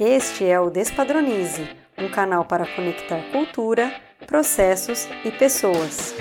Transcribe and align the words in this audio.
Este 0.00 0.44
é 0.44 0.60
o 0.60 0.70
Despadronize, 0.70 1.68
um 1.98 2.08
canal 2.08 2.44
para 2.44 2.64
conectar 2.64 3.20
cultura, 3.32 3.92
processos 4.28 5.08
e 5.24 5.30
pessoas. 5.32 6.14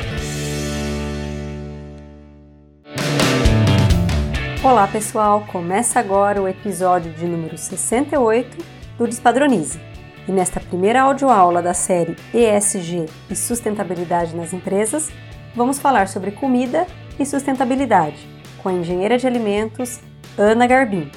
Olá 4.64 4.88
pessoal, 4.88 5.46
começa 5.52 6.00
agora 6.00 6.42
o 6.42 6.48
episódio 6.48 7.14
de 7.14 7.28
número 7.28 7.56
68 7.56 8.58
do 8.98 9.08
Despadronize. 9.08 9.80
E 10.28 10.32
nesta 10.32 10.60
primeira 10.60 11.04
audioaula 11.04 11.62
da 11.62 11.76
série 11.76 12.16
ESG 12.34 13.06
e 13.30 13.36
Sustentabilidade 13.36 14.36
nas 14.36 14.54
Empresas, 14.54 15.12
vamos 15.56 15.78
falar 15.78 16.08
sobre 16.08 16.32
comida 16.32 16.88
e 17.20 17.26
sustentabilidade 17.28 18.28
com 18.64 18.70
a 18.70 18.74
engenheira 18.74 19.20
de 19.20 19.28
alimentos 19.28 20.00
Ana 20.36 20.66
Garbim. 20.66 21.12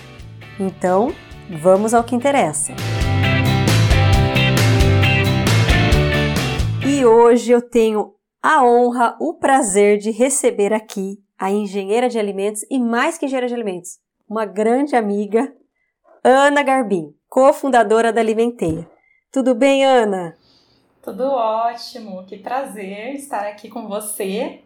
Então, 0.58 1.10
vamos 1.58 1.92
ao 1.92 2.04
que 2.04 2.14
interessa. 2.14 2.72
E 6.86 7.04
hoje 7.04 7.50
eu 7.50 7.60
tenho 7.60 8.14
a 8.42 8.64
honra, 8.64 9.16
o 9.20 9.34
prazer 9.34 9.98
de 9.98 10.10
receber 10.10 10.72
aqui 10.72 11.18
a 11.38 11.50
engenheira 11.50 12.08
de 12.08 12.18
alimentos 12.18 12.62
e 12.70 12.78
mais 12.78 13.18
que 13.18 13.26
engenheira 13.26 13.48
de 13.48 13.54
alimentos, 13.54 13.98
uma 14.28 14.44
grande 14.44 14.94
amiga, 14.94 15.52
Ana 16.22 16.62
Garbim, 16.62 17.14
cofundadora 17.28 18.12
da 18.12 18.20
Alimenteia. 18.20 18.88
Tudo 19.32 19.54
bem, 19.54 19.84
Ana? 19.84 20.36
Tudo 21.02 21.24
ótimo, 21.24 22.24
que 22.26 22.36
prazer 22.36 23.14
estar 23.14 23.46
aqui 23.48 23.68
com 23.68 23.88
você. 23.88 24.60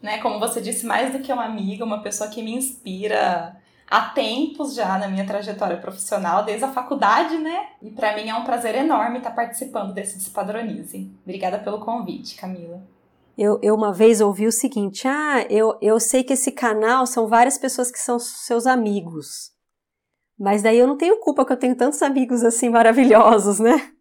Né? 0.00 0.18
Como 0.18 0.38
você 0.38 0.60
disse, 0.60 0.86
mais 0.86 1.12
do 1.12 1.20
que 1.20 1.32
uma 1.32 1.44
amiga, 1.44 1.84
uma 1.84 2.02
pessoa 2.02 2.30
que 2.30 2.42
me 2.42 2.54
inspira 2.54 3.56
há 3.92 4.08
tempos 4.08 4.74
já 4.74 4.96
na 4.96 5.06
minha 5.06 5.26
trajetória 5.26 5.76
profissional, 5.76 6.44
desde 6.46 6.64
a 6.64 6.72
faculdade, 6.72 7.36
né? 7.36 7.66
E 7.82 7.90
para 7.90 8.16
mim 8.16 8.30
é 8.30 8.34
um 8.34 8.42
prazer 8.42 8.74
enorme 8.74 9.18
estar 9.18 9.32
participando 9.32 9.92
desse 9.92 10.16
Despadronize. 10.16 11.14
Obrigada 11.22 11.58
pelo 11.58 11.78
convite, 11.78 12.34
Camila. 12.34 12.82
Eu, 13.36 13.58
eu 13.62 13.74
uma 13.74 13.92
vez 13.92 14.22
ouvi 14.22 14.46
o 14.46 14.52
seguinte: 14.52 15.06
ah, 15.06 15.44
eu, 15.50 15.76
eu 15.82 16.00
sei 16.00 16.24
que 16.24 16.32
esse 16.32 16.50
canal 16.50 17.06
são 17.06 17.28
várias 17.28 17.58
pessoas 17.58 17.90
que 17.90 17.98
são 17.98 18.18
seus 18.18 18.66
amigos. 18.66 19.52
Mas 20.38 20.62
daí 20.62 20.78
eu 20.78 20.86
não 20.86 20.96
tenho 20.96 21.20
culpa 21.20 21.44
que 21.44 21.52
eu 21.52 21.58
tenho 21.58 21.76
tantos 21.76 22.00
amigos 22.00 22.42
assim 22.42 22.70
maravilhosos, 22.70 23.60
né? 23.60 23.92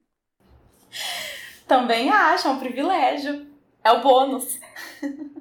Também 1.67 2.09
acho, 2.09 2.48
é 2.48 2.52
um 2.52 2.59
privilégio. 2.59 3.45
É 3.83 3.92
o 3.92 4.02
bônus. 4.02 4.58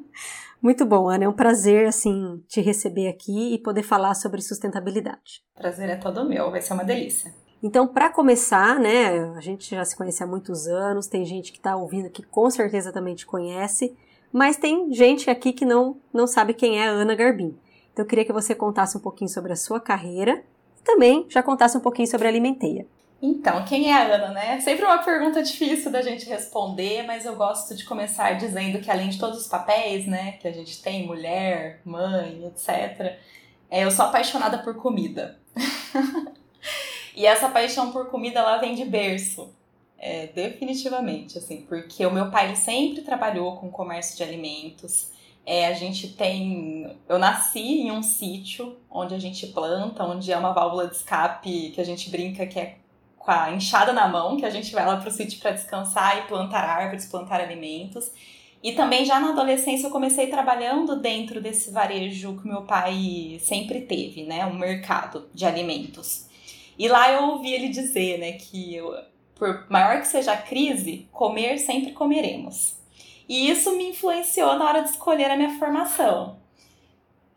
Muito 0.62 0.84
bom, 0.84 1.08
Ana. 1.08 1.24
É 1.24 1.28
um 1.28 1.32
prazer, 1.32 1.86
assim, 1.86 2.42
te 2.46 2.60
receber 2.60 3.08
aqui 3.08 3.54
e 3.54 3.58
poder 3.58 3.82
falar 3.82 4.14
sobre 4.14 4.42
sustentabilidade. 4.42 5.42
Prazer 5.54 5.88
é 5.88 5.96
todo 5.96 6.28
meu, 6.28 6.50
vai 6.50 6.60
ser 6.60 6.74
uma 6.74 6.84
delícia. 6.84 7.34
Então, 7.62 7.86
para 7.86 8.10
começar, 8.10 8.78
né, 8.78 9.20
a 9.36 9.40
gente 9.40 9.74
já 9.74 9.84
se 9.84 9.96
conhece 9.96 10.22
há 10.22 10.26
muitos 10.26 10.66
anos, 10.66 11.06
tem 11.06 11.24
gente 11.24 11.52
que 11.52 11.58
está 11.58 11.76
ouvindo 11.76 12.10
que 12.10 12.22
com 12.22 12.50
certeza 12.50 12.92
também 12.92 13.14
te 13.14 13.26
conhece, 13.26 13.96
mas 14.32 14.56
tem 14.56 14.92
gente 14.92 15.28
aqui 15.30 15.52
que 15.52 15.64
não, 15.64 15.96
não 16.12 16.26
sabe 16.26 16.54
quem 16.54 16.78
é 16.78 16.88
a 16.88 16.92
Ana 16.92 17.14
Garbim. 17.14 17.58
Então, 17.92 18.04
eu 18.04 18.08
queria 18.08 18.24
que 18.24 18.32
você 18.32 18.54
contasse 18.54 18.96
um 18.96 19.00
pouquinho 19.00 19.28
sobre 19.28 19.52
a 19.52 19.56
sua 19.56 19.80
carreira 19.80 20.42
e 20.78 20.82
também 20.82 21.26
já 21.28 21.42
contasse 21.42 21.76
um 21.76 21.80
pouquinho 21.80 22.08
sobre 22.08 22.26
a 22.26 22.30
Alimenteia. 22.30 22.86
Então, 23.22 23.64
quem 23.66 23.90
é 23.90 23.94
a 23.94 24.14
Ana, 24.14 24.28
né? 24.28 24.60
Sempre 24.60 24.84
uma 24.86 25.02
pergunta 25.02 25.42
difícil 25.42 25.90
da 25.92 26.00
gente 26.00 26.26
responder, 26.26 27.02
mas 27.02 27.26
eu 27.26 27.36
gosto 27.36 27.74
de 27.74 27.84
começar 27.84 28.32
dizendo 28.32 28.80
que 28.80 28.90
além 28.90 29.10
de 29.10 29.18
todos 29.18 29.42
os 29.42 29.46
papéis, 29.46 30.06
né, 30.06 30.32
que 30.32 30.48
a 30.48 30.52
gente 30.52 30.80
tem, 30.80 31.06
mulher, 31.06 31.82
mãe, 31.84 32.46
etc., 32.46 33.18
é, 33.70 33.84
eu 33.84 33.90
sou 33.90 34.06
apaixonada 34.06 34.58
por 34.58 34.74
comida. 34.74 35.38
e 37.14 37.26
essa 37.26 37.48
paixão 37.50 37.92
por 37.92 38.08
comida, 38.08 38.40
ela 38.40 38.56
vem 38.56 38.74
de 38.74 38.84
berço. 38.84 39.54
É, 39.98 40.28
definitivamente, 40.28 41.36
assim, 41.36 41.60
porque 41.68 42.06
o 42.06 42.10
meu 42.10 42.30
pai 42.30 42.56
sempre 42.56 43.02
trabalhou 43.02 43.56
com 43.56 43.70
comércio 43.70 44.16
de 44.16 44.22
alimentos. 44.22 45.10
É, 45.44 45.66
a 45.66 45.74
gente 45.74 46.08
tem. 46.08 46.96
Eu 47.06 47.18
nasci 47.18 47.82
em 47.82 47.90
um 47.90 48.02
sítio 48.02 48.78
onde 48.90 49.14
a 49.14 49.18
gente 49.18 49.46
planta, 49.48 50.04
onde 50.04 50.32
é 50.32 50.36
uma 50.38 50.52
válvula 50.52 50.88
de 50.88 50.96
escape 50.96 51.70
que 51.74 51.80
a 51.80 51.84
gente 51.84 52.08
brinca 52.08 52.46
que 52.46 52.58
é 52.58 52.79
com 53.20 53.30
a 53.30 53.52
enxada 53.52 53.92
na 53.92 54.08
mão, 54.08 54.38
que 54.38 54.46
a 54.46 54.50
gente 54.50 54.72
vai 54.72 54.84
lá 54.84 54.96
para 54.96 55.10
o 55.10 55.12
sítio 55.12 55.38
para 55.40 55.50
descansar 55.50 56.18
e 56.18 56.22
plantar 56.22 56.64
árvores, 56.64 57.04
plantar 57.04 57.38
alimentos. 57.38 58.10
E 58.62 58.72
também 58.72 59.04
já 59.04 59.20
na 59.20 59.28
adolescência 59.28 59.86
eu 59.86 59.90
comecei 59.90 60.28
trabalhando 60.28 60.96
dentro 60.96 61.40
desse 61.40 61.70
varejo 61.70 62.38
que 62.40 62.48
meu 62.48 62.62
pai 62.62 63.38
sempre 63.42 63.82
teve, 63.82 64.24
né, 64.24 64.46
um 64.46 64.58
mercado 64.58 65.28
de 65.34 65.44
alimentos. 65.44 66.26
E 66.78 66.88
lá 66.88 67.12
eu 67.12 67.24
ouvi 67.24 67.52
ele 67.52 67.68
dizer, 67.68 68.18
né, 68.18 68.32
que 68.32 68.74
eu, 68.74 68.94
por 69.34 69.66
maior 69.68 70.00
que 70.00 70.08
seja 70.08 70.32
a 70.32 70.38
crise, 70.38 71.06
comer 71.12 71.58
sempre 71.58 71.92
comeremos. 71.92 72.76
E 73.28 73.50
isso 73.50 73.76
me 73.76 73.90
influenciou 73.90 74.58
na 74.58 74.64
hora 74.64 74.80
de 74.80 74.88
escolher 74.88 75.30
a 75.30 75.36
minha 75.36 75.58
formação. 75.58 76.39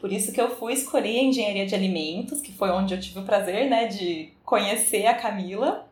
Por 0.03 0.12
isso 0.12 0.34
que 0.34 0.41
eu 0.41 0.53
fui 0.53 0.74
escolher 0.74 1.18
engenharia 1.18 1.66
de 1.66 1.74
alimentos, 1.74 2.41
que 2.41 2.52
foi 2.52 2.69
onde 2.72 2.94
eu 2.94 3.00
tive 3.00 3.19
o 3.19 3.24
prazer, 3.24 3.69
né, 3.69 3.88
de 3.88 4.34
conhecer 4.44 5.06
a 5.06 5.14
Camila. 5.14 5.88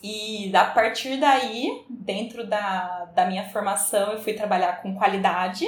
E 0.00 0.54
a 0.54 0.66
partir 0.66 1.16
daí, 1.16 1.82
dentro 1.88 2.46
da, 2.46 3.06
da 3.06 3.26
minha 3.26 3.48
formação, 3.48 4.12
eu 4.12 4.20
fui 4.20 4.34
trabalhar 4.34 4.80
com 4.80 4.94
qualidade. 4.94 5.66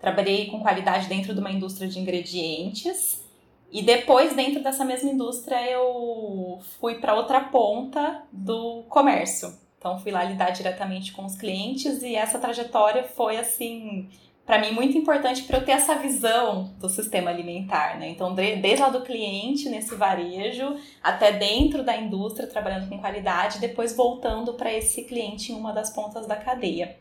Trabalhei 0.00 0.46
com 0.46 0.58
qualidade 0.58 1.06
dentro 1.06 1.32
de 1.32 1.38
uma 1.38 1.52
indústria 1.52 1.86
de 1.86 2.00
ingredientes. 2.00 3.22
E 3.70 3.80
depois, 3.80 4.34
dentro 4.34 4.60
dessa 4.60 4.84
mesma 4.84 5.08
indústria, 5.08 5.64
eu 5.64 6.58
fui 6.80 6.96
para 6.96 7.14
outra 7.14 7.42
ponta 7.42 8.24
do 8.32 8.82
comércio. 8.88 9.56
Então, 9.78 10.00
fui 10.00 10.10
lá 10.10 10.24
lidar 10.24 10.50
diretamente 10.50 11.12
com 11.12 11.24
os 11.24 11.36
clientes 11.36 12.02
e 12.02 12.16
essa 12.16 12.40
trajetória 12.40 13.04
foi 13.04 13.36
assim 13.36 14.10
para 14.44 14.58
mim 14.58 14.72
muito 14.72 14.98
importante 14.98 15.44
para 15.44 15.58
eu 15.58 15.64
ter 15.64 15.72
essa 15.72 15.94
visão 15.94 16.74
do 16.78 16.88
sistema 16.88 17.30
alimentar, 17.30 17.98
né? 17.98 18.08
Então, 18.08 18.34
desde 18.34 18.82
lá 18.82 18.88
do 18.88 19.02
cliente 19.02 19.68
nesse 19.68 19.94
varejo 19.94 20.76
até 21.02 21.32
dentro 21.32 21.84
da 21.84 21.96
indústria 21.96 22.48
trabalhando 22.48 22.88
com 22.88 22.98
qualidade, 22.98 23.60
depois 23.60 23.94
voltando 23.96 24.54
para 24.54 24.72
esse 24.72 25.04
cliente 25.04 25.52
em 25.52 25.54
uma 25.54 25.72
das 25.72 25.90
pontas 25.90 26.26
da 26.26 26.36
cadeia. 26.36 26.96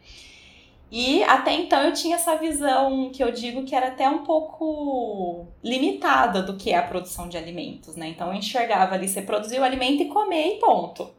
E 0.92 1.24
até 1.24 1.54
então 1.54 1.82
eu 1.82 1.94
tinha 1.94 2.18
essa 2.18 2.36
visão 2.36 3.10
que 3.12 3.24
eu 3.24 3.32
digo 3.32 3.64
que 3.64 3.74
era 3.74 3.88
até 3.88 4.10
um 4.10 4.26
pouco 4.26 5.48
limitada 5.64 6.44
do 6.44 6.58
que 6.58 6.72
é 6.72 6.78
a 6.78 6.84
produção 6.84 7.30
de 7.30 7.38
alimentos, 7.38 7.96
né? 7.96 8.10
Então 8.10 8.28
eu 8.28 8.34
enxergava 8.34 8.94
ali 8.94 9.08
você 9.08 9.22
produzir 9.22 9.58
o 9.60 9.64
alimento 9.64 10.04
e 10.04 10.08
comer 10.08 10.56
e 10.56 10.60
ponto. 10.60 11.10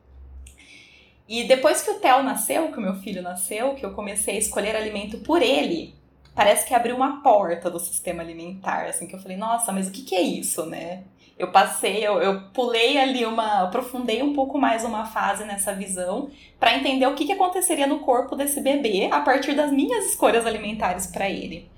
E 1.26 1.44
depois 1.44 1.80
que 1.80 1.90
o 1.90 1.98
Theo 1.98 2.22
nasceu, 2.22 2.70
que 2.70 2.78
o 2.78 2.82
meu 2.82 2.96
filho 2.96 3.22
nasceu, 3.22 3.74
que 3.74 3.84
eu 3.84 3.94
comecei 3.94 4.36
a 4.36 4.38
escolher 4.38 4.76
alimento 4.76 5.18
por 5.18 5.40
ele, 5.40 5.94
parece 6.34 6.66
que 6.66 6.74
abriu 6.74 6.96
uma 6.96 7.22
porta 7.22 7.70
do 7.70 7.78
sistema 7.78 8.22
alimentar, 8.22 8.86
assim, 8.86 9.06
que 9.06 9.14
eu 9.14 9.20
falei, 9.20 9.36
nossa, 9.36 9.72
mas 9.72 9.88
o 9.88 9.90
que, 9.90 10.02
que 10.02 10.14
é 10.14 10.22
isso, 10.22 10.66
né? 10.66 11.04
Eu 11.38 11.50
passei, 11.50 12.06
eu, 12.06 12.20
eu 12.22 12.42
pulei 12.52 12.98
ali 12.98 13.24
uma, 13.24 13.62
aprofundei 13.62 14.22
um 14.22 14.32
pouco 14.32 14.58
mais 14.58 14.84
uma 14.84 15.06
fase 15.06 15.44
nessa 15.44 15.72
visão 15.74 16.30
para 16.60 16.76
entender 16.76 17.06
o 17.06 17.14
que, 17.14 17.24
que 17.24 17.32
aconteceria 17.32 17.86
no 17.86 18.00
corpo 18.00 18.36
desse 18.36 18.60
bebê 18.60 19.08
a 19.10 19.20
partir 19.20 19.54
das 19.54 19.72
minhas 19.72 20.06
escolhas 20.06 20.46
alimentares 20.46 21.06
para 21.06 21.28
ele. 21.28 21.68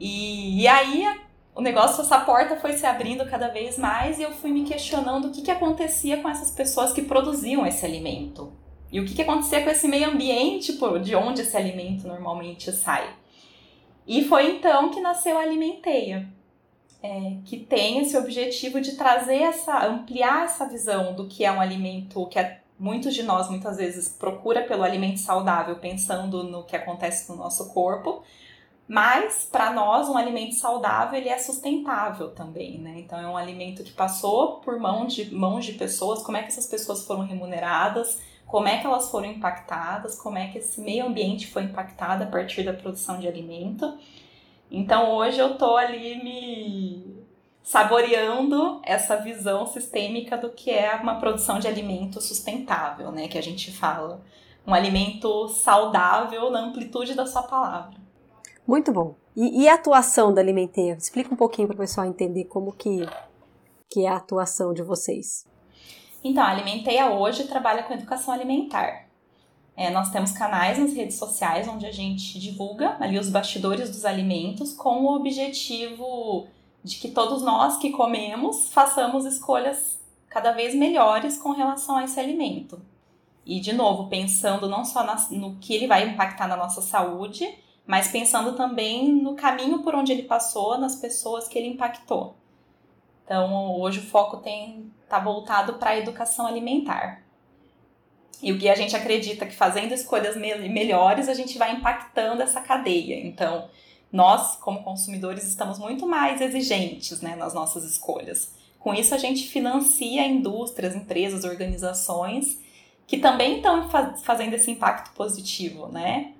E, 0.00 0.62
e 0.62 0.66
aí 0.66 1.06
o 1.54 1.60
negócio, 1.60 2.00
essa 2.00 2.18
porta 2.20 2.56
foi 2.56 2.72
se 2.72 2.86
abrindo 2.86 3.26
cada 3.26 3.48
vez 3.48 3.78
mais 3.78 4.18
e 4.18 4.22
eu 4.22 4.32
fui 4.32 4.50
me 4.50 4.64
questionando 4.64 5.26
o 5.26 5.30
que, 5.30 5.42
que 5.42 5.50
acontecia 5.50 6.16
com 6.16 6.28
essas 6.28 6.50
pessoas 6.50 6.92
que 6.92 7.02
produziam 7.02 7.66
esse 7.66 7.84
alimento. 7.84 8.52
E 8.90 9.00
o 9.00 9.04
que, 9.04 9.14
que 9.14 9.22
acontecia 9.22 9.62
com 9.62 9.70
esse 9.70 9.86
meio 9.86 10.08
ambiente 10.08 10.78
de 11.02 11.14
onde 11.14 11.42
esse 11.42 11.56
alimento 11.56 12.06
normalmente 12.08 12.72
sai. 12.72 13.06
E 14.06 14.24
foi 14.24 14.56
então 14.56 14.90
que 14.90 15.00
nasceu 15.00 15.38
a 15.38 15.42
Alimenteia, 15.42 16.28
é, 17.02 17.36
que 17.44 17.58
tem 17.58 18.00
esse 18.00 18.16
objetivo 18.16 18.80
de 18.80 18.96
trazer 18.96 19.42
essa, 19.42 19.86
ampliar 19.86 20.44
essa 20.44 20.66
visão 20.68 21.14
do 21.14 21.26
que 21.26 21.44
é 21.44 21.52
um 21.52 21.60
alimento 21.60 22.26
que 22.26 22.38
é, 22.38 22.60
muitos 22.78 23.14
de 23.14 23.22
nós 23.22 23.48
muitas 23.48 23.76
vezes 23.76 24.08
procura 24.08 24.62
pelo 24.62 24.82
alimento 24.82 25.18
saudável, 25.18 25.76
pensando 25.76 26.44
no 26.44 26.64
que 26.64 26.76
acontece 26.76 27.30
no 27.30 27.36
nosso 27.36 27.72
corpo, 27.72 28.22
mas 28.88 29.48
para 29.50 29.72
nós 29.72 30.08
um 30.08 30.16
alimento 30.16 30.54
saudável 30.54 31.18
ele 31.18 31.28
é 31.28 31.38
sustentável 31.38 32.30
também, 32.30 32.78
né? 32.78 32.94
Então 32.98 33.18
é 33.18 33.26
um 33.26 33.36
alimento 33.36 33.82
que 33.82 33.92
passou 33.92 34.56
por 34.56 34.78
mão 34.78 35.06
de 35.06 35.32
mãos 35.34 35.64
de 35.64 35.72
pessoas, 35.72 36.22
como 36.22 36.36
é 36.36 36.42
que 36.42 36.48
essas 36.48 36.66
pessoas 36.66 37.04
foram 37.04 37.22
remuneradas, 37.24 38.20
como 38.52 38.68
é 38.68 38.76
que 38.76 38.86
elas 38.86 39.10
foram 39.10 39.30
impactadas, 39.30 40.20
como 40.20 40.36
é 40.36 40.48
que 40.48 40.58
esse 40.58 40.78
meio 40.78 41.06
ambiente 41.06 41.46
foi 41.46 41.62
impactado 41.62 42.24
a 42.24 42.26
partir 42.26 42.62
da 42.62 42.74
produção 42.74 43.18
de 43.18 43.26
alimento. 43.26 43.96
Então 44.70 45.14
hoje 45.14 45.38
eu 45.38 45.56
tô 45.56 45.74
ali 45.74 46.22
me 46.22 47.24
saboreando 47.62 48.82
essa 48.84 49.16
visão 49.16 49.66
sistêmica 49.66 50.36
do 50.36 50.50
que 50.50 50.70
é 50.70 50.94
uma 50.96 51.18
produção 51.18 51.58
de 51.58 51.66
alimento 51.66 52.20
sustentável, 52.20 53.10
né, 53.10 53.26
que 53.26 53.38
a 53.38 53.42
gente 53.42 53.72
fala. 53.72 54.22
Um 54.66 54.74
alimento 54.74 55.48
saudável 55.48 56.50
na 56.50 56.60
amplitude 56.60 57.14
da 57.14 57.24
sua 57.24 57.44
palavra. 57.44 57.96
Muito 58.68 58.92
bom. 58.92 59.14
E, 59.34 59.62
e 59.62 59.66
a 59.68 59.76
atuação 59.76 60.32
da 60.34 60.42
Alimenteia? 60.42 60.92
Explica 60.92 61.32
um 61.32 61.38
pouquinho 61.38 61.68
para 61.68 61.76
o 61.76 61.78
pessoal 61.78 62.06
entender 62.06 62.44
como 62.44 62.70
que, 62.70 63.08
que 63.88 64.04
é 64.04 64.10
a 64.10 64.16
atuação 64.16 64.74
de 64.74 64.82
vocês. 64.82 65.50
Então, 66.24 66.42
a 66.42 66.48
Alimenteia 66.48 67.10
hoje 67.10 67.44
trabalha 67.44 67.82
com 67.82 67.94
educação 67.94 68.32
alimentar. 68.32 69.06
É, 69.76 69.90
nós 69.90 70.10
temos 70.10 70.32
canais 70.32 70.78
nas 70.78 70.92
redes 70.92 71.16
sociais 71.16 71.66
onde 71.66 71.86
a 71.86 71.90
gente 71.90 72.38
divulga 72.38 72.96
ali 73.00 73.18
os 73.18 73.30
bastidores 73.30 73.90
dos 73.90 74.04
alimentos 74.04 74.74
com 74.74 75.04
o 75.04 75.16
objetivo 75.16 76.46
de 76.84 76.98
que 76.98 77.08
todos 77.08 77.42
nós 77.42 77.78
que 77.78 77.90
comemos 77.90 78.70
façamos 78.72 79.24
escolhas 79.24 79.98
cada 80.28 80.52
vez 80.52 80.74
melhores 80.74 81.38
com 81.38 81.52
relação 81.52 81.96
a 81.96 82.04
esse 82.04 82.20
alimento. 82.20 82.80
E, 83.44 83.60
de 83.60 83.72
novo, 83.72 84.08
pensando 84.08 84.68
não 84.68 84.84
só 84.84 85.02
na, 85.02 85.16
no 85.30 85.56
que 85.56 85.74
ele 85.74 85.86
vai 85.86 86.08
impactar 86.08 86.46
na 86.46 86.56
nossa 86.56 86.80
saúde, 86.80 87.48
mas 87.86 88.08
pensando 88.08 88.54
também 88.54 89.12
no 89.12 89.34
caminho 89.34 89.80
por 89.80 89.94
onde 89.94 90.12
ele 90.12 90.22
passou, 90.22 90.78
nas 90.78 90.94
pessoas 90.94 91.48
que 91.48 91.58
ele 91.58 91.68
impactou. 91.68 92.36
Então, 93.24 93.80
hoje 93.80 93.98
o 93.98 94.06
foco 94.06 94.38
tem 94.38 94.92
está 95.12 95.18
voltado 95.18 95.74
para 95.74 95.90
a 95.90 95.98
educação 95.98 96.46
alimentar. 96.46 97.22
E 98.42 98.50
o 98.50 98.58
que 98.58 98.68
a 98.68 98.74
gente 98.74 98.96
acredita 98.96 99.44
que 99.44 99.54
fazendo 99.54 99.92
escolhas 99.92 100.34
me 100.36 100.68
melhores, 100.70 101.28
a 101.28 101.34
gente 101.34 101.58
vai 101.58 101.76
impactando 101.76 102.42
essa 102.42 102.62
cadeia. 102.62 103.20
Então, 103.24 103.68
nós, 104.10 104.56
como 104.56 104.82
consumidores, 104.82 105.44
estamos 105.44 105.78
muito 105.78 106.06
mais 106.06 106.40
exigentes 106.40 107.20
né, 107.20 107.36
nas 107.36 107.52
nossas 107.52 107.84
escolhas. 107.84 108.54
Com 108.80 108.94
isso, 108.94 109.14
a 109.14 109.18
gente 109.18 109.46
financia 109.46 110.26
indústrias, 110.26 110.96
empresas, 110.96 111.44
organizações 111.44 112.58
que 113.06 113.18
também 113.18 113.56
estão 113.56 113.88
fazendo 114.24 114.54
esse 114.54 114.70
impacto 114.70 115.14
positivo, 115.14 115.88
né? 115.88 116.32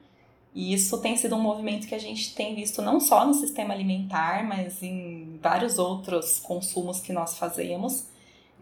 E 0.55 0.73
isso 0.73 0.99
tem 0.99 1.17
sido 1.17 1.37
um 1.37 1.41
movimento 1.41 1.87
que 1.87 1.95
a 1.95 1.99
gente 1.99 2.35
tem 2.35 2.55
visto 2.55 2.83
não 2.83 3.01
só 3.01 3.27
no 3.27 3.35
sistema 3.35 3.75
alimentar, 3.75 4.45
mas 4.47 4.83
em 4.83 5.39
vários 5.43 5.79
outros 5.79 6.39
consumos 6.41 7.01
que 7.01 7.13
nós 7.13 7.39
fazemos, 7.39 8.07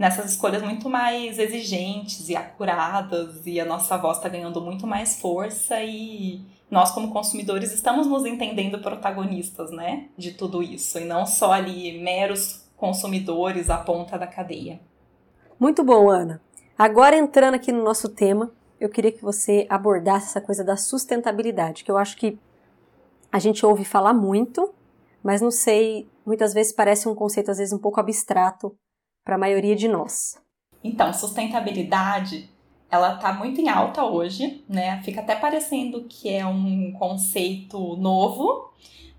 nessas 0.00 0.30
escolhas 0.30 0.62
muito 0.62 0.88
mais 0.88 1.38
exigentes 1.38 2.30
e 2.30 2.34
acuradas, 2.34 3.46
e 3.46 3.60
a 3.60 3.66
nossa 3.66 3.98
voz 3.98 4.16
está 4.16 4.30
ganhando 4.30 4.58
muito 4.58 4.86
mais 4.86 5.20
força 5.20 5.78
e 5.82 6.42
nós 6.70 6.90
como 6.90 7.12
consumidores 7.12 7.70
estamos 7.70 8.06
nos 8.06 8.24
entendendo 8.24 8.78
protagonistas, 8.78 9.70
né, 9.70 10.08
de 10.16 10.32
tudo 10.32 10.62
isso, 10.62 10.98
e 10.98 11.04
não 11.04 11.26
só 11.26 11.52
ali 11.52 12.00
meros 12.00 12.64
consumidores 12.78 13.68
à 13.68 13.76
ponta 13.76 14.18
da 14.18 14.26
cadeia. 14.26 14.80
Muito 15.58 15.84
bom, 15.84 16.08
Ana. 16.08 16.40
Agora 16.78 17.14
entrando 17.14 17.56
aqui 17.56 17.70
no 17.70 17.84
nosso 17.84 18.08
tema, 18.08 18.50
eu 18.80 18.88
queria 18.88 19.12
que 19.12 19.20
você 19.20 19.66
abordasse 19.68 20.28
essa 20.28 20.40
coisa 20.40 20.64
da 20.64 20.78
sustentabilidade, 20.78 21.84
que 21.84 21.90
eu 21.90 21.98
acho 21.98 22.16
que 22.16 22.38
a 23.30 23.38
gente 23.38 23.66
ouve 23.66 23.84
falar 23.84 24.14
muito, 24.14 24.72
mas 25.22 25.42
não 25.42 25.50
sei, 25.50 26.08
muitas 26.24 26.54
vezes 26.54 26.72
parece 26.72 27.06
um 27.06 27.14
conceito 27.14 27.50
às 27.50 27.58
vezes 27.58 27.74
um 27.74 27.78
pouco 27.78 28.00
abstrato 28.00 28.74
para 29.24 29.34
a 29.34 29.38
maioria 29.38 29.76
de 29.76 29.88
nós. 29.88 30.40
Então, 30.82 31.12
sustentabilidade, 31.12 32.48
ela 32.90 33.14
está 33.14 33.32
muito 33.32 33.60
em 33.60 33.68
alta 33.68 34.04
hoje, 34.04 34.64
né? 34.68 35.00
Fica 35.02 35.20
até 35.20 35.36
parecendo 35.36 36.04
que 36.08 36.28
é 36.28 36.44
um 36.44 36.92
conceito 36.92 37.96
novo, 37.96 38.70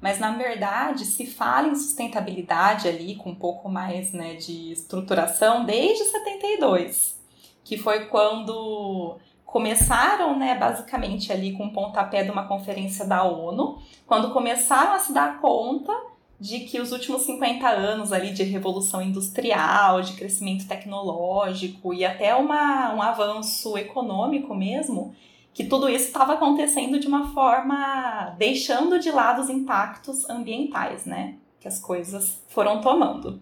mas 0.02 0.20
na 0.20 0.32
verdade 0.32 1.06
se 1.06 1.26
fala 1.28 1.68
em 1.68 1.76
sustentabilidade 1.76 2.88
ali 2.88 3.16
com 3.16 3.30
um 3.30 3.36
pouco 3.36 3.70
mais, 3.70 4.12
né, 4.12 4.34
de 4.34 4.72
estruturação 4.72 5.64
desde 5.64 6.06
72, 6.06 7.20
que 7.64 7.78
foi 7.78 8.08
quando 8.08 9.18
começaram, 9.46 10.38
né, 10.38 10.56
basicamente 10.56 11.32
ali 11.32 11.54
com 11.54 11.66
o 11.66 11.74
pontapé 11.74 12.24
de 12.24 12.32
uma 12.32 12.48
conferência 12.48 13.06
da 13.06 13.24
ONU, 13.24 13.80
quando 14.08 14.34
começaram 14.34 14.94
a 14.94 15.00
se 15.00 15.14
dar 15.14 15.40
conta 15.40 15.94
de 16.42 16.62
que 16.62 16.82
os 16.82 16.92
últimos 16.92 17.22
50 17.22 17.70
anos 17.70 18.12
ali 18.12 18.32
de 18.32 18.42
revolução 18.42 19.00
industrial, 19.00 20.02
de 20.02 20.14
crescimento 20.14 20.68
tecnológico 20.68 21.94
e 21.94 22.04
até 22.04 22.34
uma, 22.34 22.96
um 22.96 23.02
avanço 23.02 23.78
econômico 23.78 24.56
mesmo, 24.56 25.14
que 25.54 25.64
tudo 25.64 25.88
isso 25.88 26.08
estava 26.08 26.34
acontecendo 26.34 27.00
de 27.00 27.06
uma 27.06 27.32
forma 27.32 28.34
deixando 28.40 28.98
de 28.98 29.12
lado 29.12 29.40
os 29.40 29.52
impactos 29.52 30.28
ambientais, 30.28 31.06
né, 31.06 31.36
que 31.60 31.68
as 31.68 31.80
coisas 31.80 32.42
foram 32.48 32.82
tomando. 32.82 33.40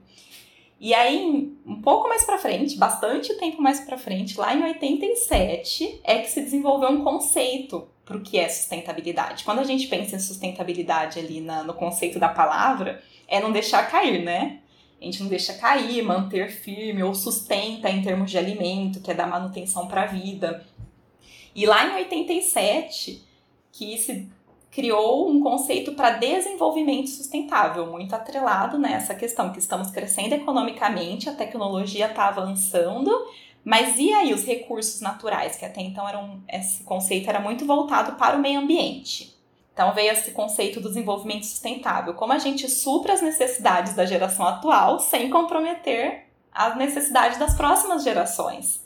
E 0.78 0.94
aí, 0.94 1.58
um 1.66 1.82
pouco 1.82 2.10
mais 2.10 2.26
para 2.26 2.38
frente, 2.38 2.78
bastante 2.78 3.34
tempo 3.36 3.62
mais 3.62 3.80
para 3.80 3.98
frente, 3.98 4.38
lá 4.38 4.54
em 4.54 4.62
87, 4.62 6.02
é 6.04 6.20
que 6.20 6.30
se 6.30 6.42
desenvolveu 6.42 6.90
um 6.90 7.02
conceito 7.02 7.88
para 8.10 8.18
o 8.18 8.22
que 8.22 8.40
é 8.40 8.50
sustentabilidade. 8.50 9.44
Quando 9.44 9.60
a 9.60 9.64
gente 9.64 9.86
pensa 9.86 10.16
em 10.16 10.20
sustentabilidade 10.20 11.20
ali 11.20 11.42
na, 11.42 11.64
no 11.64 11.76
conceito 11.76 12.18
da 12.18 12.28
palavra, 12.28 13.04
é 13.28 13.40
não 13.40 13.52
deixar 13.52 13.88
cair, 13.88 14.24
né? 14.24 14.62
A 15.00 15.06
gente 15.06 15.22
não 15.22 15.30
deixa 15.30 15.54
cair, 15.54 16.02
manter 16.02 16.50
firme 16.50 17.04
ou 17.04 17.14
sustenta 17.14 17.88
em 17.88 18.02
termos 18.02 18.32
de 18.32 18.38
alimento, 18.40 19.00
que 19.00 19.12
é 19.12 19.14
dar 19.14 19.28
manutenção 19.28 19.88
para 19.88 20.02
a 20.02 20.06
vida. 20.08 20.66
E 21.56 21.68
lá 21.68 21.86
em 21.86 21.96
87, 21.98 23.24
que 23.72 23.96
se 24.00 24.28
criou 24.72 25.30
um 25.30 25.40
conceito 25.40 25.94
para 25.94 26.18
desenvolvimento 26.18 27.10
sustentável, 27.10 27.86
muito 27.86 28.16
atrelado 28.16 28.80
nessa 28.80 29.14
questão 29.14 29.52
que 29.52 29.60
estamos 29.60 29.92
crescendo 29.92 30.34
economicamente, 30.34 31.30
a 31.30 31.34
tecnologia 31.34 32.08
está 32.08 32.28
avançando, 32.28 33.12
mas 33.64 33.98
e 33.98 34.14
aí 34.14 34.34
os 34.34 34.46
recursos 34.46 35.02
naturais, 35.02 35.56
que 35.56 35.66
até 35.66 35.82
então 35.82 36.08
eram, 36.08 36.42
esse 36.48 36.84
conceito 36.84 37.30
era 37.30 37.40
muito 37.40 37.66
voltado 37.66 38.14
para 38.14 38.38
o 38.38 38.40
meio 38.40 38.60
ambiente. 38.60 39.38
Então 39.74 39.94
veio 39.94 40.12
esse 40.12 40.32
conceito 40.32 40.82
do 40.82 40.90
desenvolvimento 40.90 41.46
sustentável, 41.46 42.14
como 42.14 42.34
a 42.34 42.38
gente 42.38 42.70
supra 42.70 43.14
as 43.14 43.22
necessidades 43.22 43.94
da 43.94 44.06
geração 44.06 44.46
atual 44.46 45.00
sem 45.00 45.30
comprometer 45.30 46.26
as 46.52 46.76
necessidades 46.76 47.38
das 47.40 47.56
próximas 47.56 48.04
gerações. 48.04 48.86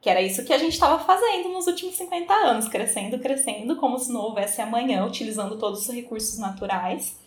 Que 0.00 0.10
era 0.10 0.20
isso 0.20 0.44
que 0.44 0.52
a 0.52 0.58
gente 0.58 0.74
estava 0.74 1.02
fazendo 1.02 1.48
nos 1.48 1.66
últimos 1.66 1.96
50 1.96 2.32
anos, 2.32 2.68
crescendo, 2.68 3.18
crescendo, 3.18 3.76
como 3.76 3.98
se 3.98 4.12
não 4.12 4.20
houvesse 4.20 4.60
amanhã, 4.60 5.04
utilizando 5.06 5.56
todos 5.58 5.80
os 5.80 5.94
recursos 5.94 6.38
naturais. 6.38 7.18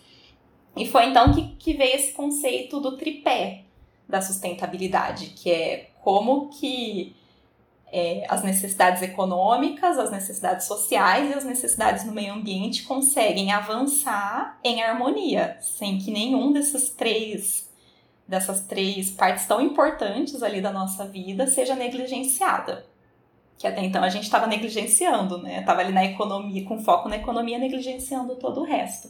E 0.77 0.87
foi 0.87 1.05
então 1.05 1.33
que, 1.33 1.55
que 1.57 1.73
veio 1.73 1.95
esse 1.95 2.13
conceito 2.13 2.79
do 2.79 2.95
tripé 2.95 3.63
da 4.07 4.21
sustentabilidade, 4.21 5.31
que 5.35 5.51
é 5.51 5.88
como 6.01 6.49
que 6.49 7.15
é, 7.91 8.25
as 8.29 8.43
necessidades 8.43 9.01
econômicas, 9.01 9.97
as 9.97 10.11
necessidades 10.11 10.67
sociais 10.67 11.29
e 11.29 11.33
as 11.33 11.43
necessidades 11.43 12.05
no 12.05 12.11
meio 12.11 12.33
ambiente 12.33 12.83
conseguem 12.83 13.51
avançar 13.51 14.59
em 14.63 14.81
harmonia, 14.81 15.57
sem 15.59 15.97
que 15.97 16.11
nenhum 16.11 16.51
desses 16.51 16.89
três 16.89 17.67
dessas 18.27 18.61
três 18.61 19.09
partes 19.09 19.47
tão 19.47 19.59
importantes 19.59 20.43
ali 20.43 20.61
da 20.61 20.71
nossa 20.71 21.03
vida 21.03 21.47
seja 21.47 21.75
negligenciada. 21.75 22.85
Que 23.57 23.65
até 23.65 23.83
então 23.83 24.03
a 24.03 24.09
gente 24.09 24.23
estava 24.23 24.45
negligenciando, 24.45 25.39
né? 25.39 25.61
Estava 25.61 25.81
ali 25.81 25.91
na 25.91 26.05
economia, 26.05 26.63
com 26.63 26.77
foco 26.79 27.09
na 27.09 27.17
economia, 27.17 27.57
negligenciando 27.57 28.35
todo 28.35 28.61
o 28.61 28.63
resto. 28.63 29.09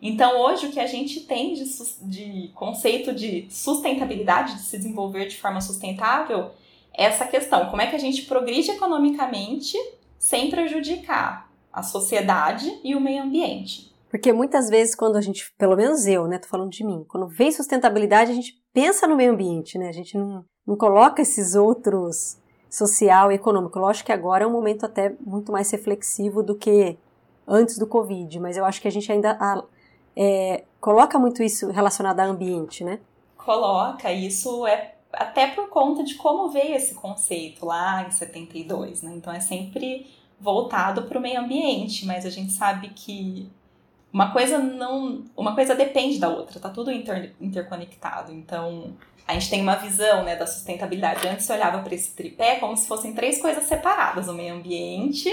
Então, 0.00 0.40
hoje, 0.40 0.66
o 0.66 0.72
que 0.72 0.80
a 0.80 0.86
gente 0.86 1.20
tem 1.20 1.54
de, 1.54 1.64
de 2.02 2.48
conceito 2.54 3.14
de 3.14 3.46
sustentabilidade, 3.50 4.54
de 4.54 4.62
se 4.62 4.76
desenvolver 4.76 5.26
de 5.26 5.36
forma 5.36 5.60
sustentável, 5.60 6.50
é 6.92 7.04
essa 7.04 7.26
questão: 7.26 7.70
como 7.70 7.82
é 7.82 7.86
que 7.86 7.96
a 7.96 8.00
gente 8.00 8.22
progride 8.22 8.70
economicamente 8.70 9.76
sem 10.18 10.50
prejudicar 10.50 11.50
a 11.72 11.82
sociedade 11.82 12.80
e 12.82 12.94
o 12.94 13.00
meio 13.00 13.22
ambiente? 13.22 13.94
Porque 14.10 14.32
muitas 14.32 14.68
vezes, 14.70 14.94
quando 14.94 15.16
a 15.16 15.20
gente, 15.20 15.52
pelo 15.58 15.76
menos 15.76 16.06
eu, 16.06 16.26
né, 16.26 16.38
tô 16.38 16.48
falando 16.48 16.70
de 16.70 16.84
mim, 16.84 17.04
quando 17.08 17.26
vem 17.26 17.50
sustentabilidade, 17.50 18.30
a 18.30 18.34
gente 18.34 18.54
pensa 18.72 19.06
no 19.06 19.16
meio 19.16 19.32
ambiente, 19.32 19.78
né? 19.78 19.88
A 19.88 19.92
gente 19.92 20.16
não, 20.16 20.44
não 20.66 20.76
coloca 20.76 21.20
esses 21.20 21.54
outros 21.54 22.38
social 22.68 23.32
e 23.32 23.34
econômico. 23.34 23.78
Lógico 23.78 24.06
que 24.06 24.12
agora 24.12 24.44
é 24.44 24.46
um 24.46 24.52
momento 24.52 24.86
até 24.86 25.14
muito 25.20 25.50
mais 25.50 25.70
reflexivo 25.70 26.42
do 26.42 26.54
que 26.54 26.96
antes 27.46 27.78
do 27.78 27.86
Covid, 27.86 28.40
mas 28.40 28.56
eu 28.56 28.64
acho 28.64 28.80
que 28.80 28.88
a 28.88 28.90
gente 28.90 29.10
ainda 29.10 29.36
é, 30.16 30.64
coloca 30.80 31.18
muito 31.18 31.42
isso 31.42 31.70
relacionado 31.70 32.20
ao 32.20 32.30
ambiente, 32.30 32.82
né? 32.82 32.98
Coloca, 33.36 34.10
isso 34.12 34.66
é 34.66 34.94
até 35.12 35.46
por 35.48 35.68
conta 35.68 36.02
de 36.02 36.14
como 36.14 36.48
veio 36.48 36.74
esse 36.74 36.94
conceito 36.94 37.64
lá 37.64 38.06
em 38.06 38.10
72, 38.10 39.02
né? 39.02 39.12
Então 39.14 39.32
é 39.32 39.40
sempre 39.40 40.06
voltado 40.40 41.02
para 41.02 41.18
o 41.18 41.20
meio 41.20 41.40
ambiente, 41.40 42.04
mas 42.06 42.26
a 42.26 42.30
gente 42.30 42.52
sabe 42.52 42.88
que 42.90 43.50
uma 44.12 44.32
coisa 44.32 44.58
não. 44.58 45.24
Uma 45.36 45.54
coisa 45.54 45.74
depende 45.74 46.18
da 46.18 46.28
outra, 46.28 46.58
tá 46.58 46.70
tudo 46.70 46.90
inter, 46.90 47.34
interconectado. 47.40 48.32
Então, 48.32 48.94
a 49.26 49.34
gente 49.34 49.50
tem 49.50 49.60
uma 49.60 49.76
visão 49.76 50.24
né, 50.24 50.36
da 50.36 50.46
sustentabilidade. 50.46 51.26
Antes 51.28 51.44
você 51.44 51.52
olhava 51.52 51.82
para 51.82 51.94
esse 51.94 52.14
tripé 52.14 52.56
como 52.56 52.76
se 52.76 52.86
fossem 52.86 53.12
três 53.12 53.40
coisas 53.40 53.64
separadas: 53.64 54.28
o 54.28 54.32
meio 54.32 54.54
ambiente, 54.54 55.28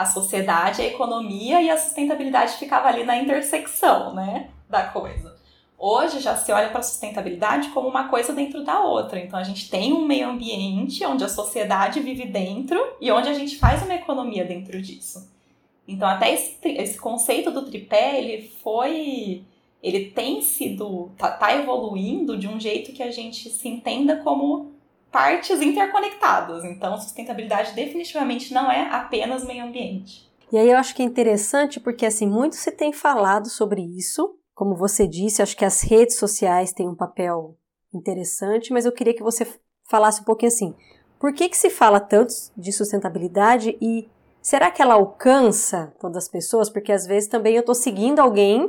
a 0.00 0.06
sociedade, 0.06 0.80
a 0.80 0.86
economia 0.86 1.60
e 1.60 1.68
a 1.68 1.76
sustentabilidade 1.76 2.54
ficava 2.54 2.88
ali 2.88 3.04
na 3.04 3.18
intersecção 3.18 4.14
né, 4.14 4.48
da 4.66 4.84
coisa. 4.84 5.38
Hoje 5.78 6.20
já 6.20 6.34
se 6.36 6.50
olha 6.50 6.70
para 6.70 6.80
a 6.80 6.82
sustentabilidade 6.82 7.68
como 7.68 7.86
uma 7.86 8.08
coisa 8.08 8.32
dentro 8.32 8.64
da 8.64 8.80
outra. 8.80 9.20
Então 9.20 9.38
a 9.38 9.42
gente 9.42 9.68
tem 9.68 9.92
um 9.92 10.06
meio 10.06 10.30
ambiente 10.30 11.04
onde 11.04 11.22
a 11.22 11.28
sociedade 11.28 12.00
vive 12.00 12.24
dentro 12.24 12.82
e 12.98 13.12
onde 13.12 13.28
a 13.28 13.34
gente 13.34 13.58
faz 13.58 13.82
uma 13.82 13.94
economia 13.94 14.42
dentro 14.42 14.80
disso. 14.80 15.30
Então, 15.86 16.08
até 16.08 16.32
esse, 16.32 16.56
esse 16.64 16.98
conceito 16.98 17.50
do 17.50 17.66
tripé, 17.66 18.22
ele 18.22 18.48
foi. 18.62 19.42
Ele 19.82 20.06
tem 20.10 20.40
sido. 20.40 21.10
Tá, 21.18 21.30
tá 21.32 21.54
evoluindo 21.56 22.38
de 22.38 22.46
um 22.46 22.60
jeito 22.60 22.92
que 22.92 23.02
a 23.02 23.10
gente 23.10 23.50
se 23.50 23.68
entenda 23.68 24.16
como 24.18 24.69
partes 25.10 25.60
interconectadas. 25.60 26.64
Então, 26.64 26.98
sustentabilidade 27.00 27.74
definitivamente 27.74 28.54
não 28.54 28.70
é 28.70 28.88
apenas 28.90 29.44
meio 29.44 29.64
ambiente. 29.64 30.30
E 30.52 30.58
aí 30.58 30.70
eu 30.70 30.78
acho 30.78 30.94
que 30.94 31.02
é 31.02 31.04
interessante 31.04 31.78
porque 31.78 32.04
assim, 32.04 32.26
muito 32.26 32.56
se 32.56 32.72
tem 32.72 32.92
falado 32.92 33.48
sobre 33.48 33.82
isso. 33.82 34.36
Como 34.54 34.76
você 34.76 35.06
disse, 35.06 35.42
acho 35.42 35.56
que 35.56 35.64
as 35.64 35.80
redes 35.80 36.16
sociais 36.16 36.72
têm 36.72 36.88
um 36.88 36.94
papel 36.94 37.56
interessante, 37.94 38.72
mas 38.72 38.84
eu 38.84 38.92
queria 38.92 39.14
que 39.14 39.22
você 39.22 39.46
falasse 39.88 40.20
um 40.20 40.24
pouquinho 40.24 40.52
assim, 40.52 40.74
por 41.18 41.32
que 41.32 41.48
que 41.48 41.56
se 41.56 41.70
fala 41.70 42.00
tanto 42.00 42.32
de 42.56 42.72
sustentabilidade 42.72 43.76
e 43.80 44.08
será 44.42 44.70
que 44.70 44.82
ela 44.82 44.94
alcança 44.94 45.94
todas 46.00 46.24
as 46.24 46.28
pessoas? 46.28 46.68
Porque 46.68 46.92
às 46.92 47.06
vezes 47.06 47.28
também 47.28 47.54
eu 47.54 47.60
estou 47.60 47.74
seguindo 47.74 48.20
alguém 48.20 48.68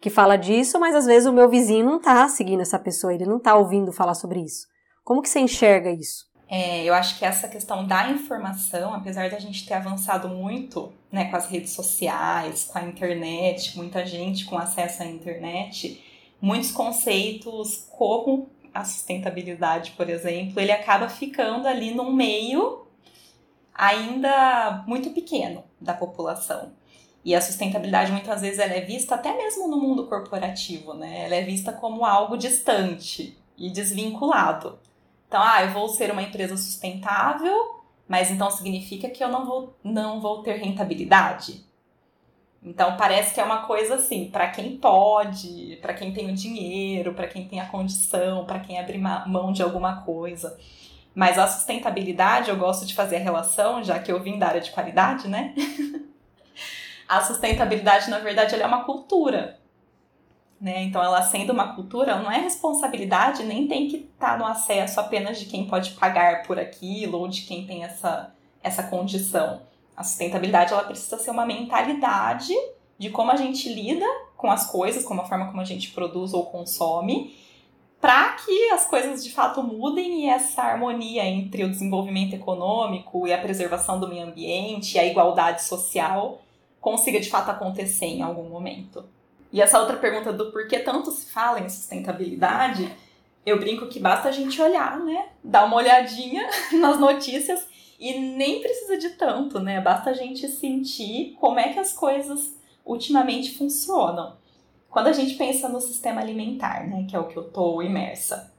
que 0.00 0.10
fala 0.10 0.36
disso, 0.36 0.80
mas 0.80 0.94
às 0.94 1.06
vezes 1.06 1.28
o 1.28 1.32
meu 1.32 1.48
vizinho 1.48 1.86
não 1.86 1.96
está 1.96 2.28
seguindo 2.28 2.60
essa 2.60 2.78
pessoa, 2.78 3.14
ele 3.14 3.24
não 3.24 3.36
está 3.36 3.54
ouvindo 3.54 3.92
falar 3.92 4.14
sobre 4.14 4.40
isso. 4.40 4.66
Como 5.04 5.22
que 5.22 5.28
você 5.28 5.40
enxerga 5.40 5.90
isso? 5.90 6.30
É, 6.48 6.84
eu 6.84 6.92
acho 6.92 7.18
que 7.18 7.24
essa 7.24 7.48
questão 7.48 7.86
da 7.86 8.10
informação, 8.10 8.92
apesar 8.92 9.30
da 9.30 9.38
gente 9.38 9.66
ter 9.66 9.74
avançado 9.74 10.28
muito 10.28 10.92
né, 11.10 11.24
com 11.30 11.36
as 11.36 11.46
redes 11.46 11.72
sociais, 11.72 12.64
com 12.64 12.78
a 12.78 12.82
internet, 12.82 13.76
muita 13.76 14.04
gente 14.04 14.44
com 14.44 14.58
acesso 14.58 15.02
à 15.02 15.06
internet, 15.06 16.04
muitos 16.40 16.70
conceitos 16.70 17.86
como 17.90 18.50
a 18.74 18.84
sustentabilidade, 18.84 19.92
por 19.92 20.10
exemplo, 20.10 20.60
ele 20.60 20.72
acaba 20.72 21.08
ficando 21.08 21.66
ali 21.66 21.94
num 21.94 22.12
meio 22.12 22.86
ainda 23.74 24.84
muito 24.86 25.10
pequeno 25.10 25.64
da 25.80 25.94
população. 25.94 26.72
E 27.24 27.34
a 27.34 27.40
sustentabilidade 27.40 28.12
muitas 28.12 28.40
vezes 28.40 28.58
ela 28.58 28.72
é 28.72 28.80
vista 28.80 29.14
até 29.14 29.36
mesmo 29.36 29.68
no 29.68 29.78
mundo 29.78 30.06
corporativo, 30.06 30.92
né? 30.94 31.24
Ela 31.24 31.36
é 31.36 31.42
vista 31.42 31.72
como 31.72 32.04
algo 32.04 32.36
distante 32.36 33.38
e 33.56 33.70
desvinculado. 33.70 34.78
Então, 35.32 35.42
ah, 35.42 35.62
eu 35.62 35.70
vou 35.70 35.88
ser 35.88 36.10
uma 36.10 36.20
empresa 36.20 36.58
sustentável, 36.58 37.80
mas 38.06 38.30
então 38.30 38.50
significa 38.50 39.08
que 39.08 39.24
eu 39.24 39.28
não 39.28 39.46
vou, 39.46 39.74
não 39.82 40.20
vou 40.20 40.42
ter 40.42 40.56
rentabilidade. 40.56 41.64
Então 42.62 42.98
parece 42.98 43.32
que 43.32 43.40
é 43.40 43.44
uma 43.44 43.62
coisa 43.62 43.94
assim, 43.94 44.28
para 44.30 44.50
quem 44.50 44.76
pode, 44.76 45.78
para 45.80 45.94
quem 45.94 46.12
tem 46.12 46.30
o 46.30 46.34
dinheiro, 46.34 47.14
para 47.14 47.28
quem 47.28 47.48
tem 47.48 47.60
a 47.60 47.66
condição, 47.66 48.44
para 48.44 48.60
quem 48.60 48.78
abre 48.78 48.98
mão 48.98 49.54
de 49.54 49.62
alguma 49.62 50.02
coisa. 50.02 50.58
Mas 51.14 51.38
a 51.38 51.46
sustentabilidade, 51.46 52.50
eu 52.50 52.56
gosto 52.58 52.84
de 52.84 52.94
fazer 52.94 53.16
a 53.16 53.20
relação, 53.20 53.82
já 53.82 53.98
que 53.98 54.12
eu 54.12 54.22
vim 54.22 54.38
da 54.38 54.48
área 54.48 54.60
de 54.60 54.70
qualidade, 54.70 55.28
né? 55.28 55.54
a 57.08 57.22
sustentabilidade, 57.22 58.10
na 58.10 58.18
verdade, 58.18 58.54
é 58.54 58.66
uma 58.66 58.84
cultura. 58.84 59.61
Né? 60.62 60.84
Então, 60.84 61.02
ela 61.02 61.20
sendo 61.22 61.52
uma 61.52 61.74
cultura, 61.74 62.22
não 62.22 62.30
é 62.30 62.38
responsabilidade, 62.38 63.42
nem 63.42 63.66
tem 63.66 63.88
que 63.88 63.96
estar 63.96 64.34
tá 64.34 64.38
no 64.38 64.46
acesso 64.46 65.00
apenas 65.00 65.40
de 65.40 65.46
quem 65.46 65.66
pode 65.66 65.90
pagar 65.94 66.44
por 66.44 66.56
aquilo 66.56 67.18
ou 67.18 67.26
de 67.26 67.42
quem 67.42 67.66
tem 67.66 67.82
essa, 67.82 68.32
essa 68.62 68.84
condição. 68.84 69.62
A 69.96 70.04
sustentabilidade 70.04 70.72
ela 70.72 70.84
precisa 70.84 71.18
ser 71.18 71.32
uma 71.32 71.44
mentalidade 71.44 72.54
de 72.96 73.10
como 73.10 73.32
a 73.32 73.36
gente 73.36 73.68
lida 73.74 74.06
com 74.36 74.52
as 74.52 74.70
coisas, 74.70 75.02
como 75.02 75.22
a 75.22 75.24
forma 75.24 75.46
como 75.46 75.60
a 75.60 75.64
gente 75.64 75.90
produz 75.90 76.32
ou 76.32 76.46
consome, 76.46 77.36
para 78.00 78.36
que 78.36 78.70
as 78.70 78.86
coisas 78.86 79.24
de 79.24 79.32
fato 79.32 79.64
mudem 79.64 80.26
e 80.26 80.28
essa 80.28 80.62
harmonia 80.62 81.24
entre 81.24 81.64
o 81.64 81.70
desenvolvimento 81.70 82.34
econômico 82.34 83.26
e 83.26 83.32
a 83.32 83.38
preservação 83.38 83.98
do 83.98 84.06
meio 84.06 84.28
ambiente 84.28 84.94
e 84.94 85.00
a 85.00 85.04
igualdade 85.04 85.64
social 85.64 86.40
consiga 86.80 87.18
de 87.18 87.28
fato 87.28 87.50
acontecer 87.50 88.06
em 88.06 88.22
algum 88.22 88.48
momento. 88.48 89.04
E 89.52 89.60
essa 89.60 89.78
outra 89.78 89.96
pergunta 89.96 90.32
do 90.32 90.50
porquê 90.50 90.78
tanto 90.78 91.10
se 91.10 91.30
fala 91.30 91.60
em 91.60 91.68
sustentabilidade, 91.68 92.90
eu 93.44 93.58
brinco 93.58 93.86
que 93.88 94.00
basta 94.00 94.28
a 94.28 94.32
gente 94.32 94.60
olhar, 94.60 94.98
né? 95.00 95.28
Dar 95.44 95.64
uma 95.64 95.76
olhadinha 95.76 96.48
nas 96.80 96.98
notícias 96.98 97.66
e 98.00 98.18
nem 98.18 98.60
precisa 98.60 98.96
de 98.96 99.10
tanto, 99.10 99.60
né? 99.60 99.80
Basta 99.80 100.10
a 100.10 100.14
gente 100.14 100.48
sentir 100.48 101.36
como 101.38 101.58
é 101.58 101.72
que 101.72 101.78
as 101.78 101.92
coisas 101.92 102.56
ultimamente 102.84 103.56
funcionam. 103.56 104.36
Quando 104.88 105.08
a 105.08 105.12
gente 105.12 105.34
pensa 105.34 105.68
no 105.68 105.80
sistema 105.80 106.20
alimentar, 106.20 106.86
né, 106.86 107.06
que 107.08 107.16
é 107.16 107.18
o 107.18 107.26
que 107.26 107.36
eu 107.36 107.44
tô 107.44 107.80
imersa, 107.80 108.52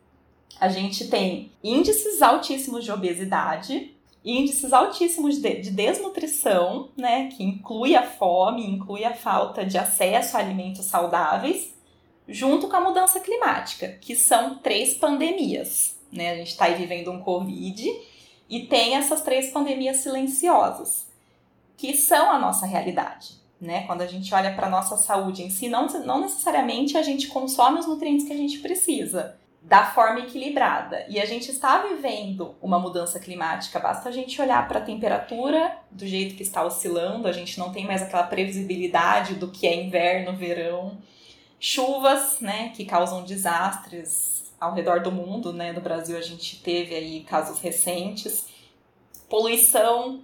a 0.60 0.68
gente 0.68 1.08
tem 1.08 1.52
índices 1.64 2.22
altíssimos 2.22 2.84
de 2.84 2.92
obesidade, 2.92 3.93
índices 4.24 4.72
altíssimos 4.72 5.38
de, 5.38 5.62
de 5.62 5.72
desnutrição, 5.72 6.90
né, 6.96 7.28
que 7.28 7.44
inclui 7.44 7.96
a 7.96 8.04
fome, 8.04 8.66
inclui 8.66 9.04
a 9.04 9.14
falta 9.14 9.66
de 9.66 9.78
acesso 9.78 10.38
a 10.38 10.40
alimentos 10.40 10.86
saudáveis, 10.86 11.74
junto 12.28 12.70
com 12.70 12.76
a 12.78 12.82
mudança 12.82 13.20
climática, 13.20 13.98
que 14.00 14.16
são 14.16 14.56
três 14.56 14.94
pandemias. 14.94 15.98
Né? 16.12 16.32
A 16.32 16.36
gente 16.36 16.52
está 16.52 16.68
vivendo 16.70 17.12
um 17.12 17.22
Covid 17.22 17.86
e 18.50 18.62
tem 18.62 18.96
essas 18.96 19.22
três 19.22 19.52
pandemias 19.52 19.98
silenciosas, 19.98 21.08
que 21.76 21.94
são 21.98 22.32
a 22.32 22.40
nossa 22.40 22.66
realidade. 22.66 23.42
Né? 23.60 23.86
Quando 23.86 24.02
a 24.02 24.08
gente 24.08 24.34
olha 24.34 24.54
para 24.54 24.68
a 24.68 24.70
nossa 24.70 24.96
saúde 24.96 25.44
em 25.44 25.50
si, 25.50 25.68
não, 25.68 25.88
não 26.06 26.22
necessariamente 26.22 26.98
a 26.98 27.02
gente 27.02 27.28
consome 27.28 27.80
os 27.80 27.88
nutrientes 27.88 28.26
que 28.26 28.34
a 28.34 28.38
gente 28.38 28.60
precisa 28.60 29.38
da 29.64 29.86
forma 29.86 30.20
equilibrada. 30.20 31.06
E 31.08 31.20
a 31.20 31.26
gente 31.26 31.50
está 31.50 31.82
vivendo 31.84 32.54
uma 32.62 32.78
mudança 32.78 33.18
climática, 33.18 33.80
basta 33.80 34.10
a 34.10 34.12
gente 34.12 34.42
olhar 34.42 34.68
para 34.68 34.80
a 34.80 34.84
temperatura 34.84 35.78
do 35.90 36.06
jeito 36.06 36.36
que 36.36 36.44
está 36.44 36.64
oscilando, 36.66 37.30
a 37.30 37.32
gente 37.32 37.58
não 37.58 37.72
tem 37.72 37.86
mais 37.86 38.02
aquela 38.02 38.24
previsibilidade 38.24 39.36
do 39.36 39.50
que 39.50 39.66
é 39.66 39.74
inverno, 39.74 40.36
verão, 40.36 40.98
chuvas, 41.60 42.42
né, 42.42 42.74
que 42.76 42.84
causam 42.84 43.24
desastres 43.24 44.54
ao 44.60 44.74
redor 44.74 45.00
do 45.00 45.12
mundo, 45.12 45.54
né? 45.54 45.72
No 45.72 45.80
Brasil 45.80 46.18
a 46.18 46.22
gente 46.22 46.62
teve 46.62 46.94
aí 46.94 47.22
casos 47.22 47.62
recentes, 47.62 48.48
poluição, 49.30 50.22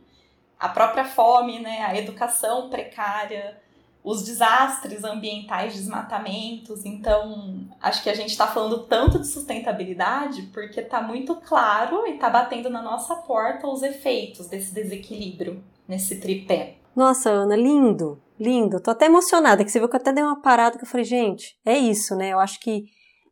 a 0.60 0.68
própria 0.68 1.06
fome, 1.06 1.60
né, 1.60 1.82
a 1.86 1.98
educação 1.98 2.70
precária, 2.70 3.58
os 4.04 4.24
desastres 4.24 5.04
ambientais, 5.04 5.74
desmatamentos. 5.74 6.86
Então, 6.86 7.68
acho 7.82 8.02
que 8.02 8.10
a 8.10 8.14
gente 8.14 8.32
está 8.32 8.48
falando 8.48 8.84
tanto 8.84 9.20
de 9.20 9.28
sustentabilidade 9.28 10.44
porque 10.54 10.80
está 10.80 11.02
muito 11.02 11.36
claro 11.36 12.08
e 12.08 12.12
está 12.12 12.30
batendo 12.30 12.70
na 12.70 12.82
nossa 12.82 13.16
porta 13.16 13.68
os 13.68 13.84
efeitos 13.84 14.48
desse 14.48 14.74
desequilíbrio 14.74 15.64
nesse 15.88 16.20
tripé. 16.20 16.78
Nossa, 16.96 17.30
Ana, 17.30 17.56
lindo, 17.56 18.22
lindo. 18.40 18.80
Tô 18.82 18.92
até 18.92 19.06
emocionada, 19.06 19.64
que 19.64 19.72
você 19.72 19.80
viu 19.80 19.90
que 19.90 19.96
eu 19.96 20.00
até 20.00 20.12
dei 20.12 20.24
uma 20.24 20.42
parada 20.42 20.78
que 20.78 20.84
eu 20.84 20.90
falei, 20.90 21.06
gente, 21.06 21.60
é 21.66 21.78
isso, 21.78 22.16
né? 22.16 22.30
Eu 22.34 22.40
acho 22.40 22.60
que 22.60 22.86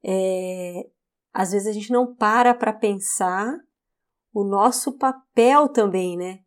é, 0.03 0.85
às 1.33 1.51
vezes 1.51 1.67
a 1.67 1.71
gente 1.71 1.91
não 1.91 2.15
para 2.15 2.53
para 2.53 2.73
pensar 2.73 3.53
o 4.33 4.43
nosso 4.43 4.97
papel 4.97 5.69
também, 5.69 6.17
né? 6.17 6.39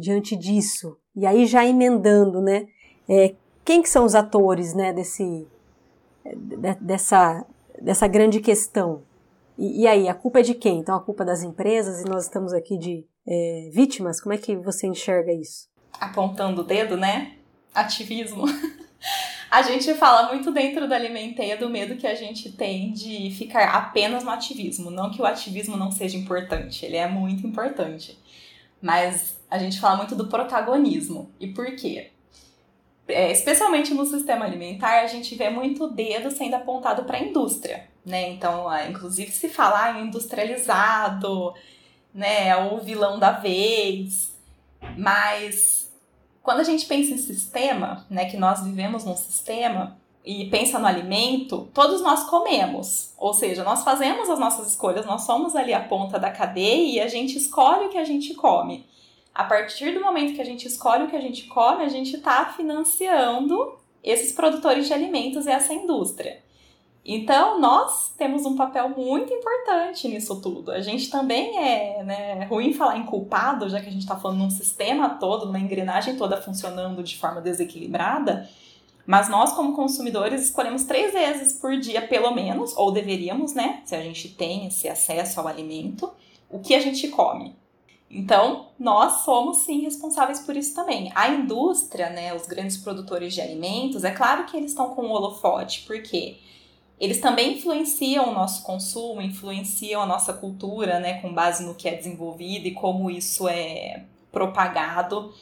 Diante 0.00 0.36
disso. 0.36 0.98
E 1.14 1.24
aí 1.24 1.46
já 1.46 1.64
emendando, 1.64 2.40
né? 2.40 2.66
É, 3.08 3.34
quem 3.66 3.82
que 3.82 3.90
são 3.90 4.04
os 4.04 4.14
atores, 4.14 4.72
né, 4.72 4.92
desse, 4.92 5.46
dessa, 6.80 7.44
dessa 7.82 8.06
grande 8.06 8.40
questão? 8.40 9.02
E, 9.58 9.82
e, 9.82 9.86
aí, 9.88 10.08
a 10.08 10.14
culpa 10.14 10.38
é 10.38 10.42
de 10.42 10.54
quem? 10.54 10.78
Então, 10.78 10.94
a 10.94 11.00
culpa 11.00 11.24
é 11.24 11.26
das 11.26 11.42
empresas 11.42 12.00
e 12.00 12.08
nós 12.08 12.24
estamos 12.24 12.52
aqui 12.52 12.78
de 12.78 13.04
é, 13.26 13.68
vítimas? 13.72 14.20
Como 14.20 14.32
é 14.32 14.38
que 14.38 14.54
você 14.56 14.86
enxerga 14.86 15.32
isso? 15.32 15.68
Apontando 15.98 16.60
o 16.60 16.64
dedo, 16.64 16.96
né? 16.96 17.38
Ativismo. 17.74 18.44
a 19.50 19.62
gente 19.62 19.94
fala 19.94 20.28
muito 20.32 20.52
dentro 20.52 20.88
da 20.88 20.94
Alimenteia 20.94 21.56
do 21.56 21.68
medo 21.68 21.96
que 21.96 22.06
a 22.06 22.14
gente 22.14 22.52
tem 22.52 22.92
de 22.92 23.32
ficar 23.32 23.70
apenas 23.70 24.22
no 24.22 24.30
ativismo. 24.30 24.92
Não 24.92 25.10
que 25.10 25.20
o 25.20 25.26
ativismo 25.26 25.76
não 25.76 25.90
seja 25.90 26.16
importante, 26.16 26.86
ele 26.86 26.96
é 26.96 27.08
muito 27.08 27.44
importante. 27.44 28.16
Mas 28.80 29.36
a 29.50 29.58
gente 29.58 29.80
fala 29.80 29.96
muito 29.96 30.14
do 30.14 30.28
protagonismo. 30.28 31.30
E 31.40 31.48
por 31.48 31.74
quê? 31.74 32.12
É, 33.08 33.30
especialmente 33.30 33.94
no 33.94 34.04
sistema 34.04 34.44
alimentar, 34.44 35.02
a 35.02 35.06
gente 35.06 35.34
vê 35.34 35.48
muito 35.48 35.88
dedo 35.88 36.30
sendo 36.30 36.54
apontado 36.54 37.04
para 37.04 37.18
a 37.18 37.22
indústria, 37.22 37.88
né? 38.04 38.30
Então, 38.30 38.66
inclusive 38.88 39.30
se 39.30 39.48
falar 39.48 39.98
em 39.98 40.06
industrializado, 40.06 41.54
né, 42.12 42.56
o 42.56 42.78
vilão 42.78 43.18
da 43.18 43.32
vez, 43.32 44.32
mas 44.96 45.92
quando 46.42 46.60
a 46.60 46.64
gente 46.64 46.86
pensa 46.86 47.12
em 47.12 47.18
sistema, 47.18 48.06
né, 48.08 48.24
que 48.24 48.36
nós 48.36 48.62
vivemos 48.62 49.04
num 49.04 49.16
sistema 49.16 49.96
e 50.24 50.46
pensa 50.46 50.78
no 50.78 50.86
alimento, 50.86 51.68
todos 51.74 52.00
nós 52.00 52.24
comemos, 52.24 53.12
ou 53.18 53.34
seja, 53.34 53.62
nós 53.62 53.84
fazemos 53.84 54.30
as 54.30 54.38
nossas 54.38 54.68
escolhas, 54.68 55.06
nós 55.06 55.22
somos 55.22 55.54
ali 55.54 55.74
a 55.74 55.80
ponta 55.80 56.18
da 56.18 56.30
cadeia 56.30 56.96
e 56.96 57.00
a 57.00 57.08
gente 57.08 57.36
escolhe 57.36 57.86
o 57.86 57.88
que 57.90 57.98
a 57.98 58.04
gente 58.04 58.34
come 58.34 58.86
a 59.36 59.44
partir 59.44 59.92
do 59.92 60.00
momento 60.00 60.34
que 60.34 60.40
a 60.40 60.44
gente 60.44 60.66
escolhe 60.66 61.04
o 61.04 61.08
que 61.08 61.16
a 61.16 61.20
gente 61.20 61.44
come, 61.44 61.84
a 61.84 61.90
gente 61.90 62.16
está 62.16 62.46
financiando 62.56 63.74
esses 64.02 64.32
produtores 64.32 64.86
de 64.86 64.94
alimentos 64.94 65.44
e 65.44 65.50
essa 65.50 65.74
indústria. 65.74 66.42
Então, 67.04 67.60
nós 67.60 68.14
temos 68.16 68.46
um 68.46 68.56
papel 68.56 68.88
muito 68.88 69.30
importante 69.34 70.08
nisso 70.08 70.40
tudo. 70.40 70.72
A 70.72 70.80
gente 70.80 71.10
também 71.10 71.54
é, 71.58 72.02
né, 72.02 72.44
ruim 72.46 72.72
falar 72.72 72.96
em 72.96 73.04
culpado, 73.04 73.68
já 73.68 73.78
que 73.78 73.88
a 73.88 73.92
gente 73.92 74.02
está 74.02 74.16
falando 74.16 74.38
num 74.38 74.50
sistema 74.50 75.10
todo, 75.10 75.44
numa 75.44 75.60
engrenagem 75.60 76.16
toda 76.16 76.40
funcionando 76.40 77.02
de 77.02 77.18
forma 77.18 77.42
desequilibrada, 77.42 78.48
mas 79.04 79.28
nós, 79.28 79.52
como 79.52 79.76
consumidores, 79.76 80.44
escolhemos 80.44 80.84
três 80.84 81.12
vezes 81.12 81.52
por 81.52 81.76
dia, 81.76 82.00
pelo 82.00 82.30
menos, 82.30 82.74
ou 82.74 82.90
deveríamos, 82.90 83.52
né, 83.52 83.82
se 83.84 83.94
a 83.94 84.00
gente 84.00 84.30
tem 84.30 84.66
esse 84.66 84.88
acesso 84.88 85.38
ao 85.38 85.46
alimento, 85.46 86.10
o 86.48 86.58
que 86.58 86.74
a 86.74 86.80
gente 86.80 87.08
come. 87.08 87.54
Então, 88.10 88.68
nós 88.78 89.24
somos 89.24 89.58
sim 89.58 89.80
responsáveis 89.80 90.40
por 90.40 90.56
isso 90.56 90.74
também. 90.74 91.10
A 91.14 91.28
indústria, 91.28 92.08
né, 92.08 92.34
os 92.34 92.46
grandes 92.46 92.76
produtores 92.76 93.34
de 93.34 93.40
alimentos, 93.40 94.04
é 94.04 94.10
claro 94.10 94.46
que 94.46 94.56
eles 94.56 94.70
estão 94.70 94.94
com 94.94 95.06
o 95.06 95.10
holofote, 95.10 95.82
porque 95.86 96.38
eles 97.00 97.20
também 97.20 97.54
influenciam 97.54 98.30
o 98.30 98.32
nosso 98.32 98.62
consumo, 98.62 99.20
influenciam 99.20 100.00
a 100.00 100.06
nossa 100.06 100.32
cultura, 100.32 101.00
né, 101.00 101.20
com 101.20 101.32
base 101.34 101.64
no 101.64 101.74
que 101.74 101.88
é 101.88 101.94
desenvolvido 101.94 102.66
e 102.68 102.74
como 102.74 103.10
isso 103.10 103.48
é 103.48 104.04
propagado. 104.30 105.34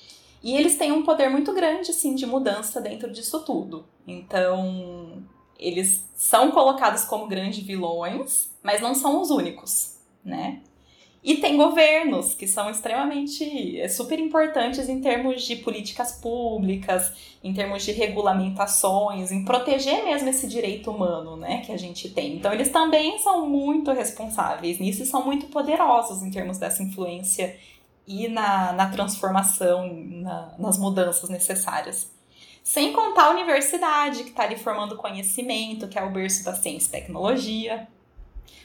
E 0.42 0.56
eles 0.56 0.76
têm 0.76 0.90
um 0.90 1.04
poder 1.04 1.28
muito 1.28 1.52
grande, 1.52 1.90
assim, 1.90 2.14
de 2.14 2.26
mudança 2.26 2.80
dentro 2.80 3.10
disso 3.12 3.40
tudo. 3.44 3.84
Então, 4.06 5.22
eles 5.58 6.04
são 6.14 6.50
colocados 6.50 7.04
como 7.04 7.26
grandes 7.26 7.64
vilões, 7.64 8.50
mas 8.62 8.80
não 8.80 8.94
são 8.94 9.20
os 9.20 9.30
únicos, 9.30 9.98
né? 10.24 10.60
E 11.24 11.38
tem 11.38 11.56
governos 11.56 12.34
que 12.34 12.46
são 12.46 12.68
extremamente, 12.68 13.80
é, 13.80 13.88
super 13.88 14.20
importantes 14.20 14.90
em 14.90 15.00
termos 15.00 15.42
de 15.42 15.56
políticas 15.56 16.12
públicas, 16.12 17.14
em 17.42 17.54
termos 17.54 17.82
de 17.82 17.92
regulamentações, 17.92 19.32
em 19.32 19.42
proteger 19.42 20.04
mesmo 20.04 20.28
esse 20.28 20.46
direito 20.46 20.90
humano, 20.90 21.34
né, 21.34 21.62
que 21.64 21.72
a 21.72 21.78
gente 21.78 22.10
tem. 22.10 22.36
Então 22.36 22.52
eles 22.52 22.68
também 22.68 23.18
são 23.20 23.48
muito 23.48 23.90
responsáveis 23.90 24.78
nisso 24.78 25.02
e 25.02 25.06
são 25.06 25.24
muito 25.24 25.46
poderosos 25.46 26.22
em 26.22 26.30
termos 26.30 26.58
dessa 26.58 26.82
influência 26.82 27.56
e 28.06 28.28
na, 28.28 28.74
na 28.74 28.90
transformação, 28.90 29.90
na, 29.94 30.54
nas 30.58 30.76
mudanças 30.76 31.30
necessárias. 31.30 32.12
Sem 32.62 32.92
contar 32.92 33.28
a 33.28 33.30
universidade, 33.30 34.24
que 34.24 34.30
está 34.30 34.42
ali 34.42 34.58
formando 34.58 34.96
conhecimento, 34.96 35.88
que 35.88 35.98
é 35.98 36.04
o 36.04 36.12
berço 36.12 36.44
da 36.44 36.54
ciência 36.54 36.88
e 36.88 36.90
tecnologia. 36.90 37.88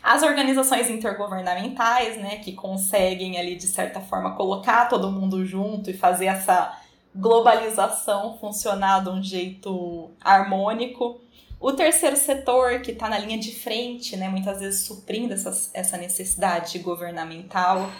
As 0.01 0.23
organizações 0.23 0.89
intergovernamentais, 0.89 2.17
né, 2.17 2.37
que 2.37 2.53
conseguem 2.53 3.37
ali, 3.37 3.55
de 3.55 3.67
certa 3.67 3.99
forma, 3.99 4.35
colocar 4.35 4.87
todo 4.87 5.11
mundo 5.11 5.45
junto 5.45 5.89
e 5.89 5.93
fazer 5.93 6.27
essa 6.27 6.77
globalização 7.13 8.37
funcionar 8.37 9.03
de 9.03 9.09
um 9.09 9.21
jeito 9.21 10.11
harmônico. 10.21 11.19
O 11.59 11.73
terceiro 11.73 12.15
setor, 12.15 12.79
que 12.81 12.91
está 12.91 13.09
na 13.09 13.19
linha 13.19 13.37
de 13.37 13.53
frente, 13.53 14.15
né, 14.15 14.29
muitas 14.29 14.61
vezes 14.61 14.85
suprindo 14.85 15.33
essa, 15.33 15.71
essa 15.73 15.97
necessidade 15.97 16.79
governamental. 16.79 17.91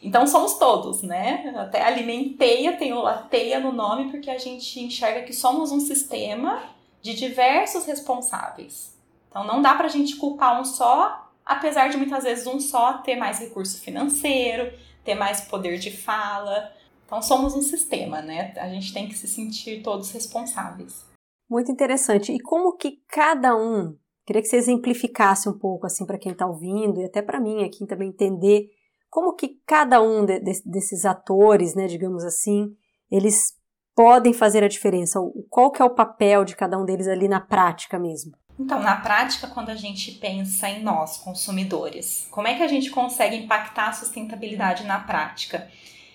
Então 0.00 0.26
somos 0.26 0.54
todos, 0.58 1.02
né? 1.02 1.52
Até 1.56 1.82
alimenteia 1.82 2.76
tem 2.76 2.92
a 2.92 3.14
teia 3.14 3.58
no 3.58 3.72
nome 3.72 4.10
porque 4.10 4.30
a 4.30 4.38
gente 4.38 4.78
enxerga 4.78 5.22
que 5.22 5.32
somos 5.32 5.72
um 5.72 5.80
sistema 5.80 6.62
de 7.02 7.14
diversos 7.14 7.86
responsáveis. 7.86 8.93
Então 9.34 9.44
não 9.44 9.60
dá 9.60 9.74
pra 9.74 9.88
gente 9.88 10.14
culpar 10.14 10.60
um 10.60 10.64
só, 10.64 11.28
apesar 11.44 11.88
de 11.88 11.96
muitas 11.96 12.22
vezes 12.22 12.46
um 12.46 12.60
só 12.60 12.98
ter 12.98 13.16
mais 13.16 13.40
recurso 13.40 13.80
financeiro, 13.80 14.72
ter 15.04 15.16
mais 15.16 15.40
poder 15.40 15.76
de 15.76 15.90
fala. 15.90 16.70
Então 17.04 17.20
somos 17.20 17.52
um 17.52 17.60
sistema, 17.60 18.22
né? 18.22 18.54
A 18.56 18.68
gente 18.68 18.94
tem 18.94 19.08
que 19.08 19.18
se 19.18 19.26
sentir 19.26 19.82
todos 19.82 20.12
responsáveis. 20.12 21.04
Muito 21.50 21.72
interessante. 21.72 22.30
E 22.30 22.38
como 22.38 22.76
que 22.76 23.02
cada 23.08 23.56
um, 23.56 23.98
queria 24.24 24.40
que 24.40 24.46
você 24.46 24.56
exemplificasse 24.56 25.48
um 25.48 25.58
pouco 25.58 25.84
assim 25.84 26.06
para 26.06 26.16
quem 26.16 26.30
está 26.30 26.46
ouvindo 26.46 27.00
e 27.00 27.04
até 27.04 27.20
para 27.20 27.40
mim 27.40 27.64
aqui 27.64 27.84
também 27.88 28.10
entender 28.10 28.68
como 29.10 29.34
que 29.34 29.60
cada 29.66 30.00
um 30.00 30.24
de, 30.24 30.38
de, 30.38 30.62
desses 30.64 31.04
atores, 31.04 31.74
né, 31.74 31.88
digamos 31.88 32.22
assim, 32.22 32.72
eles 33.10 33.52
podem 33.96 34.32
fazer 34.32 34.62
a 34.62 34.68
diferença? 34.68 35.18
Qual 35.50 35.72
que 35.72 35.82
é 35.82 35.84
o 35.84 35.94
papel 35.94 36.44
de 36.44 36.54
cada 36.54 36.78
um 36.78 36.84
deles 36.84 37.08
ali 37.08 37.26
na 37.26 37.40
prática 37.40 37.98
mesmo? 37.98 38.32
Então, 38.58 38.80
na 38.80 38.96
prática, 38.96 39.48
quando 39.48 39.70
a 39.70 39.74
gente 39.74 40.12
pensa 40.12 40.68
em 40.68 40.82
nós, 40.82 41.16
consumidores, 41.18 42.28
como 42.30 42.46
é 42.46 42.54
que 42.54 42.62
a 42.62 42.68
gente 42.68 42.90
consegue 42.90 43.36
impactar 43.36 43.88
a 43.88 43.92
sustentabilidade 43.92 44.84
na 44.84 45.00
prática? 45.00 45.68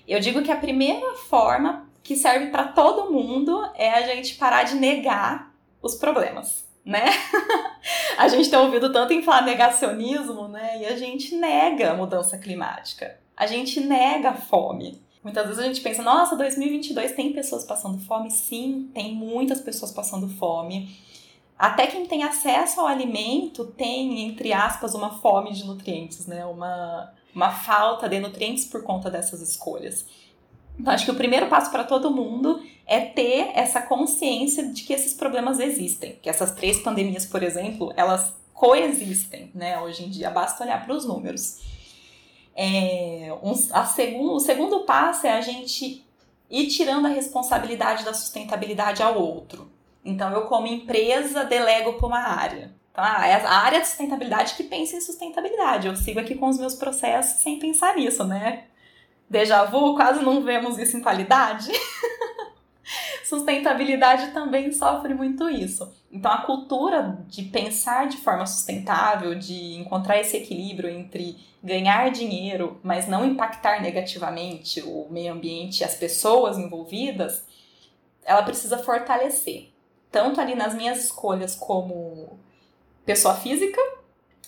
Eu 0.07 0.19
digo 0.19 0.41
que 0.41 0.51
a 0.51 0.55
primeira 0.55 1.15
forma 1.15 1.87
que 2.01 2.15
serve 2.15 2.47
para 2.47 2.69
todo 2.69 3.11
mundo 3.11 3.69
é 3.75 3.91
a 3.91 4.07
gente 4.07 4.35
parar 4.35 4.63
de 4.63 4.75
negar 4.75 5.53
os 5.81 5.95
problemas 5.95 6.69
né? 6.89 7.05
a 8.17 8.27
gente 8.27 8.49
tem 8.49 8.57
ouvido 8.57 8.91
tanto 8.91 9.13
em 9.13 9.21
falar 9.21 9.43
negacionismo, 9.43 10.47
né? 10.47 10.81
E 10.81 10.85
a 10.85 10.97
gente 10.97 11.35
nega 11.35 11.91
a 11.91 11.95
mudança 11.95 12.35
climática. 12.37 13.19
A 13.37 13.45
gente 13.45 13.79
nega 13.79 14.29
a 14.29 14.33
fome. 14.33 14.99
Muitas 15.23 15.45
vezes 15.45 15.59
a 15.59 15.67
gente 15.67 15.81
pensa, 15.81 16.01
nossa, 16.01 16.35
2022 16.35 17.11
tem 17.11 17.31
pessoas 17.31 17.63
passando 17.63 17.99
fome? 17.99 18.31
Sim, 18.31 18.89
tem 18.93 19.13
muitas 19.13 19.61
pessoas 19.61 19.91
passando 19.91 20.27
fome. 20.27 20.89
Até 21.59 21.87
quem 21.87 22.05
tem 22.05 22.23
acesso 22.23 22.79
ao 22.79 22.87
alimento 22.87 23.65
tem, 23.65 24.21
entre 24.21 24.53
aspas, 24.53 24.93
uma 24.93 25.19
fome 25.19 25.51
de 25.51 25.65
nutrientes, 25.65 26.25
né? 26.25 26.45
Uma, 26.45 27.11
uma 27.35 27.51
falta 27.51 28.07
de 28.07 28.17
nutrientes 28.17 28.63
por 28.63 28.81
conta 28.81 29.11
dessas 29.11 29.41
escolhas. 29.41 30.05
Então, 30.79 30.93
acho 30.93 31.03
que 31.03 31.11
o 31.11 31.15
primeiro 31.15 31.47
passo 31.47 31.69
para 31.69 31.83
todo 31.83 32.09
mundo 32.09 32.63
é 32.87 33.01
ter 33.01 33.51
essa 33.55 33.81
consciência 33.81 34.69
de 34.69 34.83
que 34.83 34.93
esses 34.93 35.13
problemas 35.13 35.59
existem, 35.59 36.17
que 36.21 36.29
essas 36.29 36.51
três 36.51 36.79
pandemias, 36.79 37.25
por 37.25 37.43
exemplo, 37.43 37.91
elas 37.97 38.33
coexistem, 38.53 39.51
né? 39.53 39.77
Hoje 39.81 40.05
em 40.05 40.09
dia, 40.09 40.29
basta 40.29 40.63
olhar 40.63 40.85
para 40.85 40.95
os 40.95 41.03
números. 41.03 41.59
É, 42.55 43.37
um, 43.43 43.51
a 43.73 43.85
segundo, 43.85 44.33
o 44.35 44.39
segundo 44.39 44.85
passo 44.85 45.27
é 45.27 45.31
a 45.31 45.41
gente 45.41 46.05
ir 46.49 46.67
tirando 46.67 47.05
a 47.05 47.09
responsabilidade 47.09 48.05
da 48.05 48.13
sustentabilidade 48.13 49.03
ao 49.03 49.21
outro. 49.21 49.69
Então, 50.03 50.31
eu, 50.31 50.41
como 50.43 50.67
empresa, 50.67 51.43
delego 51.43 51.93
para 51.93 52.07
uma 52.07 52.19
área. 52.19 52.71
Então, 52.91 53.03
ah, 53.03 53.27
é 53.27 53.33
a 53.33 53.59
área 53.59 53.81
de 53.81 53.87
sustentabilidade 53.87 54.55
que 54.55 54.63
pensa 54.63 54.95
em 54.95 55.01
sustentabilidade. 55.01 55.87
Eu 55.87 55.95
sigo 55.95 56.19
aqui 56.19 56.35
com 56.35 56.47
os 56.47 56.57
meus 56.57 56.75
processos 56.75 57.41
sem 57.41 57.59
pensar 57.59 57.95
nisso, 57.95 58.23
né? 58.23 58.65
Déjà 59.29 59.63
vu, 59.65 59.95
quase 59.95 60.23
não 60.23 60.43
vemos 60.43 60.77
isso 60.77 60.97
em 60.97 61.01
qualidade. 61.01 61.71
Sustentabilidade 63.23 64.31
também 64.31 64.71
sofre 64.71 65.13
muito 65.13 65.47
isso. 65.47 65.93
Então, 66.11 66.31
a 66.31 66.41
cultura 66.41 67.19
de 67.27 67.43
pensar 67.43 68.07
de 68.07 68.17
forma 68.17 68.45
sustentável, 68.47 69.35
de 69.35 69.75
encontrar 69.75 70.19
esse 70.19 70.35
equilíbrio 70.35 70.89
entre 70.89 71.37
ganhar 71.63 72.09
dinheiro, 72.09 72.79
mas 72.81 73.07
não 73.07 73.23
impactar 73.23 73.81
negativamente 73.81 74.81
o 74.81 75.07
meio 75.11 75.33
ambiente 75.33 75.81
e 75.81 75.83
as 75.83 75.93
pessoas 75.93 76.57
envolvidas, 76.57 77.45
ela 78.25 78.41
precisa 78.41 78.79
fortalecer. 78.79 79.69
Tanto 80.11 80.41
ali 80.41 80.55
nas 80.55 80.73
minhas 80.73 81.03
escolhas 81.03 81.55
como 81.55 82.39
pessoa 83.05 83.35
física, 83.35 83.81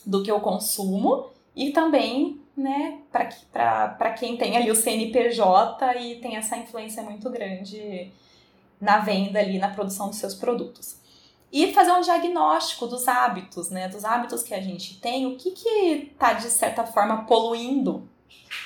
do 0.05 0.23
que 0.23 0.31
eu 0.31 0.39
consumo, 0.39 1.27
e 1.55 1.71
também 1.71 2.41
né, 2.55 2.99
para 3.11 4.13
quem 4.13 4.37
tem 4.37 4.57
ali 4.57 4.71
o 4.71 4.75
CNPJ 4.75 5.97
e 5.99 6.15
tem 6.15 6.35
essa 6.35 6.57
influência 6.57 7.03
muito 7.03 7.29
grande 7.29 8.11
na 8.79 8.99
venda 8.99 9.39
ali, 9.39 9.59
na 9.59 9.69
produção 9.69 10.09
dos 10.09 10.17
seus 10.17 10.33
produtos. 10.33 10.97
E 11.51 11.73
fazer 11.73 11.91
um 11.91 12.01
diagnóstico 12.01 12.87
dos 12.87 13.07
hábitos, 13.07 13.69
né, 13.69 13.89
dos 13.89 14.05
hábitos 14.05 14.41
que 14.41 14.53
a 14.53 14.61
gente 14.61 14.99
tem, 14.99 15.25
o 15.25 15.35
que 15.35 15.51
que 15.51 16.13
tá 16.17 16.33
de 16.33 16.49
certa 16.49 16.85
forma 16.85 17.25
poluindo 17.25 18.07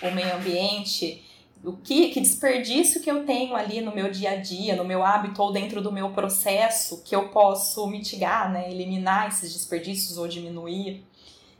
o 0.01 0.11
meio 0.11 0.35
ambiente, 0.35 1.24
o 1.65 1.77
que, 1.77 2.09
que 2.09 2.21
desperdício 2.21 3.01
que 3.01 3.09
eu 3.09 3.25
tenho 3.25 3.55
ali 3.55 3.81
no 3.81 3.93
meu 3.93 4.11
dia 4.11 4.31
a 4.31 4.35
dia, 4.35 4.75
no 4.75 4.85
meu 4.85 5.03
hábito 5.03 5.41
ou 5.41 5.51
dentro 5.51 5.81
do 5.81 5.91
meu 5.91 6.11
processo 6.11 7.01
que 7.03 7.15
eu 7.15 7.29
posso 7.29 7.87
mitigar, 7.87 8.51
né, 8.51 8.69
eliminar 8.71 9.27
esses 9.27 9.53
desperdícios 9.53 10.17
ou 10.17 10.27
diminuir. 10.27 11.05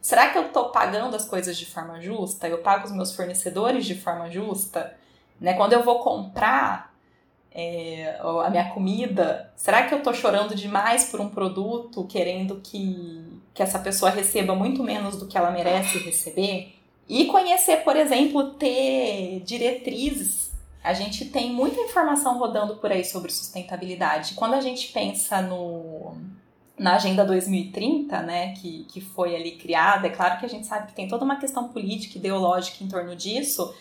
Será 0.02 0.30
que 0.30 0.38
eu 0.38 0.48
estou 0.48 0.70
pagando 0.70 1.16
as 1.16 1.26
coisas 1.26 1.58
de 1.58 1.66
forma 1.66 2.00
justa? 2.00 2.48
Eu 2.48 2.60
pago 2.60 2.86
os 2.86 2.92
meus 2.92 3.16
fornecedores 3.16 3.86
de 3.86 3.96
forma 3.96 4.30
justa? 4.30 4.96
Né? 5.42 5.54
Quando 5.54 5.74
eu 5.74 5.84
vou 5.84 6.00
comprar 6.00 6.94
é, 7.52 8.20
a 8.22 8.50
minha 8.50 8.70
comida, 8.72 9.52
será 9.56 9.88
que 9.88 9.94
eu 9.94 10.00
estou 10.00 10.14
chorando 10.14 10.54
demais 10.54 11.06
por 11.06 11.20
um 11.20 11.30
produto, 11.30 12.06
querendo 12.06 12.62
que, 12.62 13.42
que 13.54 13.64
essa 13.64 13.80
pessoa 13.80 14.12
receba 14.12 14.54
muito 14.54 14.84
menos 14.84 15.18
do 15.18 15.26
que 15.26 15.38
ela 15.38 15.50
merece 15.50 15.98
receber? 15.98 16.75
E 17.08 17.26
conhecer, 17.26 17.78
por 17.84 17.96
exemplo, 17.96 18.52
ter 18.52 19.42
diretrizes. 19.46 20.52
A 20.84 20.94
gente 20.94 21.26
tem 21.26 21.52
muita 21.52 21.80
informação 21.82 22.38
rodando 22.38 22.78
por 22.78 22.92
aí 22.92 23.04
sobre 23.04 23.32
sustentabilidade. 23.32 24.34
Quando 24.34 24.54
a 24.54 24.62
gente 24.62 24.92
pensa 24.92 25.42
no, 25.42 26.16
na 26.78 26.96
Agenda 26.96 27.24
2030, 27.24 28.22
né, 28.22 28.54
que, 28.54 28.86
que 28.86 29.02
foi 29.02 29.36
ali 29.36 29.52
criada, 29.52 30.08
é 30.08 30.12
claro 30.12 30.40
que 30.40 30.46
a 30.46 30.50
gente 30.50 30.68
sabe 30.68 30.88
que 30.88 30.96
tem 30.96 31.08
toda 31.08 31.24
uma 31.24 31.38
questão 31.38 31.70
política, 31.70 32.18
ideológica 32.18 32.84
em 32.84 32.88
torno 32.88 33.16
disso, 33.16 33.74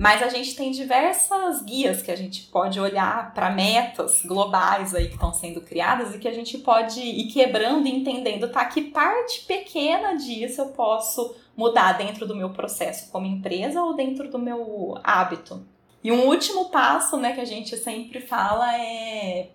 mas 0.00 0.22
a 0.22 0.28
gente 0.28 0.56
tem 0.56 0.70
diversas 0.70 1.60
guias 1.62 2.00
que 2.00 2.10
a 2.10 2.16
gente 2.16 2.44
pode 2.44 2.80
olhar 2.80 3.34
para 3.34 3.50
metas 3.50 4.22
globais 4.24 4.94
aí 4.94 5.08
que 5.08 5.14
estão 5.14 5.32
sendo 5.32 5.60
criadas 5.60 6.14
e 6.14 6.18
que 6.18 6.26
a 6.26 6.32
gente 6.32 6.56
pode 6.56 7.00
ir 7.00 7.26
quebrando 7.26 7.86
e 7.86 7.94
entendendo, 7.94 8.48
tá? 8.48 8.64
Que 8.64 8.80
parte 8.80 9.42
pequena 9.42 10.14
disso 10.14 10.62
eu 10.62 10.68
posso 10.68 11.36
mudar 11.60 11.92
dentro 11.92 12.26
do 12.26 12.34
meu 12.34 12.50
processo 12.50 13.10
como 13.12 13.26
empresa 13.26 13.82
ou 13.82 13.94
dentro 13.94 14.30
do 14.30 14.38
meu 14.38 14.98
hábito. 15.04 15.62
E 16.02 16.10
um 16.10 16.26
último 16.26 16.70
passo, 16.70 17.18
né, 17.18 17.34
que 17.34 17.40
a 17.40 17.44
gente 17.44 17.76
sempre 17.76 18.22
fala 18.22 18.74
é 18.74 19.50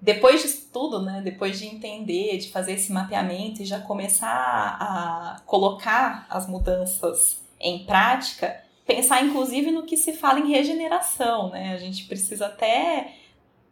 depois 0.00 0.42
disso 0.42 0.68
tudo, 0.72 1.00
né, 1.00 1.20
depois 1.24 1.58
de 1.58 1.66
entender, 1.66 2.38
de 2.38 2.50
fazer 2.50 2.72
esse 2.72 2.92
mapeamento 2.92 3.62
e 3.62 3.64
já 3.64 3.80
começar 3.80 4.76
a 4.80 5.40
colocar 5.46 6.26
as 6.28 6.48
mudanças 6.48 7.40
em 7.60 7.84
prática, 7.84 8.60
pensar 8.86 9.24
inclusive 9.24 9.70
no 9.70 9.84
que 9.84 9.96
se 9.96 10.12
fala 10.12 10.40
em 10.40 10.50
regeneração, 10.50 11.50
né? 11.50 11.74
A 11.74 11.76
gente 11.78 12.04
precisa 12.04 12.46
até 12.46 13.12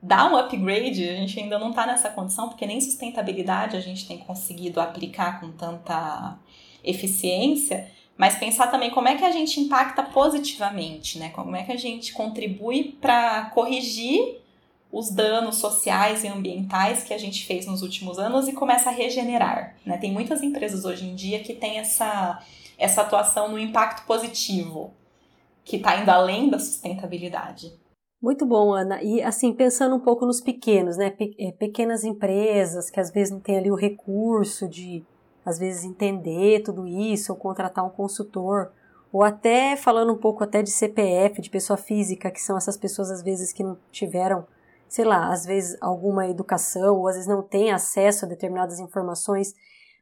dar 0.02 0.30
um 0.30 0.36
upgrade, 0.36 1.08
a 1.08 1.14
gente 1.14 1.38
ainda 1.38 1.58
não 1.58 1.70
está 1.70 1.86
nessa 1.86 2.10
condição, 2.10 2.48
porque 2.48 2.66
nem 2.66 2.80
sustentabilidade 2.80 3.76
a 3.76 3.80
gente 3.80 4.06
tem 4.06 4.18
conseguido 4.18 4.80
aplicar 4.80 5.40
com 5.40 5.52
tanta 5.52 6.36
eficiência, 6.86 7.90
mas 8.16 8.38
pensar 8.38 8.68
também 8.68 8.90
como 8.90 9.08
é 9.08 9.16
que 9.16 9.24
a 9.24 9.30
gente 9.30 9.60
impacta 9.60 10.02
positivamente, 10.02 11.18
né? 11.18 11.30
Como 11.30 11.54
é 11.54 11.64
que 11.64 11.72
a 11.72 11.76
gente 11.76 12.12
contribui 12.12 12.96
para 13.00 13.50
corrigir 13.50 14.40
os 14.90 15.10
danos 15.10 15.56
sociais 15.56 16.24
e 16.24 16.28
ambientais 16.28 17.02
que 17.02 17.12
a 17.12 17.18
gente 17.18 17.44
fez 17.44 17.66
nos 17.66 17.82
últimos 17.82 18.18
anos 18.18 18.48
e 18.48 18.52
começa 18.52 18.88
a 18.88 18.92
regenerar. 18.92 19.76
Né? 19.84 19.98
Tem 19.98 20.10
muitas 20.10 20.42
empresas 20.42 20.84
hoje 20.84 21.06
em 21.06 21.14
dia 21.14 21.40
que 21.40 21.54
têm 21.54 21.78
essa, 21.78 22.42
essa 22.78 23.02
atuação 23.02 23.50
no 23.50 23.58
impacto 23.58 24.06
positivo, 24.06 24.94
que 25.64 25.76
está 25.76 26.00
indo 26.00 26.08
além 26.08 26.48
da 26.48 26.58
sustentabilidade. 26.58 27.72
Muito 28.22 28.46
bom, 28.46 28.72
Ana. 28.72 29.02
E 29.02 29.22
assim, 29.22 29.52
pensando 29.52 29.94
um 29.94 30.00
pouco 30.00 30.24
nos 30.24 30.40
pequenos, 30.40 30.96
né? 30.96 31.14
É, 31.38 31.52
pequenas 31.52 32.02
empresas 32.02 32.88
que 32.88 32.98
às 32.98 33.10
vezes 33.10 33.32
não 33.32 33.40
têm 33.40 33.58
ali 33.58 33.70
o 33.70 33.76
recurso 33.76 34.66
de, 34.66 35.04
às 35.46 35.58
vezes, 35.58 35.84
entender 35.84 36.62
tudo 36.62 36.86
isso, 36.86 37.32
ou 37.32 37.38
contratar 37.38 37.86
um 37.86 37.90
consultor, 37.90 38.72
ou 39.12 39.22
até 39.22 39.76
falando 39.76 40.12
um 40.12 40.18
pouco 40.18 40.44
até 40.44 40.62
de 40.62 40.70
CPF, 40.70 41.40
de 41.40 41.48
pessoa 41.48 41.76
física, 41.76 42.30
que 42.30 42.42
são 42.42 42.58
essas 42.58 42.76
pessoas 42.76 43.10
às 43.10 43.22
vezes 43.22 43.52
que 43.52 43.62
não 43.62 43.78
tiveram 43.90 44.44
sei 44.88 45.04
lá, 45.04 45.32
às 45.32 45.44
vezes 45.44 45.76
alguma 45.80 46.28
educação, 46.28 46.96
ou 46.96 47.08
às 47.08 47.14
vezes 47.14 47.28
não 47.28 47.42
tem 47.42 47.72
acesso 47.72 48.24
a 48.24 48.28
determinadas 48.28 48.78
informações. 48.78 49.54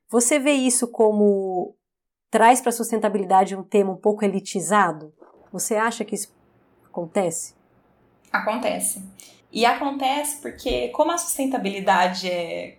Você 0.09 0.38
vê 0.38 0.52
isso 0.52 0.88
como 0.88 1.74
traz 2.30 2.61
para 2.61 2.70
a 2.70 2.72
sustentabilidade 2.72 3.57
um 3.57 3.62
tema 3.62 3.92
um 3.92 3.96
pouco 3.96 4.24
elitizado? 4.24 5.12
Você 5.52 5.76
acha 5.76 6.04
que 6.04 6.14
isso 6.14 6.35
acontece? 6.87 7.54
Acontece. 8.30 9.02
E 9.52 9.64
acontece 9.64 10.40
porque, 10.42 10.88
como 10.88 11.12
a 11.12 11.18
sustentabilidade 11.18 12.28
é, 12.28 12.78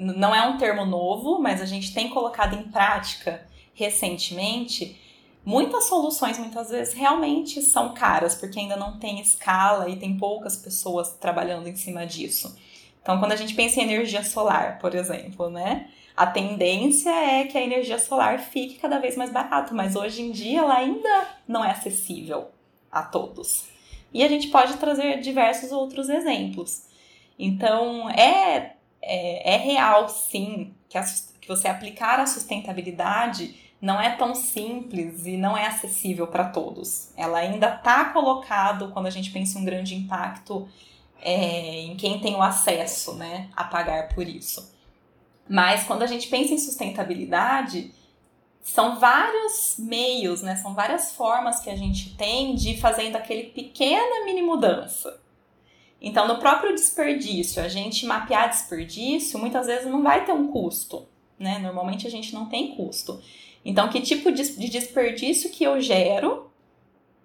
não 0.00 0.34
é 0.34 0.46
um 0.48 0.56
termo 0.56 0.84
novo, 0.86 1.38
mas 1.38 1.60
a 1.60 1.66
gente 1.66 1.92
tem 1.94 2.08
colocado 2.08 2.54
em 2.54 2.64
prática 2.64 3.46
recentemente, 3.74 4.98
Muitas 5.44 5.84
soluções, 5.84 6.38
muitas 6.38 6.68
vezes, 6.68 6.92
realmente 6.92 7.62
são 7.62 7.94
caras, 7.94 8.34
porque 8.34 8.58
ainda 8.58 8.76
não 8.76 8.98
tem 8.98 9.20
escala 9.20 9.88
e 9.88 9.96
tem 9.96 10.16
poucas 10.16 10.56
pessoas 10.56 11.12
trabalhando 11.14 11.66
em 11.66 11.76
cima 11.76 12.06
disso. 12.06 12.56
Então, 13.02 13.18
quando 13.18 13.32
a 13.32 13.36
gente 13.36 13.54
pensa 13.54 13.80
em 13.80 13.84
energia 13.84 14.22
solar, 14.22 14.78
por 14.78 14.94
exemplo, 14.94 15.48
né? 15.48 15.88
A 16.14 16.26
tendência 16.26 17.08
é 17.10 17.44
que 17.44 17.56
a 17.56 17.62
energia 17.62 17.98
solar 17.98 18.38
fique 18.38 18.78
cada 18.78 18.98
vez 18.98 19.16
mais 19.16 19.30
barata, 19.30 19.72
mas 19.72 19.96
hoje 19.96 20.20
em 20.20 20.30
dia 20.30 20.60
ela 20.60 20.76
ainda 20.76 21.26
não 21.48 21.64
é 21.64 21.70
acessível 21.70 22.48
a 22.92 23.02
todos. 23.02 23.64
E 24.12 24.22
a 24.22 24.28
gente 24.28 24.48
pode 24.48 24.74
trazer 24.76 25.20
diversos 25.20 25.72
outros 25.72 26.10
exemplos. 26.10 26.82
Então, 27.38 28.10
é, 28.10 28.76
é, 29.02 29.54
é 29.54 29.56
real, 29.56 30.08
sim, 30.08 30.74
que, 30.88 30.98
a, 30.98 31.04
que 31.40 31.48
você 31.48 31.68
aplicar 31.68 32.20
a 32.20 32.26
sustentabilidade 32.26 33.54
não 33.80 34.00
é 34.00 34.14
tão 34.16 34.34
simples 34.34 35.26
e 35.26 35.36
não 35.36 35.56
é 35.56 35.66
acessível 35.66 36.26
para 36.26 36.44
todos. 36.44 37.12
Ela 37.16 37.38
ainda 37.38 37.74
está 37.74 38.06
colocado 38.06 38.90
quando 38.92 39.06
a 39.06 39.10
gente 39.10 39.30
pensa 39.30 39.58
em 39.58 39.62
um 39.62 39.64
grande 39.64 39.94
impacto 39.94 40.68
é, 41.22 41.80
em 41.82 41.96
quem 41.96 42.20
tem 42.20 42.34
o 42.34 42.42
acesso, 42.42 43.14
né, 43.14 43.48
a 43.56 43.64
pagar 43.64 44.08
por 44.08 44.26
isso. 44.26 44.74
Mas 45.48 45.84
quando 45.84 46.02
a 46.02 46.06
gente 46.06 46.28
pensa 46.28 46.52
em 46.54 46.58
sustentabilidade, 46.58 47.92
são 48.62 48.98
vários 49.00 49.76
meios, 49.78 50.42
né, 50.42 50.56
são 50.56 50.74
várias 50.74 51.12
formas 51.12 51.60
que 51.60 51.70
a 51.70 51.76
gente 51.76 52.14
tem 52.16 52.54
de 52.54 52.70
ir 52.70 52.80
fazendo 52.80 53.16
aquele 53.16 53.44
pequena 53.44 54.24
mini 54.24 54.42
mudança. 54.42 55.19
Então, 56.00 56.26
no 56.26 56.38
próprio 56.38 56.74
desperdício, 56.74 57.62
a 57.62 57.68
gente 57.68 58.06
mapear 58.06 58.48
desperdício 58.48 59.38
muitas 59.38 59.66
vezes 59.66 59.86
não 59.86 60.02
vai 60.02 60.24
ter 60.24 60.32
um 60.32 60.48
custo, 60.48 61.06
né? 61.38 61.58
Normalmente 61.58 62.06
a 62.06 62.10
gente 62.10 62.32
não 62.32 62.46
tem 62.46 62.74
custo. 62.74 63.20
Então, 63.64 63.90
que 63.90 64.00
tipo 64.00 64.32
de 64.32 64.68
desperdício 64.68 65.50
que 65.50 65.62
eu 65.62 65.80
gero 65.80 66.50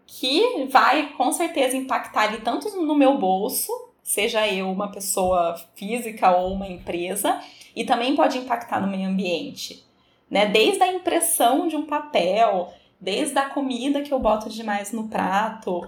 que 0.06 0.66
vai 0.70 1.14
com 1.14 1.32
certeza 1.32 1.76
impactar 1.76 2.24
ali 2.24 2.42
tanto 2.42 2.70
no 2.82 2.96
meu 2.96 3.18
bolso, 3.18 3.72
seja 4.04 4.48
eu 4.48 4.70
uma 4.70 4.92
pessoa 4.92 5.56
física 5.76 6.32
ou 6.32 6.54
uma 6.54 6.68
empresa, 6.68 7.42
e 7.76 7.84
também 7.84 8.16
pode 8.16 8.38
impactar 8.38 8.80
no 8.80 8.88
meio 8.88 9.10
ambiente. 9.10 9.84
Né? 10.30 10.46
Desde 10.46 10.84
a 10.84 10.94
impressão 10.94 11.68
de 11.68 11.76
um 11.76 11.86
papel, 11.86 12.74
desde 13.00 13.38
a 13.38 13.50
comida 13.50 14.02
que 14.02 14.14
eu 14.14 14.20
boto 14.20 14.50
demais 14.50 14.92
no 14.92 15.08
prato, 15.08 15.88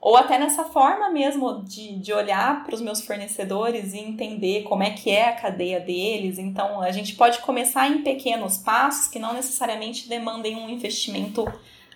ou 0.00 0.16
até 0.16 0.38
nessa 0.38 0.64
forma 0.64 1.10
mesmo 1.10 1.64
de, 1.64 1.98
de 1.98 2.12
olhar 2.12 2.64
para 2.64 2.74
os 2.74 2.80
meus 2.80 3.00
fornecedores 3.00 3.92
e 3.92 3.98
entender 3.98 4.62
como 4.64 4.82
é 4.82 4.90
que 4.90 5.10
é 5.10 5.30
a 5.30 5.36
cadeia 5.36 5.80
deles. 5.80 6.38
Então, 6.38 6.80
a 6.80 6.92
gente 6.92 7.14
pode 7.16 7.40
começar 7.40 7.88
em 7.88 8.02
pequenos 8.02 8.58
passos 8.58 9.08
que 9.08 9.18
não 9.18 9.32
necessariamente 9.32 10.08
demandem 10.08 10.56
um 10.56 10.68
investimento 10.68 11.44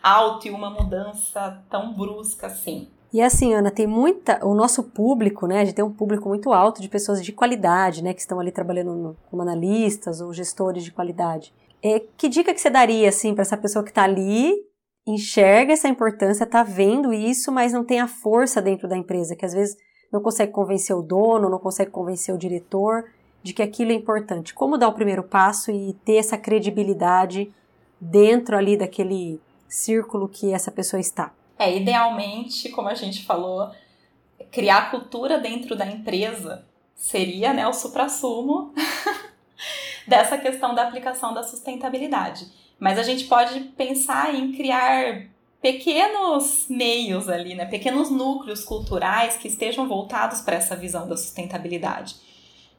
alto 0.03 0.49
e 0.49 0.51
uma 0.51 0.71
mudança 0.71 1.63
tão 1.71 1.93
brusca 1.93 2.47
assim. 2.47 2.89
E 3.13 3.21
assim, 3.21 3.53
Ana, 3.55 3.71
tem 3.71 3.87
muita. 3.87 4.45
O 4.47 4.55
nosso 4.55 4.85
público, 4.85 5.47
né? 5.47 5.61
A 5.61 5.65
gente 5.65 5.75
tem 5.75 5.85
um 5.85 5.93
público 5.93 6.29
muito 6.29 6.53
alto 6.53 6.81
de 6.81 6.89
pessoas 6.89 7.23
de 7.25 7.33
qualidade, 7.33 8.05
né? 8.05 8.15
Que 8.15 8.21
estão 8.21 8.39
ali 8.39 8.53
trabalhando 8.53 8.95
no, 8.95 9.17
como 9.29 9.43
analistas 9.43 10.21
ou 10.21 10.33
gestores 10.33 10.85
de 10.85 10.93
qualidade. 10.93 11.53
É, 11.83 12.01
que 12.17 12.29
dica 12.29 12.55
que 12.55 12.61
você 12.61 12.71
daria, 12.71 13.09
assim, 13.09 13.35
para 13.35 13.43
essa 13.43 13.57
pessoa 13.57 13.83
que 13.83 13.91
está 13.91 14.05
ali 14.05 14.55
enxerga 15.07 15.73
essa 15.73 15.89
importância, 15.89 16.45
está 16.45 16.63
vendo 16.63 17.13
isso, 17.13 17.51
mas 17.51 17.73
não 17.73 17.85
tem 17.85 18.01
a 18.01 18.09
força 18.09 18.61
dentro 18.61 18.89
da 18.89 18.97
empresa, 18.97 19.35
que 19.35 19.45
às 19.45 19.53
vezes 19.53 19.77
não 20.13 20.21
consegue 20.21 20.53
convencer 20.53 20.95
o 20.95 21.03
dono, 21.03 21.49
não 21.49 21.59
consegue 21.59 21.91
convencer 21.91 22.35
o 22.35 22.39
diretor 22.39 23.05
de 23.43 23.53
que 23.53 23.63
aquilo 23.63 23.93
é 23.93 23.95
importante. 23.95 24.53
Como 24.53 24.77
dar 24.77 24.89
o 24.89 24.93
primeiro 24.93 25.23
passo 25.23 25.71
e 25.71 25.95
ter 26.05 26.17
essa 26.17 26.37
credibilidade 26.37 27.53
dentro 28.01 28.57
ali 28.57 28.77
daquele 28.77 29.41
círculo 29.69 30.29
que 30.29 30.53
essa 30.53 30.71
pessoa 30.71 31.01
está? 31.01 31.33
É, 31.59 31.77
idealmente, 31.77 32.69
como 32.71 32.89
a 32.89 32.95
gente 32.95 33.25
falou, 33.25 33.71
criar 34.51 34.91
cultura 34.91 35.39
dentro 35.39 35.77
da 35.77 35.87
empresa 35.87 36.65
seria 36.95 37.53
né, 37.53 37.67
o 37.67 37.73
supra-sumo 37.73 38.75
dessa 40.07 40.37
questão 40.37 40.75
da 40.75 40.83
aplicação 40.83 41.33
da 41.33 41.43
sustentabilidade. 41.43 42.47
Mas 42.81 42.99
a 42.99 43.03
gente 43.03 43.25
pode 43.25 43.61
pensar 43.77 44.35
em 44.35 44.53
criar 44.53 45.27
pequenos 45.61 46.67
meios 46.71 47.29
ali, 47.29 47.55
né? 47.55 47.67
pequenos 47.67 48.11
núcleos 48.11 48.65
culturais 48.65 49.37
que 49.37 49.47
estejam 49.47 49.87
voltados 49.87 50.41
para 50.41 50.57
essa 50.57 50.75
visão 50.75 51.07
da 51.07 51.17
sustentabilidade. 51.17 52.17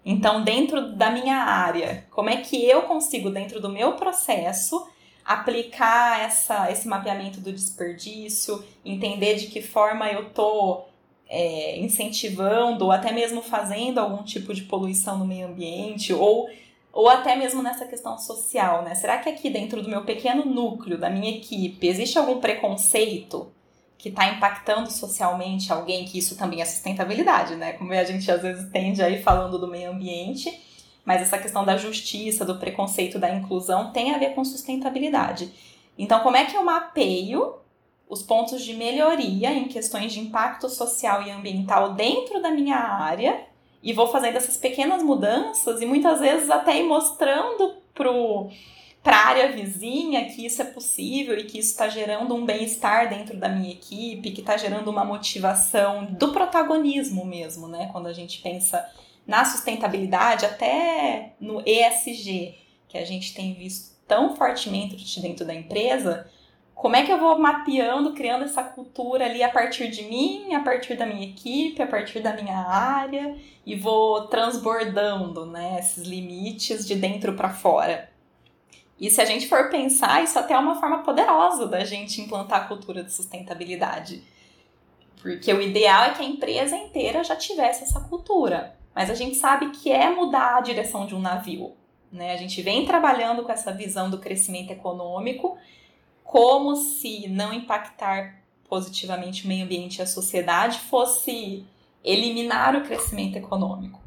Então, 0.03 0.43
dentro 0.43 0.93
da 0.95 1.11
minha 1.11 1.37
área, 1.37 2.07
como 2.09 2.29
é 2.29 2.37
que 2.37 2.65
eu 2.65 2.81
consigo, 2.83 3.29
dentro 3.29 3.61
do 3.61 3.69
meu 3.69 3.93
processo, 3.93 4.87
aplicar 5.23 6.21
essa, 6.21 6.71
esse 6.71 6.87
mapeamento 6.87 7.39
do 7.39 7.51
desperdício, 7.51 8.63
entender 8.83 9.35
de 9.35 9.47
que 9.47 9.61
forma 9.61 10.09
eu 10.11 10.23
estou 10.29 10.89
é, 11.29 11.79
incentivando 11.79 12.85
ou 12.85 12.91
até 12.91 13.11
mesmo 13.11 13.43
fazendo 13.43 13.99
algum 13.99 14.23
tipo 14.23 14.53
de 14.55 14.63
poluição 14.63 15.19
no 15.19 15.25
meio 15.25 15.47
ambiente 15.47 16.11
ou 16.11 16.49
ou 16.93 17.08
até 17.08 17.36
mesmo 17.36 17.63
nessa 17.63 17.86
questão 17.86 18.17
social, 18.17 18.84
né? 18.84 18.95
Será 18.95 19.17
que 19.17 19.30
aqui 19.30 19.49
dentro 19.49 19.82
do 19.82 19.89
meu 19.89 20.04
pequeno 20.04 20.45
núcleo, 20.45 20.97
da 20.97 21.10
minha 21.10 21.38
equipe, 21.38 21.88
existe 21.88 22.17
algum 22.17 22.39
preconceito 22.39 23.51
que 23.97 24.10
está 24.10 24.27
impactando 24.27 24.91
socialmente 24.91 25.71
alguém? 25.71 26.06
Que 26.06 26.19
isso 26.19 26.36
também 26.36 26.62
é 26.62 26.65
sustentabilidade, 26.65 27.56
né? 27.56 27.73
Como 27.73 27.93
a 27.93 28.04
gente 28.04 28.30
às 28.30 28.41
vezes 28.41 28.69
tende 28.71 29.01
aí 29.01 29.21
falando 29.21 29.58
do 29.58 29.67
meio 29.67 29.91
ambiente, 29.91 30.60
mas 31.06 31.21
essa 31.21 31.38
questão 31.38 31.63
da 31.63 31.77
justiça, 31.77 32.43
do 32.43 32.58
preconceito, 32.58 33.17
da 33.17 33.34
inclusão 33.34 33.91
tem 33.91 34.13
a 34.13 34.17
ver 34.17 34.36
com 34.36 34.43
sustentabilidade. 34.43 35.51
Então, 35.97 36.19
como 36.19 36.36
é 36.36 36.45
que 36.45 36.58
eu 36.58 36.63
mapeio 36.63 37.56
os 38.10 38.21
pontos 38.21 38.62
de 38.62 38.73
melhoria 38.73 39.54
em 39.54 39.69
questões 39.69 40.12
de 40.12 40.19
impacto 40.19 40.67
social 40.67 41.23
e 41.23 41.32
ambiental 41.32 41.93
dentro 41.93 42.41
da 42.41 42.51
minha 42.51 42.75
área 42.75 43.49
e 43.83 43.93
vou 43.93 44.07
fazendo 44.07 44.37
essas 44.37 44.57
pequenas 44.57 45.01
mudanças 45.01 45.81
e 45.81 45.85
muitas 45.85 46.19
vezes 46.19 46.49
até 46.49 46.77
ir 46.77 46.83
mostrando 46.83 47.77
pro 47.93 48.49
para 49.03 49.17
a 49.17 49.27
área 49.29 49.51
vizinha 49.51 50.25
que 50.25 50.45
isso 50.45 50.61
é 50.61 50.65
possível 50.65 51.35
e 51.35 51.45
que 51.45 51.57
isso 51.57 51.71
está 51.71 51.89
gerando 51.89 52.35
um 52.35 52.45
bem-estar 52.45 53.09
dentro 53.09 53.35
da 53.35 53.49
minha 53.49 53.71
equipe, 53.71 54.29
que 54.29 54.41
está 54.41 54.55
gerando 54.57 54.89
uma 54.89 55.03
motivação 55.03 56.05
do 56.05 56.31
protagonismo 56.31 57.25
mesmo, 57.25 57.67
né? 57.67 57.89
Quando 57.91 58.05
a 58.05 58.13
gente 58.13 58.39
pensa 58.41 58.87
na 59.25 59.43
sustentabilidade, 59.43 60.45
até 60.45 61.33
no 61.39 61.63
ESG, 61.65 62.53
que 62.87 62.97
a 62.97 63.05
gente 63.05 63.33
tem 63.33 63.55
visto 63.55 63.95
tão 64.07 64.35
fortemente 64.35 65.19
dentro 65.19 65.45
da 65.45 65.53
empresa, 65.55 66.29
como 66.81 66.95
é 66.95 67.05
que 67.05 67.11
eu 67.11 67.19
vou 67.19 67.37
mapeando, 67.37 68.11
criando 68.13 68.43
essa 68.43 68.63
cultura 68.63 69.25
ali 69.25 69.43
a 69.43 69.49
partir 69.49 69.89
de 69.89 70.01
mim, 70.01 70.55
a 70.55 70.61
partir 70.61 70.95
da 70.95 71.05
minha 71.05 71.27
equipe, 71.27 71.79
a 71.79 71.85
partir 71.85 72.21
da 72.21 72.33
minha 72.33 72.57
área 72.57 73.37
e 73.63 73.75
vou 73.75 74.25
transbordando, 74.25 75.45
né, 75.45 75.77
esses 75.79 76.07
limites 76.07 76.87
de 76.87 76.95
dentro 76.95 77.35
para 77.35 77.51
fora. 77.51 78.09
E 78.99 79.11
se 79.11 79.21
a 79.21 79.25
gente 79.25 79.47
for 79.47 79.69
pensar, 79.69 80.23
isso 80.23 80.39
até 80.39 80.55
é 80.55 80.57
uma 80.57 80.79
forma 80.79 81.03
poderosa 81.03 81.67
da 81.67 81.85
gente 81.85 82.19
implantar 82.19 82.63
a 82.63 82.67
cultura 82.67 83.03
de 83.03 83.13
sustentabilidade. 83.13 84.23
Porque 85.21 85.53
o 85.53 85.61
ideal 85.61 86.05
é 86.05 86.13
que 86.15 86.23
a 86.23 86.25
empresa 86.25 86.75
inteira 86.75 87.23
já 87.23 87.35
tivesse 87.35 87.83
essa 87.83 87.99
cultura. 87.99 88.75
Mas 88.95 89.11
a 89.11 89.13
gente 89.13 89.35
sabe 89.35 89.69
que 89.69 89.91
é 89.91 90.09
mudar 90.09 90.57
a 90.57 90.61
direção 90.61 91.05
de 91.05 91.13
um 91.13 91.19
navio. 91.19 91.75
Né? 92.11 92.33
A 92.33 92.37
gente 92.37 92.59
vem 92.63 92.87
trabalhando 92.87 93.43
com 93.43 93.51
essa 93.51 93.71
visão 93.71 94.09
do 94.09 94.17
crescimento 94.17 94.71
econômico, 94.71 95.59
como 96.31 96.77
se 96.77 97.27
não 97.27 97.51
impactar 97.51 98.41
positivamente 98.69 99.43
o 99.43 99.49
meio 99.49 99.65
ambiente 99.65 99.97
e 99.97 100.01
a 100.01 100.07
sociedade 100.07 100.79
fosse 100.79 101.65
eliminar 102.01 102.73
o 102.73 102.85
crescimento 102.85 103.35
econômico. 103.35 103.99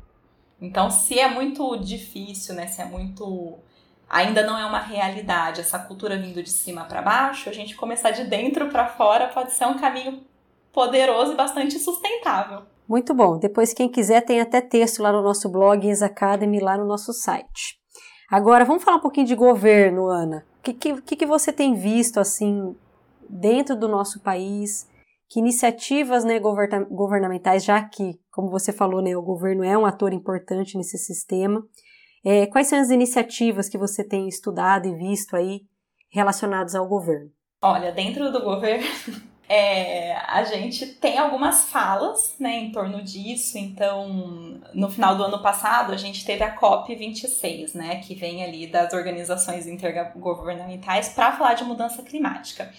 Então, 0.59 0.91
se 0.91 1.19
é 1.19 1.29
muito 1.29 1.77
difícil, 1.77 2.55
né, 2.55 2.67
se 2.67 2.81
é 2.81 2.87
muito 2.87 3.59
ainda 4.09 4.43
não 4.43 4.57
é 4.57 4.65
uma 4.65 4.79
realidade 4.79 5.61
essa 5.61 5.79
cultura 5.79 6.17
vindo 6.17 6.43
de 6.43 6.49
cima 6.49 6.87
para 6.87 7.03
baixo, 7.03 7.51
a 7.51 7.53
gente 7.53 7.77
começar 7.77 8.11
de 8.11 8.25
dentro 8.25 8.71
para 8.71 8.89
fora 8.89 9.29
pode 9.29 9.53
ser 9.53 9.67
um 9.67 9.77
caminho 9.77 10.23
poderoso 10.73 11.33
e 11.33 11.37
bastante 11.37 11.79
sustentável. 11.79 12.63
Muito 12.89 13.13
bom. 13.13 13.39
Depois, 13.39 13.75
quem 13.75 13.91
quiser, 13.91 14.23
tem 14.23 14.41
até 14.41 14.63
texto 14.63 15.03
lá 15.03 15.13
no 15.13 15.21
nosso 15.21 15.47
blog 15.51 15.87
Ex 15.87 16.01
Academy, 16.01 16.59
lá 16.59 16.79
no 16.79 16.87
nosso 16.87 17.13
site. 17.13 17.84
Agora, 18.31 18.65
vamos 18.65 18.83
falar 18.83 18.97
um 18.97 19.01
pouquinho 19.01 19.27
de 19.27 19.35
governo, 19.35 20.09
Ana. 20.09 20.45
O 20.59 20.63
que, 20.63 20.73
que, 20.73 21.17
que 21.17 21.27
você 21.27 21.53
tem 21.53 21.75
visto, 21.75 22.19
assim, 22.19 22.75
dentro 23.29 23.77
do 23.77 23.89
nosso 23.89 24.21
país? 24.21 24.89
Que 25.29 25.41
iniciativas 25.41 26.25
né, 26.25 26.39
governamentais, 26.39 27.65
já 27.65 27.83
que, 27.83 28.19
como 28.31 28.51
você 28.51 28.73
falou, 28.73 29.03
né, 29.03 29.17
o 29.17 29.23
governo 29.23 29.65
é 29.65 29.77
um 29.77 29.85
ator 29.85 30.13
importante 30.13 30.77
nesse 30.77 30.97
sistema, 30.97 31.63
é, 32.25 32.47
quais 32.47 32.69
são 32.69 32.79
as 32.79 32.91
iniciativas 32.91 33.69
que 33.69 33.77
você 33.77 34.03
tem 34.03 34.27
estudado 34.29 34.87
e 34.87 34.95
visto 34.95 35.37
aí 35.37 35.63
relacionadas 36.11 36.75
ao 36.75 36.89
governo? 36.89 37.31
Olha, 37.61 37.93
dentro 37.93 38.33
do 38.33 38.43
governo, 38.43 38.87
é, 39.49 40.17
a 40.17 40.43
gente 40.45 40.87
tem 40.87 41.19
algumas 41.19 41.65
falas 41.71 42.35
né, 42.39 42.57
em 42.57 42.73
torno 42.73 43.03
disso. 43.03 43.59
Então, 43.59 44.61
no 44.73 44.91
final 44.91 45.17
do 45.17 45.25
ano 45.25 45.43
passado, 45.43 45.93
a 45.93 45.97
gente 45.97 46.25
teve 46.25 46.43
a 46.43 46.57
COP26, 46.57 47.75
né, 47.75 47.97
que 47.97 48.15
vem 48.15 48.43
ali 48.43 48.67
das 48.67 48.93
organizações 48.93 49.67
intergovernamentais 49.67 51.11
para 51.11 51.33
falar 51.33 51.55
de 51.55 51.65
mudança 51.65 52.03
climática. 52.03 52.73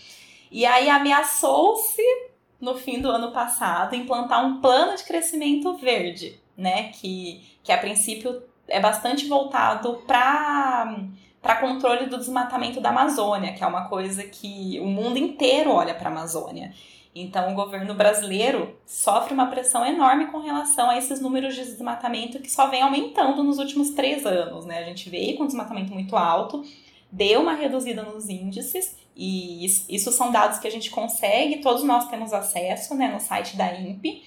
E 0.51 0.65
aí 0.65 0.89
ameaçou-se, 0.89 2.01
no 2.59 2.75
fim 2.75 2.99
do 2.99 3.09
ano 3.09 3.31
passado, 3.31 3.95
implantar 3.95 4.45
um 4.45 4.59
plano 4.59 4.95
de 4.95 5.03
crescimento 5.03 5.75
verde, 5.77 6.39
né, 6.57 6.89
que, 6.93 7.43
que 7.63 7.71
a 7.71 7.77
princípio 7.77 8.41
é 8.67 8.79
bastante 8.79 9.27
voltado 9.27 10.01
para 10.07 10.97
para 11.45 11.57
controle 11.57 12.07
do 12.07 12.17
desmatamento 12.17 12.81
da 12.81 12.89
Amazônia, 12.89 13.53
que 13.53 13.63
é 13.63 13.67
uma 13.67 13.87
coisa 13.87 14.23
que 14.23 14.79
o 14.81 14.87
mundo 14.87 15.19
inteiro 15.19 15.69
olha 15.69 15.93
para 15.93 16.09
a 16.09 16.11
Amazônia. 16.11 16.73
Então, 17.13 17.51
o 17.51 17.53
governo 17.53 17.93
brasileiro 17.93 18.75
sofre 18.83 19.31
uma 19.31 19.45
pressão 19.45 19.85
enorme 19.85 20.25
com 20.31 20.39
relação 20.39 20.89
a 20.89 20.97
esses 20.97 21.21
números 21.21 21.53
de 21.53 21.63
desmatamento 21.63 22.39
que 22.39 22.51
só 22.51 22.65
vem 22.67 22.81
aumentando 22.81 23.43
nos 23.43 23.59
últimos 23.59 23.91
três 23.91 24.25
anos. 24.25 24.65
Né? 24.65 24.79
A 24.79 24.85
gente 24.85 25.07
veio 25.07 25.37
com 25.37 25.43
um 25.43 25.45
desmatamento 25.45 25.93
muito 25.93 26.15
alto, 26.15 26.65
deu 27.11 27.41
uma 27.41 27.53
reduzida 27.53 28.01
nos 28.01 28.27
índices, 28.27 28.97
e 29.15 29.65
isso 29.65 30.11
são 30.11 30.31
dados 30.31 30.57
que 30.57 30.67
a 30.67 30.71
gente 30.71 30.89
consegue, 30.89 31.61
todos 31.61 31.83
nós 31.83 32.07
temos 32.07 32.33
acesso 32.33 32.95
né, 32.95 33.07
no 33.07 33.19
site 33.19 33.55
da 33.55 33.71
INPE 33.71 34.23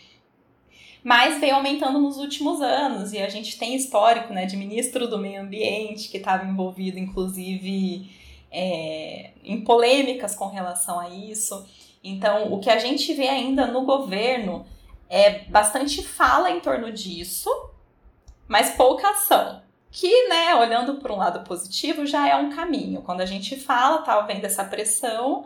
mas 1.02 1.40
veio 1.40 1.54
aumentando 1.54 1.98
nos 1.98 2.16
últimos 2.18 2.60
anos 2.60 3.12
e 3.12 3.18
a 3.18 3.28
gente 3.28 3.58
tem 3.58 3.74
histórico 3.74 4.32
né, 4.32 4.46
de 4.46 4.56
ministro 4.56 5.08
do 5.08 5.18
meio 5.18 5.40
ambiente 5.40 6.08
que 6.08 6.18
estava 6.18 6.44
envolvido, 6.44 6.98
inclusive, 6.98 8.10
é, 8.50 9.30
em 9.44 9.62
polêmicas 9.62 10.34
com 10.34 10.46
relação 10.46 10.98
a 10.98 11.08
isso. 11.08 11.66
Então, 12.02 12.52
o 12.52 12.60
que 12.60 12.70
a 12.70 12.78
gente 12.78 13.12
vê 13.14 13.28
ainda 13.28 13.66
no 13.66 13.84
governo 13.84 14.66
é 15.08 15.40
bastante 15.44 16.02
fala 16.02 16.50
em 16.50 16.60
torno 16.60 16.92
disso, 16.92 17.50
mas 18.46 18.76
pouca 18.76 19.10
ação. 19.10 19.62
Que, 19.90 20.28
né, 20.28 20.54
olhando 20.54 20.96
por 20.96 21.10
um 21.10 21.16
lado 21.16 21.44
positivo, 21.44 22.04
já 22.04 22.28
é 22.28 22.36
um 22.36 22.50
caminho. 22.50 23.00
Quando 23.02 23.22
a 23.22 23.26
gente 23.26 23.56
fala, 23.56 24.02
tá 24.02 24.20
vendo 24.20 24.44
essa 24.44 24.62
pressão, 24.64 25.44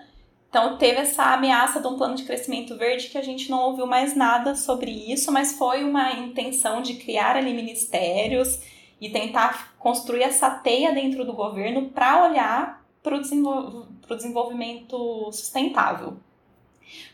então 0.53 0.77
teve 0.77 0.99
essa 0.99 1.33
ameaça 1.33 1.81
de 1.81 1.87
um 1.87 1.97
plano 1.97 2.15
de 2.15 2.25
crescimento 2.25 2.77
verde 2.77 3.09
que 3.09 3.17
a 3.17 3.23
gente 3.23 3.51
não 3.51 3.59
ouviu 3.71 3.87
mais 3.87 4.15
nada 4.15 4.55
sobre 4.55 4.91
isso, 4.91 5.33
mas 5.33 5.55
foi 5.55 5.83
uma 5.83 6.12
intenção 6.12 6.83
de 6.83 6.97
criar 6.97 7.38
ali 7.38 7.55
ministérios 7.55 8.61
e 9.01 9.09
tentar 9.09 9.75
construir 9.79 10.25
essa 10.25 10.51
teia 10.51 10.93
dentro 10.93 11.25
do 11.25 11.33
governo 11.33 11.88
para 11.88 12.29
olhar 12.29 12.85
para 13.03 13.17
o 13.17 13.21
desenvol 13.23 13.87
desenvolvimento 14.07 15.33
sustentável. 15.33 16.19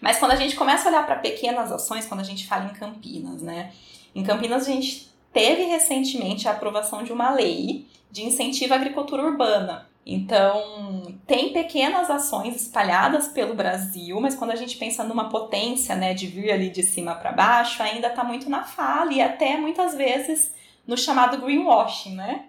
Mas 0.00 0.18
quando 0.18 0.32
a 0.32 0.36
gente 0.36 0.56
começa 0.56 0.88
a 0.88 0.90
olhar 0.90 1.06
para 1.06 1.14
pequenas 1.14 1.70
ações, 1.70 2.06
quando 2.06 2.22
a 2.22 2.24
gente 2.24 2.44
fala 2.44 2.64
em 2.64 2.74
Campinas, 2.74 3.40
né? 3.40 3.72
Em 4.16 4.24
Campinas 4.24 4.66
a 4.66 4.72
gente 4.72 5.12
teve 5.32 5.62
recentemente 5.62 6.48
a 6.48 6.50
aprovação 6.50 7.04
de 7.04 7.12
uma 7.12 7.30
lei 7.30 7.86
de 8.10 8.24
incentivo 8.24 8.74
à 8.74 8.76
agricultura 8.78 9.22
urbana. 9.22 9.87
Então, 10.04 11.18
tem 11.26 11.52
pequenas 11.52 12.08
ações 12.10 12.56
espalhadas 12.56 13.28
pelo 13.28 13.54
Brasil, 13.54 14.18
mas 14.20 14.34
quando 14.34 14.52
a 14.52 14.56
gente 14.56 14.78
pensa 14.78 15.04
numa 15.04 15.28
potência, 15.28 15.94
né, 15.94 16.14
de 16.14 16.26
vir 16.26 16.50
ali 16.50 16.70
de 16.70 16.82
cima 16.82 17.14
para 17.14 17.30
baixo, 17.30 17.82
ainda 17.82 18.08
está 18.08 18.24
muito 18.24 18.48
na 18.48 18.64
fala 18.64 19.12
e 19.12 19.20
até 19.20 19.58
muitas 19.58 19.94
vezes 19.94 20.52
no 20.86 20.96
chamado 20.96 21.36
greenwashing, 21.36 22.14
né? 22.14 22.46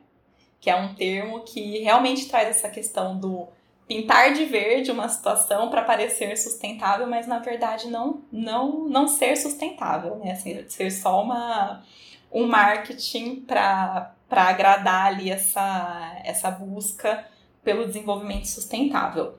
Que 0.62 0.69
é 0.69 0.75
um 0.75 0.93
termo 0.93 1.41
que 1.41 1.79
realmente 1.79 2.29
traz 2.29 2.47
essa 2.47 2.69
questão 2.69 3.19
do 3.19 3.47
pintar 3.85 4.33
de 4.33 4.45
verde 4.45 4.91
uma 4.91 5.09
situação 5.09 5.69
para 5.69 5.81
parecer 5.81 6.38
sustentável, 6.38 7.07
mas 7.07 7.27
na 7.27 7.39
verdade 7.39 7.88
não 7.89 8.21
não 8.31 8.88
não 8.88 9.07
ser 9.07 9.35
sustentável, 9.35 10.15
né? 10.17 10.35
Ser, 10.35 10.69
ser 10.69 10.91
só 10.91 11.21
uma 11.21 11.83
um 12.31 12.47
marketing 12.47 13.41
para 13.41 14.13
agradar 14.29 15.07
ali 15.07 15.31
essa, 15.31 16.15
essa 16.23 16.51
busca 16.51 17.25
pelo 17.69 17.86
desenvolvimento 17.86 18.47
sustentável. 18.47 19.36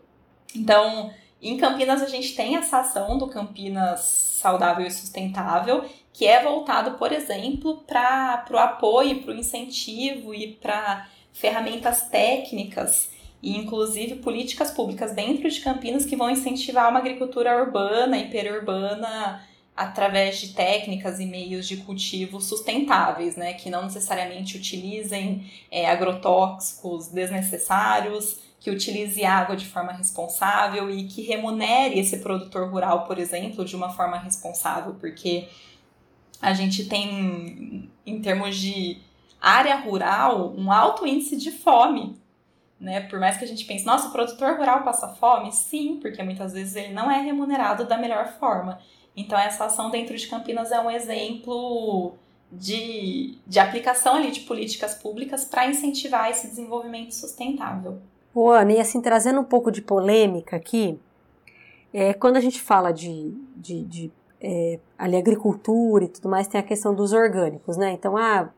Então, 0.55 1.13
em 1.43 1.57
Campinas 1.57 2.01
a 2.01 2.07
gente 2.07 2.37
tem 2.37 2.55
essa 2.55 2.79
ação 2.79 3.19
do 3.19 3.27
Campinas 3.27 4.03
Saudável 4.41 4.87
e 4.87 4.91
Sustentável, 4.91 5.85
que 6.13 6.29
é 6.29 6.41
voltado, 6.41 6.97
por 6.97 7.11
exemplo, 7.11 7.79
para 7.79 8.47
o 8.49 8.57
apoio, 8.57 9.21
para 9.23 9.33
o 9.33 9.37
incentivo 9.37 10.33
e 10.33 10.53
para 10.55 11.09
ferramentas 11.33 12.03
técnicas 12.03 13.11
e 13.43 13.57
inclusive 13.57 14.17
políticas 14.17 14.71
públicas 14.71 15.13
dentro 15.13 15.51
de 15.51 15.61
Campinas 15.61 16.05
que 16.05 16.15
vão 16.15 16.31
incentivar 16.31 16.89
uma 16.89 17.01
agricultura 17.01 17.61
urbana 17.61 18.17
e 18.17 18.31
periurbana 18.31 19.45
através 19.81 20.39
de 20.39 20.53
técnicas 20.53 21.19
e 21.21 21.25
meios 21.25 21.67
de 21.67 21.79
cultivo 21.79 22.39
sustentáveis, 22.39 23.35
né, 23.35 23.55
que 23.55 23.71
não 23.71 23.85
necessariamente 23.85 24.55
utilizem 24.55 25.51
é, 25.71 25.89
agrotóxicos 25.89 27.09
desnecessários, 27.09 28.41
que 28.61 28.71
utilize 28.71 29.25
água 29.25 29.57
de 29.57 29.65
forma 29.65 29.91
responsável 29.93 30.91
e 30.91 31.05
que 31.05 31.23
remunere 31.23 31.99
esse 31.99 32.19
produtor 32.19 32.71
rural, 32.71 33.07
por 33.07 33.19
exemplo, 33.19 33.65
de 33.65 33.75
uma 33.75 33.89
forma 33.89 34.19
responsável, 34.19 34.97
porque 35.01 35.49
a 36.43 36.53
gente 36.53 36.85
tem, 36.85 37.91
em 38.05 38.21
termos 38.21 38.59
de 38.59 38.99
área 39.41 39.77
rural, 39.77 40.53
um 40.59 40.71
alto 40.71 41.07
índice 41.07 41.39
de 41.39 41.51
fome. 41.51 42.21
Né? 42.79 43.01
Por 43.01 43.19
mais 43.19 43.39
que 43.39 43.45
a 43.45 43.49
gente 43.49 43.65
pense, 43.65 43.87
nossa, 43.87 44.09
o 44.09 44.13
produtor 44.13 44.59
rural 44.59 44.83
passa 44.83 45.09
fome? 45.09 45.51
Sim, 45.53 45.99
porque 46.03 46.23
muitas 46.23 46.53
vezes 46.53 46.77
ele 46.77 46.93
não 46.93 47.11
é 47.11 47.23
remunerado 47.23 47.87
da 47.87 47.97
melhor 47.97 48.27
forma. 48.39 48.79
Então, 49.17 49.39
essa 49.39 49.67
ação 49.67 49.91
dentro 49.91 50.17
de 50.17 50.27
Campinas 50.27 50.71
é 50.73 50.81
um 50.81 50.91
exemplo 50.91 52.15
de, 52.51 53.39
de 53.47 53.59
aplicação 53.59 54.17
ali 54.17 54.31
de 54.31 54.41
políticas 54.41 54.95
públicas 54.95 55.45
para 55.45 55.67
incentivar 55.67 56.31
esse 56.31 56.49
desenvolvimento 56.49 57.13
sustentável. 57.13 57.99
O 58.35 58.49
Ana, 58.49 58.73
e 58.73 58.81
assim, 58.81 59.01
trazendo 59.01 59.41
um 59.41 59.45
pouco 59.45 59.71
de 59.71 59.83
polêmica 59.83 60.57
aqui, 60.57 60.99
é, 61.93 62.15
quando 62.15 62.37
a 62.37 62.41
gente 62.41 62.61
fala 62.61 62.93
de, 62.93 63.35
de, 63.57 63.83
de 63.85 64.13
é, 64.41 64.79
ali, 64.97 65.17
agricultura 65.17 66.05
e 66.05 66.09
tudo 66.09 66.29
mais, 66.29 66.47
tem 66.47 66.61
a 66.61 66.65
questão 66.65 66.95
dos 66.95 67.13
orgânicos, 67.13 67.77
né? 67.77 67.93
Então, 67.93 68.17
ah, 68.17 68.49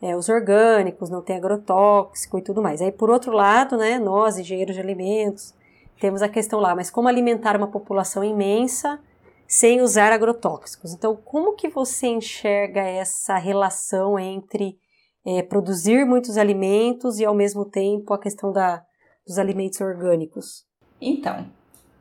é, 0.00 0.16
os 0.16 0.28
orgânicos, 0.28 1.08
não 1.08 1.22
tem 1.22 1.36
agrotóxico 1.36 2.38
e 2.38 2.42
tudo 2.42 2.60
mais. 2.60 2.82
Aí, 2.82 2.92
por 2.92 3.08
outro 3.08 3.32
lado, 3.32 3.76
né, 3.76 3.98
nós, 3.98 4.38
engenheiros 4.38 4.74
de 4.74 4.80
alimentos, 4.80 5.54
temos 6.00 6.22
a 6.22 6.28
questão 6.28 6.58
lá, 6.58 6.74
mas 6.74 6.90
como 6.90 7.08
alimentar 7.08 7.56
uma 7.56 7.68
população 7.68 8.24
imensa 8.24 8.98
sem 9.46 9.80
usar 9.80 10.12
agrotóxicos. 10.12 10.92
Então, 10.92 11.14
como 11.16 11.54
que 11.54 11.68
você 11.68 12.06
enxerga 12.06 12.80
essa 12.80 13.36
relação 13.36 14.18
entre 14.18 14.76
é, 15.24 15.42
produzir 15.42 16.04
muitos 16.04 16.36
alimentos 16.36 17.18
e, 17.18 17.24
ao 17.24 17.34
mesmo 17.34 17.64
tempo, 17.64 18.12
a 18.12 18.18
questão 18.18 18.52
da, 18.52 18.82
dos 19.26 19.38
alimentos 19.38 19.80
orgânicos? 19.80 20.64
Então, 21.00 21.46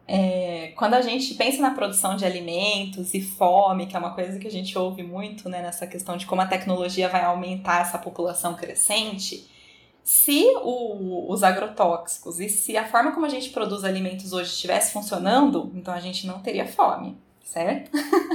é, 0.07 0.73
quando 0.75 0.95
a 0.95 1.01
gente 1.01 1.35
pensa 1.35 1.61
na 1.61 1.71
produção 1.71 2.15
de 2.15 2.25
alimentos 2.25 3.13
e 3.13 3.21
fome, 3.21 3.87
que 3.87 3.95
é 3.95 3.99
uma 3.99 4.13
coisa 4.13 4.37
que 4.39 4.47
a 4.47 4.51
gente 4.51 4.77
ouve 4.77 5.03
muito 5.03 5.47
né, 5.47 5.61
nessa 5.61 5.87
questão 5.87 6.17
de 6.17 6.25
como 6.25 6.41
a 6.41 6.47
tecnologia 6.47 7.07
vai 7.07 7.23
aumentar 7.23 7.81
essa 7.81 7.97
população 7.97 8.55
crescente, 8.55 9.49
Se 10.03 10.43
o, 10.63 11.31
os 11.31 11.43
agrotóxicos 11.43 12.39
e 12.39 12.49
se 12.49 12.75
a 12.75 12.89
forma 12.89 13.11
como 13.11 13.25
a 13.25 13.29
gente 13.29 13.51
produz 13.51 13.83
alimentos 13.83 14.33
hoje 14.33 14.51
estivesse 14.51 14.91
funcionando, 14.91 15.71
então 15.75 15.93
a 15.93 15.99
gente 15.99 16.25
não 16.25 16.39
teria 16.39 16.67
fome, 16.67 17.17
certo? 17.43 17.91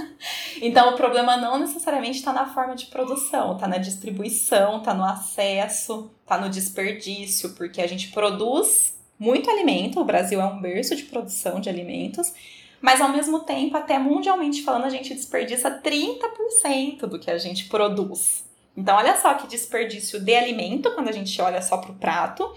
então 0.61 0.92
o 0.92 0.97
problema 0.97 1.37
não 1.37 1.59
necessariamente 1.59 2.19
está 2.19 2.33
na 2.33 2.47
forma 2.47 2.75
de 2.75 2.87
produção, 2.87 3.55
está 3.55 3.66
na 3.66 3.79
distribuição, 3.79 4.79
está 4.79 4.92
no 4.92 5.05
acesso, 5.05 6.11
está 6.23 6.38
no 6.38 6.49
desperdício, 6.49 7.51
porque 7.55 7.81
a 7.81 7.87
gente 7.87 8.09
produz 8.09 8.97
muito 9.19 9.51
alimento, 9.51 10.01
o 10.01 10.05
Brasil 10.05 10.40
é 10.40 10.45
um 10.45 10.61
berço 10.61 10.95
de 10.95 11.05
produção 11.05 11.61
de 11.61 11.69
alimentos, 11.69 12.33
mas 12.81 13.01
ao 13.01 13.09
mesmo 13.09 13.40
tempo, 13.40 13.77
até 13.77 13.99
mundialmente 13.99 14.62
falando, 14.62 14.85
a 14.85 14.90
gente 14.90 15.14
desperdiça 15.14 15.71
30% 15.71 17.07
do 17.07 17.19
que 17.19 17.31
a 17.31 17.38
gente 17.38 17.64
produz. 17.64 18.45
Então, 18.77 18.97
olha 18.97 19.16
só 19.16 19.35
que 19.35 19.47
desperdício 19.47 20.21
de 20.21 20.35
alimento 20.35 20.92
quando 20.92 21.09
a 21.09 21.12
gente 21.12 21.40
olha 21.40 21.62
só 21.62 21.79
para 21.79 21.92
o 21.92 21.95
prato, 21.95 22.55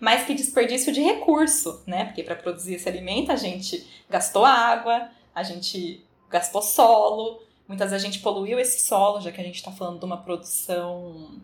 mas 0.00 0.24
que 0.24 0.32
desperdício 0.32 0.92
de 0.92 1.02
recurso, 1.02 1.82
né? 1.86 2.06
Porque 2.06 2.22
para 2.22 2.34
produzir 2.34 2.74
esse 2.74 2.88
alimento 2.88 3.30
a 3.30 3.36
gente 3.36 3.86
gastou 4.08 4.44
água, 4.44 5.10
a 5.38 5.42
gente 5.44 6.04
gastou 6.28 6.60
solo, 6.60 7.40
muitas 7.66 7.90
vezes 7.90 8.04
a 8.04 8.10
gente 8.10 8.20
poluiu 8.20 8.58
esse 8.58 8.80
solo, 8.80 9.20
já 9.20 9.30
que 9.30 9.40
a 9.40 9.44
gente 9.44 9.54
está 9.54 9.70
falando 9.70 10.00
de 10.00 10.04
uma 10.04 10.16
produção 10.16 11.40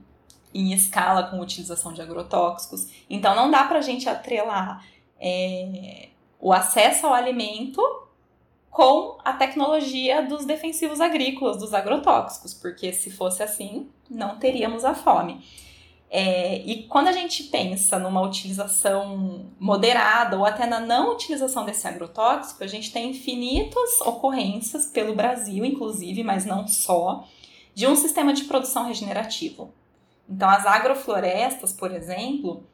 em 0.52 0.72
escala 0.72 1.24
com 1.24 1.38
utilização 1.40 1.92
de 1.92 2.02
agrotóxicos. 2.02 2.88
Então, 3.09 3.35
não 3.35 3.50
dá 3.50 3.64
para 3.64 3.78
a 3.78 3.83
gente 3.83 4.09
atrelar 4.09 4.85
é, 5.20 6.09
o 6.40 6.52
acesso 6.52 7.07
ao 7.07 7.14
alimento 7.14 7.80
com 8.68 9.16
a 9.24 9.33
tecnologia 9.33 10.22
dos 10.22 10.44
defensivos 10.44 11.00
agrícolas, 11.00 11.59
dos 11.59 11.72
agrotóxicos, 11.72 12.52
porque 12.52 12.92
se 12.92 13.11
fosse 13.11 13.42
assim, 13.42 13.88
não 14.11 14.37
teríamos 14.37 14.85
a 14.85 14.94
fome. 14.94 15.44
É, 16.16 16.62
e 16.64 16.85
quando 16.85 17.09
a 17.09 17.12
gente 17.12 17.42
pensa 17.42 17.98
numa 17.98 18.20
utilização 18.20 19.50
moderada 19.59 20.38
ou 20.38 20.44
até 20.44 20.64
na 20.64 20.79
não 20.79 21.12
utilização 21.12 21.64
desse 21.64 21.88
agrotóxico, 21.88 22.62
a 22.62 22.68
gente 22.68 22.92
tem 22.92 23.11
infinitas 23.11 24.00
ocorrências 24.00 24.87
pelo 24.87 25.16
Brasil, 25.16 25.64
inclusive, 25.64 26.22
mas 26.22 26.46
não 26.46 26.68
só, 26.68 27.27
de 27.74 27.88
um 27.88 27.96
sistema 27.96 28.33
de 28.33 28.44
produção 28.44 28.87
regenerativo. 28.87 29.74
Então, 30.31 30.48
as 30.48 30.64
agroflorestas, 30.64 31.72
por 31.72 31.90
exemplo, 31.90 32.64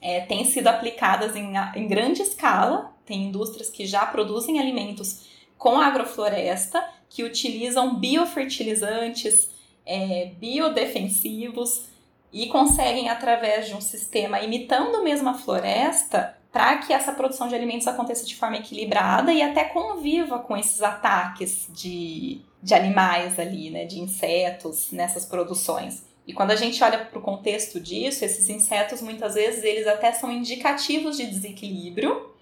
é, 0.00 0.20
têm 0.20 0.44
sido 0.44 0.68
aplicadas 0.68 1.34
em, 1.34 1.54
em 1.74 1.88
grande 1.88 2.22
escala, 2.22 2.94
tem 3.04 3.24
indústrias 3.24 3.68
que 3.68 3.84
já 3.84 4.06
produzem 4.06 4.60
alimentos 4.60 5.26
com 5.58 5.80
agrofloresta, 5.80 6.88
que 7.08 7.24
utilizam 7.24 7.96
biofertilizantes, 7.96 9.50
é, 9.84 10.26
biodefensivos 10.38 11.95
e 12.36 12.48
conseguem, 12.48 13.08
através 13.08 13.66
de 13.66 13.74
um 13.74 13.80
sistema 13.80 14.40
imitando 14.40 15.02
mesmo 15.02 15.26
a 15.30 15.34
floresta, 15.34 16.36
para 16.52 16.76
que 16.76 16.92
essa 16.92 17.12
produção 17.12 17.48
de 17.48 17.54
alimentos 17.54 17.86
aconteça 17.86 18.26
de 18.26 18.36
forma 18.36 18.58
equilibrada 18.58 19.32
e 19.32 19.40
até 19.40 19.64
conviva 19.64 20.38
com 20.40 20.54
esses 20.54 20.82
ataques 20.82 21.66
de, 21.70 22.42
de 22.62 22.74
animais 22.74 23.38
ali, 23.38 23.70
né, 23.70 23.86
de 23.86 23.98
insetos 23.98 24.92
nessas 24.92 25.24
produções. 25.24 26.04
E 26.26 26.34
quando 26.34 26.50
a 26.50 26.56
gente 26.56 26.82
olha 26.84 27.06
para 27.06 27.18
o 27.18 27.22
contexto 27.22 27.80
disso, 27.80 28.22
esses 28.22 28.50
insetos 28.50 29.00
muitas 29.00 29.32
vezes 29.32 29.64
eles 29.64 29.86
até 29.86 30.12
são 30.12 30.30
indicativos 30.30 31.16
de 31.16 31.26
desequilíbrio 31.26 32.34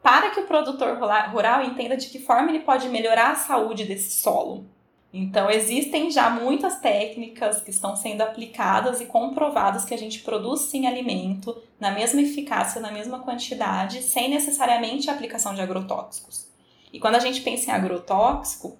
para 0.00 0.30
que 0.30 0.38
o 0.38 0.46
produtor 0.46 0.96
rural 1.32 1.64
entenda 1.64 1.96
de 1.96 2.06
que 2.06 2.20
forma 2.20 2.50
ele 2.50 2.60
pode 2.60 2.88
melhorar 2.88 3.32
a 3.32 3.36
saúde 3.36 3.84
desse 3.84 4.10
solo. 4.10 4.64
Então, 5.12 5.50
existem 5.50 6.10
já 6.10 6.30
muitas 6.30 6.78
técnicas 6.78 7.60
que 7.60 7.70
estão 7.70 7.96
sendo 7.96 8.20
aplicadas 8.20 9.00
e 9.00 9.06
comprovadas 9.06 9.84
que 9.84 9.92
a 9.92 9.98
gente 9.98 10.20
produz 10.20 10.62
sim 10.62 10.86
alimento 10.86 11.56
na 11.80 11.90
mesma 11.90 12.20
eficácia, 12.20 12.80
na 12.80 12.92
mesma 12.92 13.18
quantidade, 13.18 14.02
sem 14.02 14.30
necessariamente 14.30 15.10
a 15.10 15.14
aplicação 15.14 15.52
de 15.52 15.60
agrotóxicos. 15.60 16.46
E 16.92 17.00
quando 17.00 17.16
a 17.16 17.20
gente 17.20 17.40
pensa 17.40 17.70
em 17.70 17.74
agrotóxico, 17.74 18.78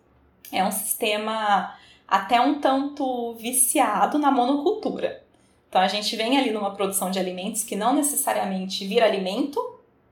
é 0.52 0.64
um 0.64 0.70
sistema 0.70 1.74
até 2.06 2.40
um 2.40 2.60
tanto 2.60 3.34
viciado 3.34 4.18
na 4.18 4.30
monocultura. 4.30 5.24
Então, 5.68 5.80
a 5.80 5.88
gente 5.88 6.14
vem 6.16 6.38
ali 6.38 6.52
numa 6.52 6.74
produção 6.74 7.10
de 7.10 7.18
alimentos 7.18 7.64
que 7.64 7.76
não 7.76 7.94
necessariamente 7.94 8.86
vira 8.86 9.06
alimento, 9.06 9.60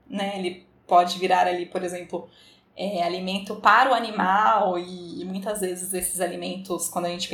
né? 0.09 0.33
Ele 0.37 0.65
pode 0.87 1.19
virar 1.19 1.47
ali, 1.47 1.65
por 1.65 1.83
exemplo, 1.83 2.29
é, 2.75 3.03
alimento 3.03 3.55
para 3.57 3.91
o 3.91 3.93
animal 3.93 4.79
e, 4.79 5.21
e, 5.21 5.25
muitas 5.25 5.59
vezes 5.59 5.93
esses 5.93 6.21
alimentos, 6.21 6.87
quando 6.87 7.05
a 7.05 7.09
gente 7.09 7.27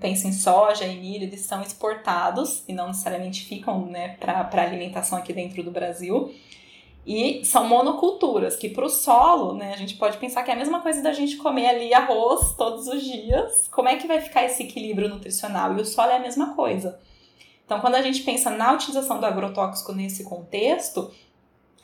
pensa 0.00 0.28
em 0.28 0.32
soja 0.32 0.84
e 0.84 0.96
milho, 0.96 1.24
eles 1.24 1.40
são 1.40 1.60
exportados 1.60 2.62
e 2.68 2.72
não 2.72 2.88
necessariamente 2.88 3.44
ficam 3.44 3.86
né, 3.86 4.16
para 4.20 4.62
alimentação 4.62 5.18
aqui 5.18 5.32
dentro 5.32 5.62
do 5.62 5.70
Brasil. 5.70 6.32
E 7.04 7.44
são 7.44 7.66
monoculturas, 7.66 8.54
que 8.54 8.68
para 8.68 8.84
o 8.84 8.88
solo, 8.88 9.54
né, 9.54 9.72
a 9.74 9.76
gente 9.76 9.96
pode 9.96 10.18
pensar 10.18 10.44
que 10.44 10.52
é 10.52 10.54
a 10.54 10.56
mesma 10.56 10.80
coisa 10.80 11.02
da 11.02 11.12
gente 11.12 11.36
comer 11.36 11.66
ali 11.66 11.92
arroz 11.92 12.54
todos 12.56 12.86
os 12.86 13.02
dias. 13.02 13.68
Como 13.72 13.88
é 13.88 13.96
que 13.96 14.06
vai 14.06 14.20
ficar 14.20 14.44
esse 14.44 14.62
equilíbrio 14.62 15.08
nutricional? 15.08 15.76
E 15.76 15.80
o 15.80 15.84
solo 15.84 16.12
é 16.12 16.16
a 16.16 16.20
mesma 16.20 16.54
coisa. 16.54 17.00
Então, 17.64 17.80
quando 17.80 17.96
a 17.96 18.02
gente 18.02 18.22
pensa 18.22 18.50
na 18.50 18.72
utilização 18.72 19.18
do 19.18 19.26
agrotóxico 19.26 19.92
nesse 19.92 20.22
contexto, 20.24 21.10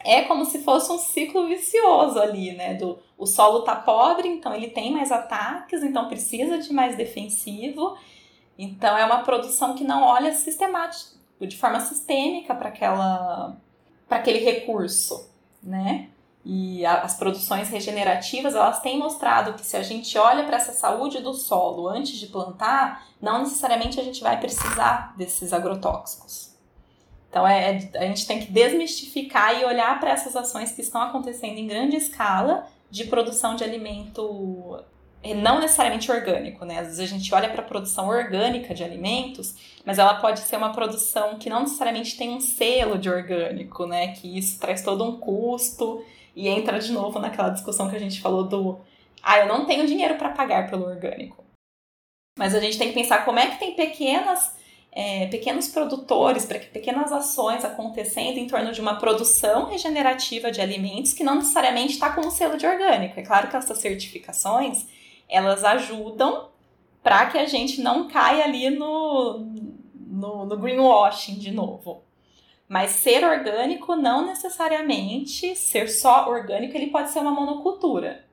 é 0.05 0.23
como 0.23 0.45
se 0.45 0.63
fosse 0.63 0.91
um 0.93 0.99
ciclo 0.99 1.47
vicioso 1.49 2.19
ali, 2.21 2.53
né? 2.53 2.75
Do, 2.75 2.99
o 3.17 3.27
solo 3.27 3.63
tá 3.63 3.75
pobre, 3.75 4.29
então 4.29 4.55
ele 4.55 4.69
tem 4.69 4.93
mais 4.93 5.11
ataques, 5.11 5.83
então 5.83 6.09
precisa 6.09 6.59
de 6.59 6.73
mais 6.73 6.97
defensivo. 6.97 7.97
Então 8.57 8.97
é 8.97 9.05
uma 9.05 9.23
produção 9.23 9.75
que 9.75 9.85
não 9.85 10.03
olha 10.03 10.33
sistemática, 10.33 11.17
de 11.41 11.57
forma 11.57 11.81
sistêmica 11.81 12.55
para 12.55 12.69
aquela 12.69 13.57
para 14.09 14.19
aquele 14.19 14.39
recurso, 14.39 15.29
né? 15.63 16.09
E 16.45 16.87
a, 16.87 17.03
as 17.03 17.15
produções 17.15 17.69
regenerativas, 17.69 18.55
elas 18.55 18.81
têm 18.81 18.99
mostrado 18.99 19.53
que 19.53 19.67
se 19.67 19.77
a 19.77 19.83
gente 19.83 20.17
olha 20.17 20.45
para 20.45 20.57
essa 20.57 20.73
saúde 20.73 21.21
do 21.21 21.35
solo 21.35 21.89
antes 21.89 22.17
de 22.17 22.27
plantar, 22.29 23.07
não 23.21 23.41
necessariamente 23.41 24.01
a 24.01 24.03
gente 24.03 24.23
vai 24.23 24.41
precisar 24.41 25.15
desses 25.17 25.53
agrotóxicos. 25.53 26.48
Então, 27.29 27.47
é, 27.47 27.91
a 27.95 28.05
gente 28.07 28.27
tem 28.27 28.41
que 28.41 28.51
desmistificar 28.51 29.61
e 29.61 29.65
olhar 29.65 30.01
para 30.01 30.11
essas 30.11 30.35
ações 30.35 30.73
que 30.73 30.81
estão 30.81 31.03
acontecendo 31.03 31.59
em 31.59 31.67
grande 31.67 31.97
escala 31.97 32.67
de 32.91 33.05
produção 33.05 33.55
de 33.55 33.63
alimento 33.63 34.83
eh, 35.23 35.35
não 35.35 35.61
necessariamente 35.61 36.11
orgânico, 36.11 36.65
né? 36.65 36.79
Às 36.79 36.87
vezes 36.87 37.01
a 37.01 37.07
gente 37.07 37.35
olha 37.35 37.51
para 37.51 37.61
a 37.61 37.65
produção 37.65 38.09
orgânica 38.09 38.75
de 38.75 38.83
alimentos, 38.83 39.55
mas 39.85 39.99
ela 39.99 40.15
pode 40.15 40.41
ser 40.41 40.57
uma 40.57 40.73
produção 40.73 41.39
que 41.39 41.51
não 41.51 41.63
necessariamente 41.63 42.17
tem 42.17 42.31
um 42.31 42.41
selo 42.41 42.99
de 42.99 43.11
orgânico, 43.11 43.87
né? 43.87 44.15
Que 44.15 44.39
isso 44.39 44.59
traz 44.59 44.83
todo 44.83 45.05
um 45.05 45.19
custo 45.19 46.05
e 46.35 46.49
entra 46.49 46.79
de 46.79 46.93
novo 46.93 47.19
naquela 47.19 47.51
discussão 47.51 47.91
que 47.91 47.97
a 47.97 48.01
gente 48.01 48.21
falou 48.21 48.45
do 48.45 48.79
ah, 49.23 49.39
eu 49.39 49.49
não 49.49 49.67
tenho 49.67 49.87
dinheiro 49.87 50.15
para 50.17 50.31
pagar 50.31 50.71
pelo 50.71 50.87
orgânico. 50.87 51.45
Mas 52.39 52.55
a 52.55 52.61
gente 52.61 52.79
tem 52.79 52.89
que 52.89 52.95
pensar 52.95 53.25
como 53.25 53.39
é 53.39 53.49
que 53.51 53.59
tem 53.59 53.75
pequenas 53.75 54.57
é, 54.91 55.27
pequenos 55.27 55.69
produtores, 55.69 56.45
para 56.45 56.59
que 56.59 56.67
pequenas 56.67 57.13
ações 57.13 57.65
acontecendo 57.65 58.39
em 58.39 58.47
torno 58.47 58.73
de 58.73 58.81
uma 58.81 58.97
produção 58.97 59.67
regenerativa 59.67 60.51
de 60.51 60.61
alimentos 60.61 61.13
que 61.13 61.23
não 61.23 61.37
necessariamente 61.37 61.95
está 61.95 62.11
com 62.11 62.23
o 62.23 62.31
selo 62.31 62.57
de 62.57 62.67
orgânico. 62.67 63.19
É 63.19 63.23
claro 63.23 63.49
que 63.49 63.57
essas 63.57 63.79
certificações 63.79 64.87
elas 65.29 65.63
ajudam 65.63 66.49
para 67.03 67.27
que 67.27 67.39
a 67.39 67.47
gente 67.47 67.81
não 67.81 68.09
caia 68.09 68.45
ali 68.45 68.71
no, 68.71 69.39
no, 69.95 70.47
no 70.47 70.57
greenwashing 70.57 71.39
de 71.39 71.51
novo. 71.51 72.03
Mas 72.69 72.91
ser 72.91 73.25
orgânico 73.25 73.97
não 73.97 74.27
necessariamente, 74.27 75.55
ser 75.57 75.89
só 75.89 76.29
orgânico, 76.29 76.77
ele 76.77 76.89
pode 76.89 77.11
ser 77.11 77.21
uma 77.21 77.31
monocultura. 77.31 78.28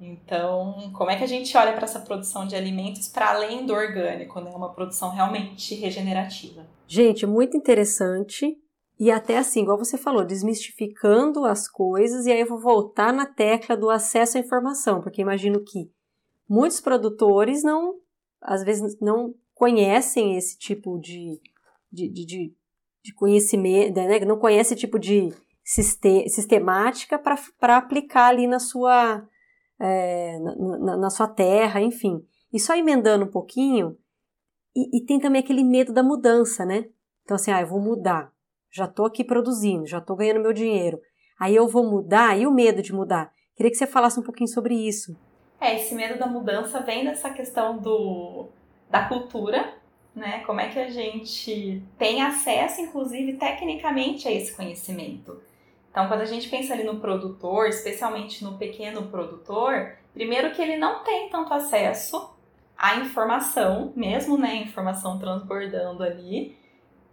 Então, 0.00 0.92
como 0.96 1.10
é 1.10 1.16
que 1.16 1.24
a 1.24 1.28
gente 1.28 1.56
olha 1.56 1.72
para 1.72 1.84
essa 1.84 1.98
produção 2.00 2.46
de 2.46 2.54
alimentos 2.54 3.08
para 3.08 3.30
além 3.30 3.66
do 3.66 3.72
orgânico, 3.72 4.40
né? 4.40 4.52
Uma 4.54 4.72
produção 4.72 5.10
realmente 5.10 5.74
regenerativa. 5.74 6.64
Gente, 6.86 7.26
muito 7.26 7.56
interessante. 7.56 8.56
E 8.98 9.10
até 9.10 9.38
assim, 9.38 9.62
igual 9.62 9.78
você 9.78 9.98
falou, 9.98 10.24
desmistificando 10.24 11.44
as 11.44 11.68
coisas, 11.68 12.26
e 12.26 12.32
aí 12.32 12.40
eu 12.40 12.48
vou 12.48 12.60
voltar 12.60 13.12
na 13.12 13.26
tecla 13.26 13.76
do 13.76 13.90
acesso 13.90 14.36
à 14.36 14.40
informação, 14.40 15.00
porque 15.00 15.22
imagino 15.22 15.62
que 15.64 15.90
muitos 16.48 16.80
produtores 16.80 17.62
não, 17.62 17.94
às 18.40 18.64
vezes, 18.64 18.98
não 19.00 19.34
conhecem 19.54 20.36
esse 20.36 20.58
tipo 20.58 20.98
de, 20.98 21.40
de, 21.92 22.08
de, 22.08 22.54
de 23.04 23.14
conhecimento, 23.14 23.94
né? 23.94 24.18
não 24.20 24.38
conhecem 24.38 24.74
esse 24.74 24.80
tipo 24.80 24.98
de 24.98 25.32
sistemática 25.64 27.18
para 27.18 27.76
aplicar 27.76 28.28
ali 28.28 28.46
na 28.46 28.58
sua 28.58 29.24
é, 29.80 30.38
na, 30.38 30.96
na, 30.96 31.10
sua 31.10 31.28
terra, 31.28 31.80
enfim. 31.80 32.20
E 32.52 32.58
só 32.58 32.74
emendando 32.74 33.24
um 33.24 33.30
pouquinho, 33.30 33.96
e, 34.74 34.98
e, 34.98 35.04
tem 35.04 35.18
também 35.18 35.40
aquele 35.40 35.64
medo 35.64 35.92
da 35.92 36.02
mudança, 36.02 36.64
né? 36.64 36.86
Então, 37.24 37.34
assim, 37.34 37.50
ah, 37.50 37.60
eu 37.60 37.66
vou 37.66 37.80
mudar, 37.80 38.32
já 38.70 38.84
estou 38.84 39.06
aqui 39.06 39.24
produzindo, 39.24 39.86
já 39.86 39.98
estou 39.98 40.16
ganhando 40.16 40.40
meu 40.40 40.52
dinheiro, 40.52 41.00
aí 41.38 41.54
eu 41.54 41.68
vou 41.68 41.84
mudar, 41.84 42.38
e 42.38 42.46
o 42.46 42.52
medo 42.52 42.82
de 42.82 42.92
mudar? 42.92 43.32
Queria 43.54 43.70
que 43.70 43.76
você 43.76 43.86
falasse 43.86 44.18
um 44.18 44.22
pouquinho 44.22 44.48
sobre 44.48 44.74
isso. 44.74 45.16
É, 45.60 45.74
esse 45.74 45.94
medo 45.94 46.18
da 46.18 46.26
mudança 46.26 46.80
vem 46.80 47.04
dessa 47.04 47.30
questão 47.30 47.78
do, 47.78 48.46
da 48.88 49.08
cultura, 49.08 49.74
né? 50.14 50.42
Como 50.44 50.60
é 50.60 50.68
que 50.68 50.78
a 50.78 50.88
gente 50.88 51.82
tem 51.98 52.22
acesso, 52.22 52.80
inclusive, 52.80 53.34
tecnicamente 53.34 54.28
a 54.28 54.32
esse 54.32 54.54
conhecimento? 54.54 55.40
Então, 55.90 56.06
quando 56.06 56.20
a 56.20 56.26
gente 56.26 56.48
pensa 56.48 56.74
ali 56.74 56.84
no 56.84 57.00
produtor, 57.00 57.68
especialmente 57.68 58.44
no 58.44 58.58
pequeno 58.58 59.08
produtor, 59.08 59.96
primeiro 60.12 60.52
que 60.52 60.62
ele 60.62 60.76
não 60.76 61.02
tem 61.02 61.28
tanto 61.28 61.52
acesso 61.52 62.34
à 62.76 62.96
informação, 62.96 63.92
mesmo 63.96 64.38
né, 64.38 64.56
informação 64.56 65.18
transbordando 65.18 66.02
ali, 66.02 66.56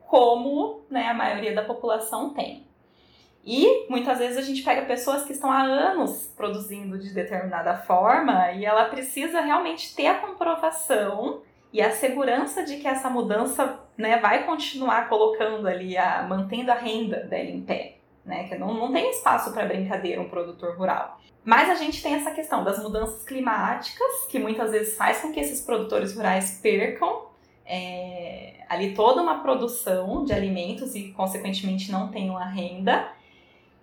como 0.07 0.81
né, 0.89 1.07
a 1.07 1.13
maioria 1.13 1.53
da 1.53 1.63
população 1.63 2.31
tem. 2.33 2.65
E 3.45 3.87
muitas 3.89 4.17
vezes 4.17 4.37
a 4.37 4.41
gente 4.41 4.63
pega 4.63 4.85
pessoas 4.85 5.23
que 5.23 5.33
estão 5.33 5.51
há 5.51 5.61
anos 5.61 6.33
produzindo 6.35 6.97
de 6.97 7.13
determinada 7.13 7.77
forma 7.77 8.51
e 8.53 8.65
ela 8.65 8.85
precisa 8.85 9.39
realmente 9.39 9.95
ter 9.95 10.07
a 10.07 10.15
comprovação 10.15 11.41
e 11.71 11.79
a 11.79 11.91
segurança 11.91 12.63
de 12.63 12.77
que 12.77 12.87
essa 12.87 13.07
mudança 13.07 13.79
né, 13.95 14.17
vai 14.17 14.45
continuar 14.45 15.07
colocando 15.07 15.67
ali, 15.67 15.95
a, 15.95 16.23
mantendo 16.23 16.71
a 16.71 16.75
renda 16.75 17.19
dela 17.19 17.49
em 17.49 17.61
pé. 17.61 17.97
Né, 18.25 18.47
que 18.47 18.57
não, 18.57 18.73
não 18.73 18.91
tem 18.91 19.11
espaço 19.11 19.53
para 19.53 19.67
brincadeira 19.67 20.19
um 20.19 20.27
produtor 20.27 20.75
rural. 20.75 21.19
Mas 21.43 21.69
a 21.69 21.75
gente 21.75 22.01
tem 22.01 22.15
essa 22.15 22.31
questão 22.31 22.63
das 22.63 22.81
mudanças 22.81 23.23
climáticas, 23.23 24.25
que 24.27 24.39
muitas 24.39 24.71
vezes 24.71 24.97
faz 24.97 25.21
com 25.21 25.31
que 25.31 25.39
esses 25.39 25.61
produtores 25.61 26.15
rurais 26.15 26.59
percam 26.59 27.27
é, 27.65 28.63
ali 28.67 28.93
toda 28.93 29.21
uma 29.21 29.41
produção 29.41 30.23
de 30.23 30.33
alimentos 30.33 30.95
e, 30.95 31.11
consequentemente, 31.11 31.91
não 31.91 32.09
tenham 32.09 32.37
a 32.37 32.45
renda. 32.45 33.11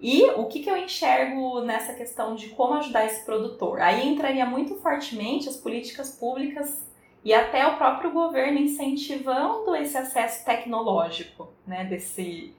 E 0.00 0.24
o 0.32 0.46
que, 0.46 0.60
que 0.60 0.70
eu 0.70 0.76
enxergo 0.76 1.60
nessa 1.60 1.94
questão 1.94 2.34
de 2.34 2.48
como 2.48 2.74
ajudar 2.74 3.06
esse 3.06 3.24
produtor? 3.24 3.80
Aí 3.80 4.08
entraria 4.08 4.44
muito 4.44 4.74
fortemente 4.76 5.48
as 5.48 5.56
políticas 5.56 6.10
públicas 6.10 6.84
e 7.24 7.32
até 7.32 7.64
o 7.66 7.76
próprio 7.76 8.10
governo 8.10 8.58
incentivando 8.58 9.76
esse 9.76 9.96
acesso 9.96 10.44
tecnológico, 10.44 11.48
né, 11.64 11.84
desse, 11.84 12.52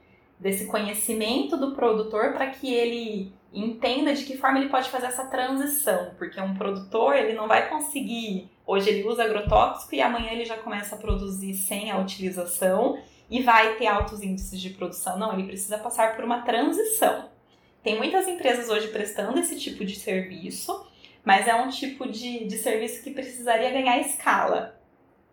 desse 0.43 0.65
conhecimento 0.65 1.55
do 1.55 1.71
produtor 1.71 2.33
para 2.33 2.47
que 2.47 2.71
ele 2.71 3.33
entenda 3.53 4.13
de 4.13 4.25
que 4.25 4.37
forma 4.37 4.59
ele 4.59 4.67
pode 4.67 4.89
fazer 4.89 5.05
essa 5.05 5.25
transição, 5.25 6.11
porque 6.17 6.39
um 6.41 6.53
produtor 6.53 7.15
ele 7.15 7.33
não 7.33 7.47
vai 7.47 7.69
conseguir, 7.69 8.51
hoje 8.67 8.89
ele 8.89 9.07
usa 9.07 9.23
agrotóxico 9.23 9.95
e 9.95 10.01
amanhã 10.01 10.31
ele 10.31 10.43
já 10.43 10.57
começa 10.57 10.95
a 10.95 10.97
produzir 10.97 11.53
sem 11.53 11.89
a 11.89 11.97
utilização 11.97 12.99
e 13.29 13.41
vai 13.41 13.75
ter 13.75 13.87
altos 13.87 14.21
índices 14.21 14.59
de 14.59 14.71
produção. 14.71 15.17
Não, 15.17 15.33
ele 15.33 15.47
precisa 15.47 15.77
passar 15.77 16.13
por 16.13 16.25
uma 16.25 16.41
transição. 16.41 17.29
Tem 17.81 17.97
muitas 17.97 18.27
empresas 18.27 18.69
hoje 18.69 18.89
prestando 18.89 19.39
esse 19.39 19.57
tipo 19.57 19.85
de 19.85 19.95
serviço, 19.95 20.85
mas 21.23 21.47
é 21.47 21.55
um 21.55 21.69
tipo 21.69 22.05
de, 22.05 22.45
de 22.45 22.57
serviço 22.57 23.01
que 23.01 23.11
precisaria 23.11 23.71
ganhar 23.71 23.97
escala 23.99 24.77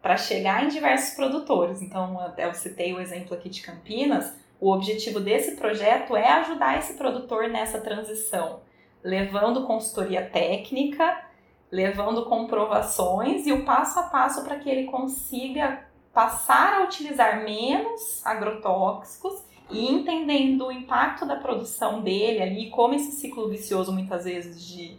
para 0.01 0.17
chegar 0.17 0.65
em 0.65 0.69
diversos 0.69 1.17
produtores. 1.17 1.83
Então, 1.83 2.33
eu 2.39 2.55
citei 2.55 2.93
o 2.93 3.01
exemplo 3.01 3.35
aqui 3.35 3.49
de 3.49 3.61
Campinas. 3.61 4.33
O 4.61 4.73
objetivo 4.73 5.21
desse 5.21 5.57
projeto 5.57 6.15
é 6.15 6.29
ajudar 6.33 6.79
esse 6.79 6.95
produtor 6.95 7.49
nessa 7.49 7.81
transição, 7.81 8.61
levando 9.03 9.67
consultoria 9.67 10.29
técnica, 10.29 11.25
levando 11.71 12.27
comprovações 12.27 13.47
e 13.47 13.53
o 13.53 13.65
passo 13.65 13.99
a 13.99 14.03
passo 14.05 14.45
para 14.45 14.59
que 14.59 14.69
ele 14.69 14.85
consiga 14.85 15.87
passar 16.13 16.75
a 16.75 16.85
utilizar 16.85 17.43
menos 17.43 18.25
agrotóxicos 18.27 19.43
e 19.71 19.89
entendendo 19.89 20.67
o 20.67 20.73
impacto 20.73 21.25
da 21.25 21.37
produção 21.37 22.03
dele 22.03 22.43
ali, 22.43 22.71
como 22.71 22.95
esse 22.95 23.13
ciclo 23.13 23.49
vicioso 23.49 23.93
muitas 23.93 24.25
vezes 24.25 24.63
de 24.63 24.97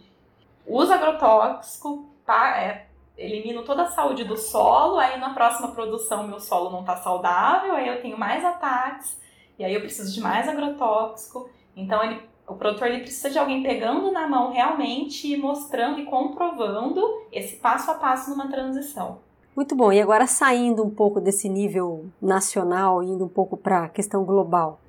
uso 0.65 0.93
agrotóxico, 0.93 2.09
é, 2.29 2.85
elimino 3.17 3.63
toda 3.63 3.83
a 3.83 3.91
saúde 3.91 4.23
do 4.23 4.37
solo, 4.37 4.97
aí 4.97 5.19
na 5.19 5.33
próxima 5.33 5.67
produção 5.69 6.25
meu 6.25 6.39
solo 6.39 6.69
não 6.71 6.79
está 6.79 6.95
saudável, 6.95 7.75
aí 7.75 7.87
eu 7.87 8.01
tenho 8.01 8.17
mais 8.17 8.43
ataques, 8.45 9.19
e 9.57 9.63
aí 9.63 9.73
eu 9.73 9.81
preciso 9.81 10.13
de 10.13 10.21
mais 10.21 10.47
agrotóxico. 10.47 11.49
Então 11.75 12.03
ele, 12.03 12.21
o 12.47 12.55
produtor 12.55 12.87
ele 12.87 13.01
precisa 13.01 13.29
de 13.29 13.37
alguém 13.37 13.63
pegando 13.63 14.11
na 14.11 14.27
mão 14.27 14.51
realmente, 14.51 15.35
mostrando 15.37 15.99
e 15.99 16.05
comprovando 16.05 17.01
esse 17.31 17.57
passo 17.57 17.91
a 17.91 17.95
passo 17.95 18.31
numa 18.31 18.47
transição. 18.49 19.19
Muito 19.55 19.75
bom. 19.75 19.91
E 19.91 20.01
agora 20.01 20.27
saindo 20.27 20.83
um 20.83 20.89
pouco 20.89 21.19
desse 21.19 21.49
nível 21.49 22.05
nacional, 22.21 23.03
indo 23.03 23.25
um 23.25 23.29
pouco 23.29 23.57
para 23.57 23.85
a 23.85 23.89
questão 23.89 24.23
global. 24.23 24.79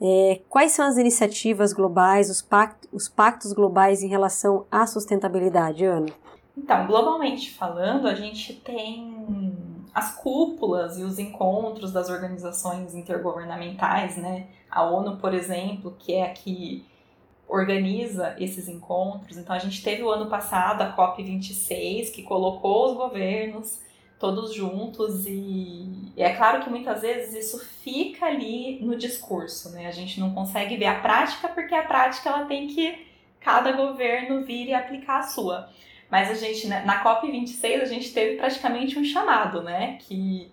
É, 0.00 0.40
quais 0.48 0.72
são 0.72 0.86
as 0.86 0.96
iniciativas 0.96 1.72
globais, 1.72 2.28
os, 2.28 2.42
pactos, 2.42 2.88
os 2.92 3.08
pactos 3.08 3.52
globais 3.52 4.02
em 4.02 4.08
relação 4.08 4.66
à 4.70 4.86
sustentabilidade, 4.86 5.84
Ana? 5.84 6.06
Então, 6.56 6.86
globalmente 6.86 7.52
falando, 7.52 8.06
a 8.06 8.14
gente 8.14 8.54
tem 8.54 9.52
as 9.94 10.16
cúpulas 10.16 10.98
e 10.98 11.02
os 11.02 11.18
encontros 11.18 11.92
das 11.92 12.10
organizações 12.10 12.94
intergovernamentais, 12.94 14.16
né? 14.16 14.48
A 14.68 14.82
ONU, 14.82 15.18
por 15.18 15.32
exemplo, 15.32 15.94
que 15.98 16.14
é 16.14 16.24
a 16.24 16.32
que 16.32 16.84
organiza 17.46 18.34
esses 18.38 18.68
encontros. 18.68 19.36
Então, 19.36 19.54
a 19.54 19.58
gente 19.58 19.82
teve 19.82 20.02
o 20.02 20.10
ano 20.10 20.28
passado 20.28 20.82
a 20.82 20.96
COP26, 20.96 22.10
que 22.12 22.22
colocou 22.22 22.90
os 22.90 22.96
governos 22.96 23.80
todos 24.18 24.54
juntos 24.54 25.26
e, 25.26 26.12
e, 26.16 26.22
é 26.22 26.34
claro 26.34 26.62
que 26.62 26.70
muitas 26.70 27.02
vezes 27.02 27.34
isso 27.34 27.64
fica 27.82 28.26
ali 28.26 28.80
no 28.82 28.96
discurso, 28.96 29.70
né? 29.70 29.86
A 29.86 29.90
gente 29.90 30.18
não 30.18 30.32
consegue 30.32 30.76
ver 30.76 30.86
a 30.86 31.00
prática 31.00 31.48
porque 31.48 31.74
a 31.74 31.82
prática 31.82 32.30
ela 32.30 32.46
tem 32.46 32.66
que 32.66 33.06
cada 33.38 33.72
governo 33.72 34.42
vir 34.44 34.68
e 34.68 34.74
aplicar 34.74 35.18
a 35.18 35.22
sua. 35.24 35.68
Mas 36.10 36.30
a 36.30 36.34
gente 36.34 36.66
né, 36.66 36.82
na 36.84 37.00
COP 37.00 37.30
26 37.30 37.82
a 37.82 37.84
gente 37.86 38.12
teve 38.12 38.36
praticamente 38.36 38.98
um 38.98 39.04
chamado, 39.04 39.62
né? 39.62 39.98
Que 40.00 40.52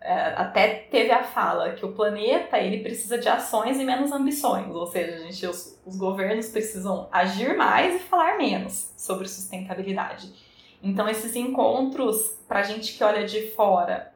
é, 0.00 0.34
até 0.36 0.68
teve 0.90 1.10
a 1.10 1.24
fala 1.24 1.72
que 1.72 1.84
o 1.84 1.92
planeta 1.92 2.58
ele 2.58 2.82
precisa 2.82 3.18
de 3.18 3.28
ações 3.28 3.80
e 3.80 3.84
menos 3.84 4.12
ambições, 4.12 4.74
ou 4.74 4.86
seja, 4.86 5.16
a 5.16 5.18
gente, 5.18 5.46
os, 5.46 5.80
os 5.84 5.96
governos 5.96 6.48
precisam 6.48 7.08
agir 7.10 7.56
mais 7.56 7.96
e 7.96 7.98
falar 7.98 8.38
menos 8.38 8.92
sobre 8.96 9.26
sustentabilidade. 9.26 10.32
Então, 10.82 11.08
esses 11.08 11.34
encontros, 11.34 12.38
para 12.46 12.60
a 12.60 12.62
gente 12.62 12.96
que 12.96 13.02
olha 13.02 13.26
de 13.26 13.50
fora, 13.50 14.12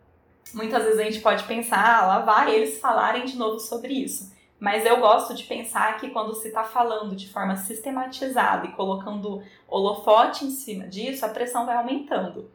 muitas 0.54 0.84
vezes 0.84 1.00
a 1.00 1.04
gente 1.04 1.20
pode 1.20 1.42
pensar, 1.44 1.84
ah, 1.84 2.06
lá 2.06 2.18
vai 2.20 2.54
eles 2.54 2.78
falarem 2.78 3.24
de 3.24 3.36
novo 3.36 3.58
sobre 3.58 3.92
isso. 3.92 4.32
Mas 4.62 4.86
eu 4.86 5.00
gosto 5.00 5.34
de 5.34 5.42
pensar 5.42 5.98
que 5.98 6.10
quando 6.10 6.36
se 6.36 6.46
está 6.46 6.62
falando 6.62 7.16
de 7.16 7.28
forma 7.28 7.56
sistematizada 7.56 8.64
e 8.64 8.70
colocando 8.70 9.42
holofote 9.68 10.44
em 10.44 10.50
cima 10.50 10.86
disso, 10.86 11.26
a 11.26 11.30
pressão 11.30 11.66
vai 11.66 11.74
aumentando. 11.74 12.48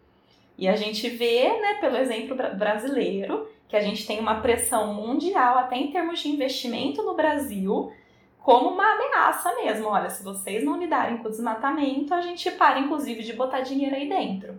E 0.57 0.69
a 0.69 0.75
gente 0.77 1.09
vê, 1.09 1.49
né, 1.59 1.73
pelo 1.81 1.97
exemplo 1.97 2.33
brasileiro, 2.55 3.49
que 3.67 3.75
a 3.75 3.81
gente 3.81 4.07
tem 4.07 4.21
uma 4.21 4.39
pressão 4.39 4.93
mundial, 4.93 5.57
até 5.57 5.75
em 5.75 5.91
termos 5.91 6.21
de 6.21 6.29
investimento 6.29 7.03
no 7.03 7.13
Brasil, 7.13 7.91
como 8.39 8.69
uma 8.69 8.89
ameaça 8.89 9.53
mesmo. 9.55 9.89
Olha, 9.89 10.09
se 10.09 10.23
vocês 10.23 10.63
não 10.63 10.79
lidarem 10.79 11.17
com 11.17 11.27
o 11.27 11.29
desmatamento, 11.29 12.13
a 12.13 12.21
gente 12.21 12.49
para, 12.51 12.79
inclusive, 12.79 13.21
de 13.21 13.33
botar 13.33 13.59
dinheiro 13.59 13.97
aí 13.97 14.07
dentro. 14.07 14.55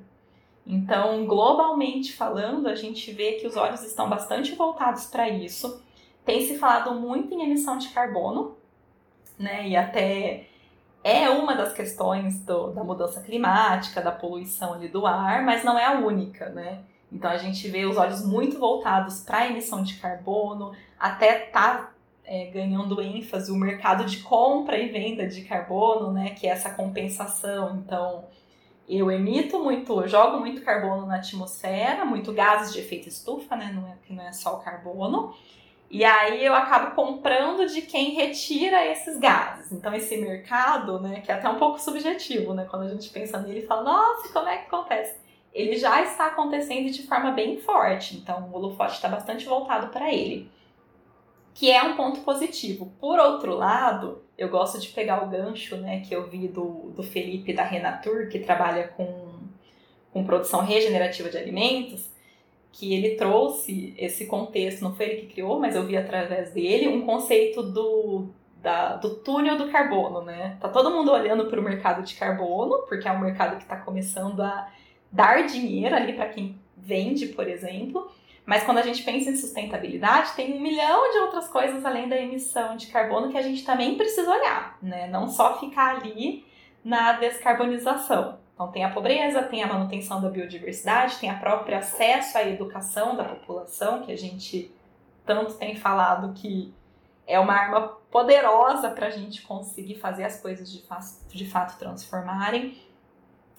Então, 0.67 1.25
globalmente 1.25 2.13
falando, 2.13 2.69
a 2.69 2.75
gente 2.75 3.11
vê 3.11 3.33
que 3.33 3.47
os 3.47 3.57
olhos 3.57 3.83
estão 3.83 4.07
bastante 4.07 4.55
voltados 4.55 5.07
para 5.07 5.31
isso. 5.31 5.88
Tem 6.29 6.47
se 6.47 6.59
falado 6.59 6.93
muito 6.93 7.33
em 7.33 7.43
emissão 7.43 7.79
de 7.79 7.89
carbono, 7.89 8.55
né? 9.39 9.67
E 9.67 9.75
até 9.75 10.45
é 11.03 11.31
uma 11.31 11.55
das 11.55 11.73
questões 11.73 12.45
do, 12.45 12.67
da 12.67 12.85
mudança 12.85 13.23
climática, 13.23 14.03
da 14.03 14.13
poluição 14.13 14.75
ali 14.75 14.89
do 14.89 15.07
ar, 15.07 15.43
mas 15.43 15.65
não 15.65 15.79
é 15.79 15.87
a 15.87 15.93
única, 15.93 16.51
né? 16.51 16.81
Então 17.11 17.31
a 17.31 17.39
gente 17.39 17.67
vê 17.69 17.87
os 17.87 17.97
olhos 17.97 18.23
muito 18.23 18.59
voltados 18.59 19.21
para 19.21 19.39
a 19.39 19.47
emissão 19.49 19.83
de 19.83 19.95
carbono, 19.95 20.73
até 21.01 21.47
tá 21.47 21.95
é, 22.23 22.51
ganhando 22.51 23.01
ênfase 23.01 23.51
o 23.51 23.57
mercado 23.57 24.05
de 24.05 24.19
compra 24.19 24.77
e 24.77 24.91
venda 24.91 25.27
de 25.27 25.41
carbono, 25.45 26.13
né, 26.13 26.35
que 26.39 26.47
é 26.47 26.51
essa 26.51 26.69
compensação. 26.69 27.77
Então, 27.79 28.27
eu 28.87 29.11
emito 29.11 29.59
muito, 29.61 30.03
eu 30.03 30.07
jogo 30.07 30.41
muito 30.41 30.61
carbono 30.61 31.07
na 31.07 31.17
atmosfera, 31.17 32.05
muito 32.05 32.35
gases 32.35 32.75
de 32.75 32.81
efeito 32.81 33.09
estufa, 33.09 33.57
né, 33.57 33.73
não 33.75 33.89
é, 33.89 33.95
que 34.07 34.13
não 34.13 34.25
é 34.25 34.33
só 34.33 34.57
o 34.57 34.61
carbono. 34.61 35.35
E 35.91 36.05
aí 36.05 36.45
eu 36.45 36.55
acabo 36.55 36.95
comprando 36.95 37.67
de 37.67 37.83
quem 37.83 38.11
retira 38.11 38.85
esses 38.87 39.19
gases. 39.19 39.73
Então 39.73 39.95
esse 39.95 40.17
mercado, 40.19 41.01
né, 41.01 41.21
que 41.21 41.33
é 41.33 41.35
até 41.35 41.49
um 41.49 41.59
pouco 41.59 41.81
subjetivo, 41.81 42.53
né, 42.53 42.67
quando 42.69 42.83
a 42.83 42.89
gente 42.89 43.09
pensa 43.09 43.39
nele 43.39 43.67
fala, 43.67 43.83
nossa, 43.85 44.33
como 44.33 44.49
é 44.49 44.59
que 44.59 44.67
acontece? 44.67 45.17
Ele 45.53 45.77
já 45.77 46.03
está 46.03 46.27
acontecendo 46.27 46.91
de 46.91 47.07
forma 47.07 47.31
bem 47.31 47.59
forte, 47.59 48.17
então 48.17 48.51
o 48.51 48.55
holofote 48.55 48.95
está 48.95 49.09
bastante 49.09 49.47
voltado 49.47 49.89
para 49.89 50.13
ele 50.13 50.51
que 51.59 51.73
é 51.73 51.83
um 51.83 51.97
ponto 51.97 52.21
positivo. 52.21 52.93
Por 53.01 53.19
outro 53.19 53.57
lado, 53.57 54.23
eu 54.39 54.49
gosto 54.49 54.79
de 54.79 54.91
pegar 54.91 55.25
o 55.25 55.29
gancho 55.29 55.77
né, 55.77 56.03
que 56.07 56.15
eu 56.15 56.29
vi 56.29 56.47
do, 56.47 56.93
do 56.95 57.03
Felipe 57.03 57.53
da 57.53 57.65
Renatur, 57.65 58.29
que 58.29 58.39
trabalha 58.39 58.87
com, 58.87 59.41
com 60.13 60.25
produção 60.25 60.61
regenerativa 60.61 61.29
de 61.29 61.37
alimentos, 61.37 62.09
que 62.73 62.95
ele 62.95 63.17
trouxe 63.17 63.95
esse 63.97 64.27
contexto, 64.27 64.83
não 64.83 64.95
foi 64.95 65.07
ele 65.07 65.21
que 65.23 65.35
criou, 65.35 65.59
mas 65.59 65.75
eu 65.75 65.85
vi 65.85 65.97
através 65.97 66.53
dele, 66.53 66.89
um 66.89 67.05
conceito 67.05 67.63
do, 67.63 68.27
da, 68.63 68.97
do 68.97 69.17
túnel 69.17 69.57
do 69.57 69.69
carbono, 69.69 70.23
né? 70.23 70.57
Tá 70.61 70.69
todo 70.69 70.91
mundo 70.91 71.11
olhando 71.11 71.47
para 71.47 71.59
o 71.59 71.63
mercado 71.63 72.05
de 72.05 72.15
carbono, 72.15 72.85
porque 72.89 73.09
é 73.09 73.13
um 73.13 73.21
mercado 73.21 73.57
que 73.57 73.63
está 73.63 73.77
começando 73.77 74.41
a 74.41 74.69
dar 75.11 75.47
dinheiro 75.47 75.95
ali 75.95 76.13
para 76.13 76.29
quem 76.29 76.61
vende, 76.77 77.29
por 77.29 77.49
exemplo. 77.49 78.11
Mas 78.45 78.63
quando 78.65 78.79
a 78.79 78.83
gente 78.83 79.03
pensa 79.03 79.31
em 79.31 79.37
sustentabilidade, 79.37 80.33
tem 80.35 80.55
um 80.55 80.61
milhão 80.61 81.11
de 81.13 81.19
outras 81.19 81.49
coisas 81.49 81.85
além 81.85 82.09
da 82.09 82.17
emissão 82.17 82.77
de 82.77 82.87
carbono 82.87 83.31
que 83.31 83.37
a 83.37 83.43
gente 83.43 83.65
também 83.65 83.97
precisa 83.97 84.31
olhar, 84.31 84.79
né? 84.81 85.07
Não 85.07 85.29
só 85.29 85.59
ficar 85.61 85.97
ali 85.97 86.47
na 86.83 87.13
descarbonização. 87.13 88.39
Então 88.59 88.73
tem 88.73 88.83
a 88.83 88.91
pobreza, 88.91 89.41
tem 89.45 89.63
a 89.63 89.69
manutenção 89.69 90.21
da 90.21 90.29
biodiversidade, 90.29 91.19
tem 91.19 91.31
a 91.31 91.39
própria 91.39 91.79
acesso 91.79 92.37
à 92.37 92.43
educação 92.43 93.15
da 93.15 93.23
população, 93.23 94.03
que 94.03 94.11
a 94.11 94.19
gente 94.19 94.75
tanto 95.25 95.55
tem 95.55 95.77
falado 95.77 96.33
que 96.35 96.75
é 97.25 97.39
uma 97.39 97.53
arma 97.53 97.97
poderosa 98.11 98.91
para 98.91 99.07
a 99.07 99.11
gente 99.11 99.43
conseguir 99.43 99.95
fazer 100.01 100.25
as 100.25 100.41
coisas 100.41 100.69
de, 100.73 100.83
de 101.29 101.47
fato 101.49 101.79
transformarem. 101.79 102.77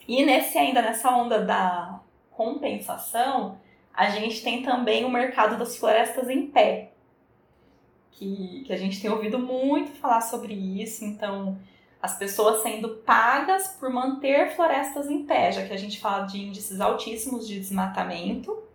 E 0.06 0.26
nesse 0.26 0.58
ainda 0.58 0.82
nessa 0.82 1.10
onda 1.16 1.45
da 1.45 2.02
compensação, 2.32 3.58
a 3.93 4.10
gente 4.10 4.43
tem 4.43 4.64
também 4.64 5.06
o 5.06 5.10
mercado 5.10 5.58
das 5.58 5.78
florestas 5.78 6.30
em 6.30 6.47
pé, 6.47 6.91
que, 8.12 8.66
que 8.66 8.74
a 8.74 8.78
gente 8.78 9.02
tem 9.02 9.10
ouvido 9.10 9.39
muito 9.39 9.91
falar 9.91 10.20
sobre 10.20 10.54
isso. 10.54 11.06
Então, 11.06 11.58
as 12.02 12.18
pessoas 12.18 12.62
sendo 12.62 12.89
pagas 13.06 13.70
por 13.80 13.89
manter 13.89 14.56
florestas 14.56 15.10
em 15.10 15.26
pé, 15.26 15.52
já 15.52 15.66
que 15.66 15.74
a 15.74 15.78
gente 15.78 16.00
fala 16.00 16.26
de 16.26 16.39
índices 16.39 16.80
altíssimos 16.80 17.47
de 17.47 17.60
desmatamento 17.60 18.70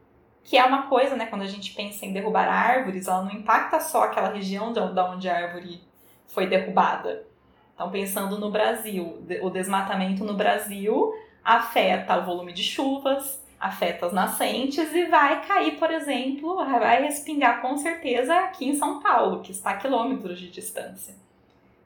que 0.44 0.58
é 0.58 0.64
uma 0.64 0.82
coisa, 0.82 1.16
né, 1.16 1.26
quando 1.26 1.42
a 1.42 1.46
gente 1.46 1.72
pensa 1.72 2.04
em 2.04 2.12
derrubar 2.12 2.46
árvores, 2.46 3.08
ela 3.08 3.22
não 3.22 3.32
impacta 3.32 3.80
só 3.80 4.04
aquela 4.04 4.28
região 4.28 4.72
de 4.72 4.78
onde 4.78 5.28
a 5.28 5.34
árvore 5.34 5.82
foi 6.26 6.46
derrubada. 6.46 7.26
Então, 7.74 7.90
pensando 7.90 8.38
no 8.38 8.50
Brasil, 8.50 9.24
o 9.42 9.50
desmatamento 9.50 10.22
no 10.22 10.34
Brasil 10.34 11.12
afeta 11.42 12.18
o 12.18 12.24
volume 12.26 12.52
de 12.52 12.62
chuvas, 12.62 13.42
afeta 13.58 14.06
as 14.06 14.12
nascentes 14.12 14.92
e 14.92 15.06
vai 15.06 15.44
cair, 15.46 15.78
por 15.78 15.90
exemplo, 15.90 16.56
vai 16.56 17.02
respingar 17.02 17.62
com 17.62 17.76
certeza 17.78 18.36
aqui 18.40 18.68
em 18.68 18.76
São 18.76 19.00
Paulo, 19.00 19.40
que 19.40 19.50
está 19.50 19.70
a 19.70 19.76
quilômetros 19.76 20.38
de 20.38 20.50
distância. 20.50 21.14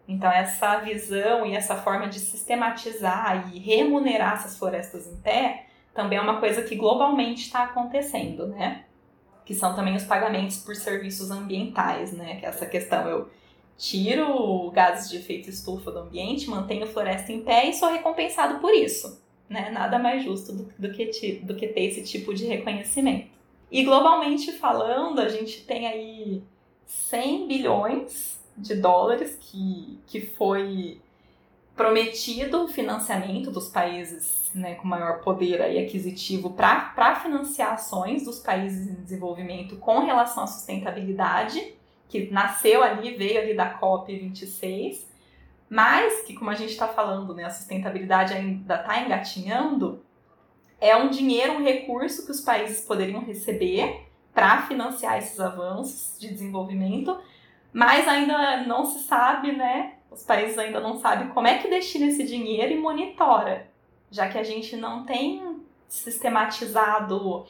Então, 0.09 0.33
essa 0.33 0.79
visão 0.79 1.45
e 1.45 1.55
essa 1.55 1.77
forma 1.77 2.09
de 2.09 2.19
sistematizar 2.19 3.53
e 3.55 3.59
remunerar 3.59 4.37
essas 4.37 4.57
florestas 4.57 5.07
em 5.07 5.17
pé 5.17 5.67
também 5.93 6.17
é 6.17 6.23
uma 6.23 6.41
coisa 6.41 6.63
que 6.63 6.75
globalmente 6.77 7.43
está 7.43 7.65
acontecendo, 7.65 8.47
né? 8.47 8.85
Que 9.45 9.55
são 9.55 9.77
também 9.77 9.95
os 9.95 10.05
pagamentos 10.05 10.57
por 10.59 10.75
serviços 10.75 11.31
ambientais, 11.31 12.13
né? 12.13 12.37
Que 12.37 12.47
é 12.47 12.49
essa 12.49 12.65
questão, 12.65 13.07
eu 13.07 13.29
tiro 13.77 14.71
gases 14.71 15.11
de 15.11 15.19
efeito 15.19 15.51
estufa 15.51 15.91
do 15.91 15.99
ambiente, 15.99 16.49
mantenho 16.49 16.87
floresta 16.87 17.31
em 17.31 17.43
pé 17.43 17.69
e 17.69 17.75
sou 17.75 17.91
recompensado 17.91 18.61
por 18.61 18.73
isso. 18.73 19.23
Né? 19.49 19.71
Nada 19.71 19.99
mais 19.99 20.25
justo 20.25 20.53
do, 20.53 20.65
do, 20.79 20.91
que, 20.91 21.41
do 21.43 21.55
que 21.55 21.69
ter 21.69 21.83
esse 21.83 22.03
tipo 22.03 22.35
de 22.35 22.47
reconhecimento. 22.47 23.29
E 23.71 23.85
globalmente 23.85 24.53
falando, 24.53 25.21
a 25.21 25.29
gente 25.29 25.65
tem 25.65 25.87
aí 25.87 26.43
100 26.87 27.47
bilhões 27.47 28.38
de 28.59 28.75
dólares 28.75 29.37
que, 29.41 29.99
que 30.07 30.21
foi 30.21 31.01
prometido 31.77 32.65
o 32.65 32.69
financiamento 32.69 33.53
dos 33.53 33.69
países 33.69 34.51
né, 34.53 34.75
com 34.75 34.89
maior 34.89 35.21
poder 35.21 35.63
aí 35.63 35.79
aquisitivo 35.79 36.51
para 36.51 37.15
financiar 37.23 37.75
ações 37.75 38.25
dos 38.25 38.41
países 38.41 38.89
em 38.89 38.95
desenvolvimento 38.95 39.77
com 39.77 40.01
relação 40.01 40.43
à 40.43 40.47
sustentabilidade, 40.47 41.75
que 42.09 42.31
nasceu 42.31 42.83
ali, 42.83 43.15
veio 43.17 43.41
ali 43.41 43.55
da 43.55 43.79
COP26, 43.79 45.07
mas 45.71 46.23
que, 46.23 46.35
como 46.35 46.51
a 46.51 46.55
gente 46.55 46.71
está 46.71 46.89
falando, 46.89 47.35
né, 47.35 47.45
a 47.45 47.51
sustentabilidade 47.51 48.33
ainda 48.33 48.75
está 48.75 49.01
engatinhando, 49.01 50.03
é 50.81 50.97
um 50.97 51.11
dinheiro, 51.11 51.55
um 51.55 51.63
recurso 51.63 52.25
que 52.25 52.33
os 52.33 52.41
países 52.41 52.85
poderiam 52.85 53.21
receber 53.21 54.07
para 54.33 54.63
financiar 54.63 55.19
esses 55.19 55.39
avanços 55.39 56.19
de 56.19 56.29
desenvolvimento, 56.29 57.19
mas 57.73 58.09
ainda 58.09 58.65
não 58.65 58.85
se 58.85 59.01
sabe, 59.01 59.53
né, 59.53 59.95
os 60.11 60.23
países 60.23 60.59
ainda 60.59 60.81
não 60.81 60.99
sabem 60.99 61.29
como 61.29 61.47
é 61.47 61.59
que 61.59 61.69
destina 61.69 62.07
esse 62.07 62.25
dinheiro 62.25 62.73
e 62.73 62.79
monitora, 62.79 63.69
já 64.11 64.29
que 64.29 64.39
a 64.39 64.43
gente 64.43 64.77
não 64.77 65.05
tem 65.05 65.61
sistematizado 65.87 67.47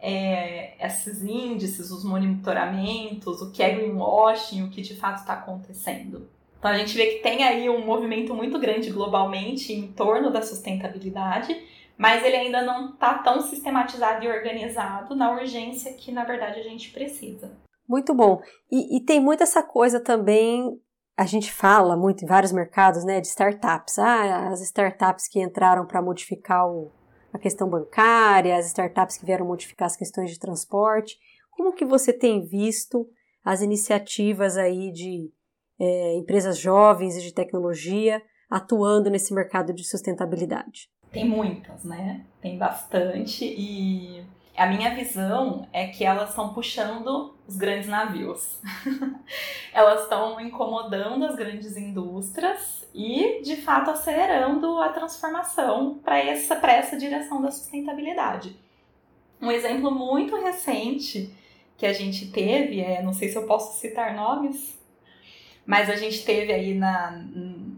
é, 0.00 0.74
esses 0.84 1.22
índices, 1.22 1.90
os 1.90 2.04
monitoramentos, 2.04 3.42
o 3.42 3.50
que 3.50 3.62
é 3.62 3.74
greenwashing, 3.74 4.62
o 4.62 4.70
que 4.70 4.82
de 4.82 4.94
fato 4.96 5.18
está 5.18 5.34
acontecendo. 5.34 6.28
Então 6.58 6.70
a 6.70 6.78
gente 6.78 6.96
vê 6.96 7.06
que 7.06 7.22
tem 7.22 7.44
aí 7.44 7.68
um 7.68 7.84
movimento 7.84 8.34
muito 8.34 8.58
grande 8.58 8.90
globalmente 8.90 9.72
em 9.72 9.92
torno 9.92 10.30
da 10.30 10.42
sustentabilidade, 10.42 11.56
mas 11.96 12.24
ele 12.24 12.36
ainda 12.36 12.62
não 12.62 12.90
está 12.90 13.14
tão 13.14 13.40
sistematizado 13.40 14.24
e 14.24 14.28
organizado 14.28 15.14
na 15.14 15.30
urgência 15.30 15.92
que 15.92 16.10
na 16.10 16.24
verdade 16.24 16.58
a 16.58 16.62
gente 16.62 16.90
precisa. 16.90 17.52
Muito 17.88 18.14
bom. 18.14 18.40
E, 18.70 18.98
e 18.98 19.04
tem 19.04 19.20
muito 19.20 19.42
essa 19.42 19.62
coisa 19.62 19.98
também 19.98 20.78
a 21.18 21.26
gente 21.26 21.52
fala 21.52 21.96
muito 21.96 22.24
em 22.24 22.28
vários 22.28 22.52
mercados, 22.52 23.04
né, 23.04 23.20
de 23.20 23.26
startups. 23.26 23.98
Ah, 23.98 24.50
as 24.50 24.60
startups 24.60 25.26
que 25.26 25.42
entraram 25.42 25.84
para 25.84 26.00
modificar 26.00 26.64
o, 26.68 26.92
a 27.32 27.38
questão 27.40 27.68
bancária, 27.68 28.56
as 28.56 28.66
startups 28.66 29.16
que 29.16 29.26
vieram 29.26 29.44
modificar 29.44 29.86
as 29.86 29.96
questões 29.96 30.30
de 30.30 30.38
transporte. 30.38 31.16
Como 31.50 31.72
que 31.72 31.84
você 31.84 32.12
tem 32.12 32.46
visto 32.46 33.04
as 33.44 33.62
iniciativas 33.62 34.56
aí 34.56 34.92
de 34.92 35.28
é, 35.80 36.14
empresas 36.14 36.56
jovens 36.56 37.16
e 37.16 37.20
de 37.20 37.34
tecnologia 37.34 38.22
atuando 38.48 39.10
nesse 39.10 39.34
mercado 39.34 39.74
de 39.74 39.82
sustentabilidade? 39.82 40.88
Tem 41.10 41.28
muitas, 41.28 41.82
né? 41.82 42.24
Tem 42.40 42.56
bastante 42.56 43.44
e 43.44 44.24
a 44.56 44.66
minha 44.66 44.94
visão 44.94 45.66
é 45.72 45.88
que 45.88 46.04
elas 46.04 46.30
estão 46.30 46.54
puxando 46.54 47.36
os 47.48 47.56
grandes 47.56 47.88
navios. 47.88 48.60
elas 49.72 50.02
estão 50.02 50.38
incomodando 50.38 51.24
as 51.24 51.34
grandes 51.34 51.76
indústrias 51.78 52.86
e, 52.94 53.40
de 53.42 53.56
fato, 53.56 53.90
acelerando 53.90 54.78
a 54.78 54.90
transformação 54.90 55.98
para 56.04 56.18
essa, 56.18 56.54
essa 56.66 56.96
direção 56.96 57.40
da 57.40 57.50
sustentabilidade. 57.50 58.54
Um 59.40 59.50
exemplo 59.50 59.90
muito 59.90 60.36
recente 60.36 61.34
que 61.78 61.86
a 61.86 61.92
gente 61.92 62.30
teve, 62.30 62.80
é, 62.80 63.02
não 63.02 63.14
sei 63.14 63.28
se 63.28 63.36
eu 63.36 63.46
posso 63.46 63.80
citar 63.80 64.14
nomes, 64.14 64.78
mas 65.64 65.88
a 65.88 65.96
gente 65.96 66.24
teve 66.24 66.52
aí 66.52 66.74
na, 66.74 67.12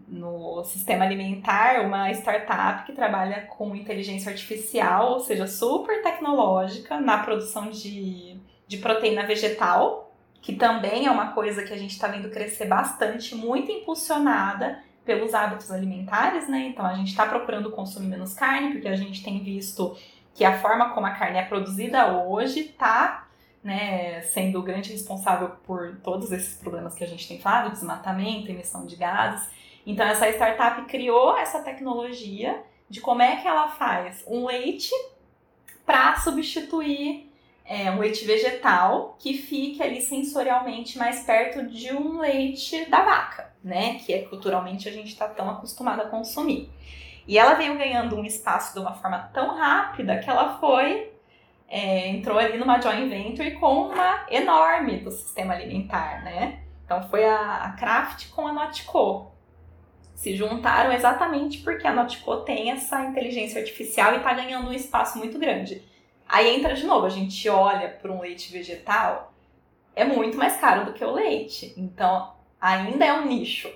no 0.09 0.65
sistema 0.65 1.05
alimentar 1.05 1.85
uma 1.85 2.11
startup 2.13 2.87
que 2.87 2.93
trabalha 2.93 3.43
com 3.43 3.77
inteligência 3.77 4.33
artificial, 4.33 5.13
ou 5.13 5.21
seja, 5.21 5.47
super 5.47 6.03
tecnológica 6.03 6.99
na 6.99 7.19
produção 7.19 7.71
de, 7.71 8.41
de 8.71 8.77
proteína 8.77 9.27
vegetal, 9.27 10.15
que 10.41 10.55
também 10.55 11.07
é 11.07 11.11
uma 11.11 11.33
coisa 11.33 11.65
que 11.65 11.73
a 11.73 11.77
gente 11.77 11.91
está 11.91 12.07
vendo 12.07 12.31
crescer 12.31 12.67
bastante, 12.67 13.35
muito 13.35 13.69
impulsionada 13.69 14.79
pelos 15.05 15.35
hábitos 15.35 15.73
alimentares, 15.73 16.49
né? 16.49 16.69
Então 16.69 16.87
a 16.87 16.95
gente 16.95 17.09
está 17.09 17.27
procurando 17.27 17.73
consumir 17.73 18.07
menos 18.07 18.33
carne, 18.33 18.71
porque 18.71 18.87
a 18.87 18.95
gente 18.95 19.25
tem 19.25 19.43
visto 19.43 19.97
que 20.33 20.45
a 20.45 20.57
forma 20.61 20.91
como 20.91 21.05
a 21.05 21.11
carne 21.11 21.39
é 21.39 21.45
produzida 21.45 22.13
hoje 22.13 22.61
está 22.61 23.27
né, 23.61 24.23
sendo 24.23 24.61
o 24.61 24.63
grande 24.63 24.93
responsável 24.93 25.49
por 25.67 25.97
todos 25.97 26.31
esses 26.31 26.57
problemas 26.57 26.95
que 26.95 27.03
a 27.03 27.09
gente 27.09 27.27
tem 27.27 27.41
falado, 27.41 27.73
desmatamento, 27.73 28.53
emissão 28.53 28.87
de 28.87 28.95
gases. 28.95 29.51
Então 29.85 30.07
essa 30.07 30.29
startup 30.31 30.83
criou 30.83 31.37
essa 31.37 31.59
tecnologia 31.59 32.63
de 32.89 33.01
como 33.01 33.21
é 33.21 33.35
que 33.35 33.49
ela 33.49 33.67
faz 33.71 34.23
um 34.29 34.47
leite 34.47 34.93
para 35.85 36.17
substituir 36.21 37.30
é, 37.71 37.89
um 37.89 38.01
leite 38.01 38.25
vegetal 38.25 39.15
que 39.17 39.33
fique 39.33 39.81
ali 39.81 40.01
sensorialmente 40.01 40.99
mais 40.99 41.23
perto 41.23 41.69
de 41.69 41.95
um 41.95 42.19
leite 42.19 42.91
da 42.91 43.01
vaca, 43.01 43.55
né? 43.63 43.95
Que 43.95 44.13
é 44.13 44.23
culturalmente 44.23 44.89
a 44.89 44.93
gente 44.93 45.11
está 45.13 45.29
tão 45.29 45.49
acostumado 45.49 46.03
a 46.03 46.07
consumir. 46.07 46.69
E 47.29 47.39
ela 47.39 47.55
veio 47.55 47.79
ganhando 47.79 48.17
um 48.17 48.25
espaço 48.25 48.75
de 48.75 48.81
uma 48.81 48.95
forma 48.95 49.19
tão 49.33 49.55
rápida 49.55 50.19
que 50.19 50.29
ela 50.29 50.59
foi 50.59 51.13
é, 51.69 52.09
entrou 52.09 52.37
ali 52.37 52.59
numa 52.59 52.81
joint 52.81 53.09
venture 53.09 53.53
com 53.53 53.83
uma 53.87 54.27
enorme 54.29 54.97
do 54.97 55.13
sistema 55.13 55.55
alimentar, 55.55 56.25
né? 56.25 56.65
Então 56.85 57.09
foi 57.09 57.25
a, 57.25 57.67
a 57.67 57.73
Kraft 57.75 58.31
com 58.31 58.49
a 58.49 58.53
Notco. 58.53 59.31
Se 60.17 60.35
juntaram 60.35 60.93
exatamente 60.93 61.59
porque 61.59 61.87
a 61.87 61.93
Notco 61.93 62.39
tem 62.39 62.73
essa 62.73 63.05
inteligência 63.05 63.61
artificial 63.61 64.15
e 64.15 64.17
está 64.17 64.33
ganhando 64.33 64.71
um 64.71 64.73
espaço 64.73 65.19
muito 65.19 65.39
grande. 65.39 65.89
Aí 66.31 66.55
entra 66.55 66.75
de 66.75 66.87
novo, 66.87 67.07
a 67.07 67.11
gente 67.11 67.49
olha 67.49 67.89
para 67.89 68.13
um 68.13 68.21
leite 68.21 68.53
vegetal, 68.53 69.33
é 69.95 70.05
muito 70.05 70.37
mais 70.37 70.57
caro 70.57 70.85
do 70.85 70.93
que 70.93 71.05
o 71.05 71.13
leite. 71.13 71.75
Então 71.77 72.33
ainda 72.61 73.05
é 73.05 73.13
um 73.13 73.27
nicho. 73.27 73.73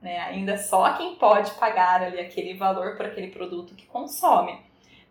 Né? 0.00 0.18
Ainda 0.20 0.52
é 0.52 0.56
só 0.58 0.92
quem 0.92 1.16
pode 1.16 1.52
pagar 1.52 2.02
ali 2.02 2.20
aquele 2.20 2.54
valor 2.54 2.96
por 2.96 3.06
aquele 3.06 3.28
produto 3.28 3.74
que 3.74 3.86
consome 3.86 4.66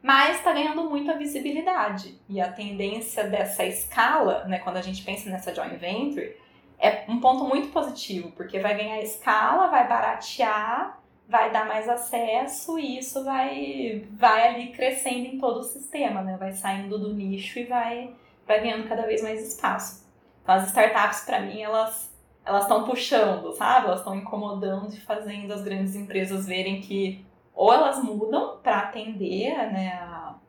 mas 0.06 0.38
está 0.38 0.54
ganhando 0.54 0.88
muita 0.88 1.18
visibilidade. 1.18 2.22
E 2.30 2.40
a 2.40 2.52
tendência 2.52 3.24
dessa 3.24 3.66
escala, 3.66 4.44
né, 4.44 4.60
quando 4.60 4.78
a 4.78 4.82
gente 4.84 5.02
pensa 5.02 5.28
nessa 5.32 5.52
joint 5.52 5.76
venture, 5.78 6.38
é 6.78 7.06
um 7.10 7.20
ponto 7.20 7.46
muito 7.46 7.70
positivo, 7.70 8.32
porque 8.34 8.60
vai 8.60 8.78
ganhar 8.78 9.02
escala, 9.02 9.68
vai 9.68 9.88
baratear 9.88 11.00
vai 11.28 11.52
dar 11.52 11.68
mais 11.68 11.90
acesso 11.90 12.78
e 12.78 13.00
isso 13.00 13.24
vai, 13.24 14.08
vai 14.12 14.48
ali 14.48 14.68
crescendo 14.72 15.26
em 15.26 15.40
todo 15.40 15.60
o 15.60 15.64
sistema, 15.64 16.22
né? 16.22 16.38
Vai 16.38 16.54
saindo 16.54 16.98
do 17.00 17.14
nicho 17.14 17.60
e 17.60 17.66
vai, 17.66 18.14
vai 18.48 18.62
ganhando 18.62 18.88
cada 18.88 19.04
vez 19.04 19.22
mais 19.22 19.42
espaço. 19.46 20.06
Então, 20.44 20.56
as 20.56 20.68
startups, 20.68 21.22
para 21.22 21.40
mim, 21.42 21.62
elas 21.62 22.14
elas 22.46 22.64
estão 22.64 22.84
puxando, 22.84 23.54
sabe? 23.54 23.88
Elas 23.88 24.00
estão 24.00 24.16
incomodando 24.16 24.94
e 24.94 25.02
fazendo 25.02 25.52
as 25.52 25.64
grandes 25.64 25.96
empresas 25.96 26.46
verem 26.46 26.80
que 26.80 27.26
ou 27.56 27.74
elas 27.74 28.04
mudam 28.04 28.58
para 28.62 28.80
atender 28.80 29.56
né, 29.72 30.00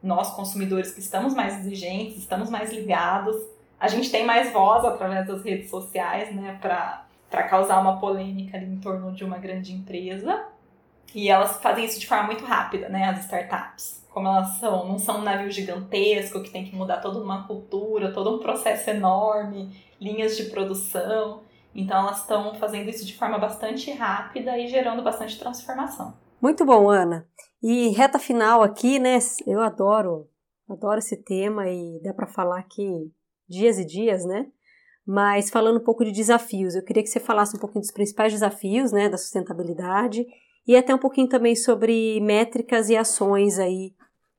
nós 0.02 0.34
consumidores 0.34 0.92
que 0.92 1.00
estamos 1.00 1.34
mais 1.34 1.60
exigentes, 1.60 2.18
estamos 2.18 2.50
mais 2.50 2.72
ligados, 2.72 3.36
a 3.78 3.88
gente 3.88 4.10
tem 4.10 4.26
mais 4.26 4.52
voz 4.52 4.84
através 4.84 5.26
das 5.26 5.42
redes 5.44 5.70
sociais, 5.70 6.34
né, 6.34 6.58
para 6.60 7.42
causar 7.44 7.80
uma 7.80 8.00
polêmica 8.00 8.56
ali 8.56 8.66
em 8.66 8.80
torno 8.80 9.12
de 9.12 9.24
uma 9.24 9.38
grande 9.38 9.72
empresa. 9.72 10.46
E 11.14 11.28
elas 11.28 11.58
fazem 11.60 11.84
isso 11.84 11.98
de 11.98 12.06
forma 12.06 12.24
muito 12.24 12.44
rápida, 12.44 12.88
né, 12.88 13.04
as 13.08 13.20
startups. 13.24 14.04
Como 14.10 14.28
elas 14.28 14.58
são, 14.58 14.88
não 14.88 14.98
são 14.98 15.18
um 15.18 15.22
navio 15.22 15.50
gigantesco 15.50 16.42
que 16.42 16.50
tem 16.50 16.64
que 16.64 16.74
mudar 16.74 16.98
toda 16.98 17.18
uma 17.18 17.46
cultura, 17.46 18.12
todo 18.12 18.34
um 18.34 18.38
processo 18.38 18.88
enorme, 18.90 19.76
linhas 20.00 20.36
de 20.36 20.44
produção. 20.44 21.42
Então 21.74 21.98
elas 21.98 22.20
estão 22.20 22.54
fazendo 22.54 22.88
isso 22.88 23.04
de 23.04 23.16
forma 23.16 23.38
bastante 23.38 23.90
rápida 23.92 24.58
e 24.58 24.68
gerando 24.68 25.02
bastante 25.02 25.38
transformação. 25.38 26.14
Muito 26.40 26.64
bom, 26.64 26.88
Ana. 26.88 27.26
E 27.62 27.88
reta 27.90 28.18
final 28.18 28.62
aqui, 28.62 28.98
né? 28.98 29.18
Eu 29.46 29.60
adoro, 29.60 30.28
adoro 30.68 30.98
esse 30.98 31.22
tema 31.22 31.68
e 31.68 32.00
dá 32.02 32.14
para 32.14 32.26
falar 32.26 32.60
aqui 32.60 33.12
dias 33.48 33.78
e 33.78 33.84
dias, 33.84 34.24
né? 34.24 34.46
Mas 35.06 35.50
falando 35.50 35.78
um 35.78 35.84
pouco 35.84 36.04
de 36.04 36.10
desafios, 36.10 36.74
eu 36.74 36.82
queria 36.82 37.02
que 37.02 37.08
você 37.08 37.20
falasse 37.20 37.56
um 37.56 37.60
pouquinho 37.60 37.82
dos 37.82 37.92
principais 37.92 38.32
desafios, 38.32 38.90
né, 38.90 39.08
da 39.08 39.16
sustentabilidade 39.16 40.26
e 40.66 40.76
até 40.76 40.94
um 40.94 40.98
pouquinho 40.98 41.28
também 41.28 41.54
sobre 41.54 42.20
métricas 42.20 42.88
e 42.90 42.96
ações 42.96 43.58
aí 43.58 43.92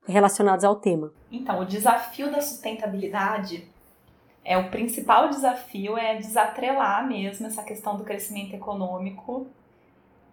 relacionadas 0.06 0.64
ao 0.64 0.76
tema. 0.76 1.12
Então, 1.30 1.60
o 1.60 1.64
desafio 1.64 2.30
da 2.30 2.40
sustentabilidade 2.40 3.68
é 4.44 4.56
o 4.56 4.70
principal 4.70 5.28
desafio 5.28 5.96
é 5.96 6.16
desatrelar 6.16 7.06
mesmo 7.06 7.46
essa 7.46 7.62
questão 7.62 7.96
do 7.96 8.04
crescimento 8.04 8.54
econômico 8.54 9.46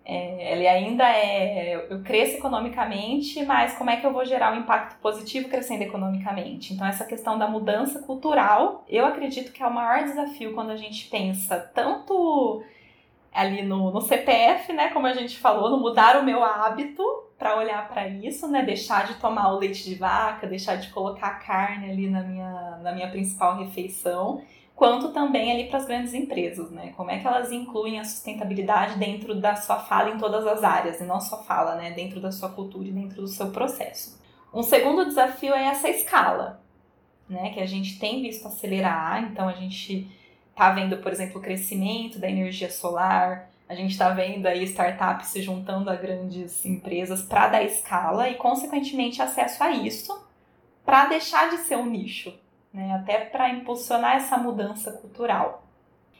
é, 0.06 0.54
ele 0.54 0.68
ainda 0.68 1.04
é. 1.10 1.88
Eu 1.89 2.04
cresço 2.04 2.38
economicamente, 2.38 3.43
mas 3.43 3.76
como 3.76 3.89
é 3.89 3.98
que 3.98 4.06
eu 4.06 4.14
vou 4.14 4.24
gerar 4.24 4.54
um 4.54 4.60
impacto 4.60 5.00
positivo 5.02 5.50
crescendo 5.50 5.82
economicamente? 5.82 6.74
Então, 6.74 6.86
essa 6.86 7.04
questão 7.04 7.39
da 7.39 7.48
mudança 7.48 8.00
cultural, 8.04 8.86
eu 8.88 9.04
acredito 9.04 9.52
que 9.52 9.64
é 9.64 9.68
o 9.68 9.74
maior 9.74 10.04
desafio 10.04 10.54
quando 10.54 10.70
a 10.70 10.78
gente 10.78 11.10
pensa 11.10 11.58
tanto 11.74 12.64
ali 13.36 13.62
no, 13.62 13.92
no 13.92 14.02
CPF, 14.02 14.72
né, 14.74 14.90
como 14.90 15.06
a 15.06 15.14
gente 15.14 15.38
falou, 15.38 15.70
no 15.70 15.78
mudar 15.78 16.18
o 16.18 16.24
meu 16.24 16.44
hábito 16.44 17.04
para 17.38 17.58
olhar 17.58 17.88
para 17.90 18.08
isso, 18.08 18.48
né, 18.48 18.64
deixar 18.64 19.08
de 19.08 19.16
tomar 19.16 19.54
o 19.54 19.60
leite 19.60 19.84
de 19.84 19.96
vaca, 19.96 20.48
deixar 20.48 20.78
de 20.78 20.90
colocar 20.90 21.40
carne 21.40 21.92
ali 21.92 22.10
na 22.10 22.24
minha, 22.24 22.80
na 22.82 22.92
minha 22.94 23.10
principal 23.10 23.58
refeição 23.58 24.42
quanto 24.76 25.10
também 25.10 25.52
ali 25.52 25.66
para 25.66 25.78
as 25.78 25.86
grandes 25.86 26.14
empresas, 26.14 26.70
né? 26.70 26.94
Como 26.98 27.10
é 27.10 27.18
que 27.18 27.26
elas 27.26 27.52
incluem 27.52 28.00
a 28.00 28.04
sustentabilidade 28.04 29.00
dentro 29.00 29.34
da 29.34 29.56
sua 29.56 29.80
fala 29.80 30.10
em 30.10 30.18
todas 30.18 30.46
as 30.46 30.64
áreas, 30.64 31.00
e 31.00 31.06
não 31.06 31.22
só 31.22 31.42
fala, 31.44 31.76
né? 31.76 31.92
Dentro 31.92 32.20
da 32.20 32.32
sua 32.32 32.50
cultura 32.50 32.88
e 32.88 32.92
dentro 32.92 33.22
do 33.22 33.28
seu 33.28 33.52
processo. 33.52 34.20
Um 34.54 34.62
segundo 34.62 35.06
desafio 35.06 35.54
é 35.54 35.66
essa 35.68 35.90
escala, 35.90 36.62
né? 37.30 37.52
Que 37.52 37.62
a 37.62 37.66
gente 37.66 37.98
tem 37.98 38.22
visto 38.22 38.48
acelerar, 38.48 39.24
então 39.24 39.48
a 39.48 39.54
gente 39.54 40.08
está 40.56 40.72
vendo, 40.72 40.97
por 40.97 41.12
exemplo, 41.12 41.39
o 41.39 41.43
crescimento 41.43 42.18
da 42.18 42.30
energia 42.30 42.72
solar, 42.72 43.49
a 43.68 43.76
gente 43.76 43.91
está 43.91 44.10
vendo 44.12 44.45
aí 44.45 44.64
startups 44.64 45.28
se 45.28 45.41
juntando 45.41 45.89
a 45.89 45.95
grandes 45.95 46.66
empresas 46.66 47.24
para 47.24 47.49
dar 47.49 47.64
escala 47.64 48.30
e, 48.30 48.36
consequentemente, 48.36 49.22
acesso 49.22 49.62
a 49.62 49.72
isso 49.72 50.26
para 50.86 51.08
deixar 51.08 51.49
de 51.49 51.58
ser 51.58 51.76
um 51.76 51.86
nicho, 51.86 52.34
né? 52.74 52.93
Até 52.93 53.18
para 53.26 53.49
impulsionar 53.49 54.16
essa 54.16 54.38
mudança 54.38 54.93
cultural. 54.93 55.68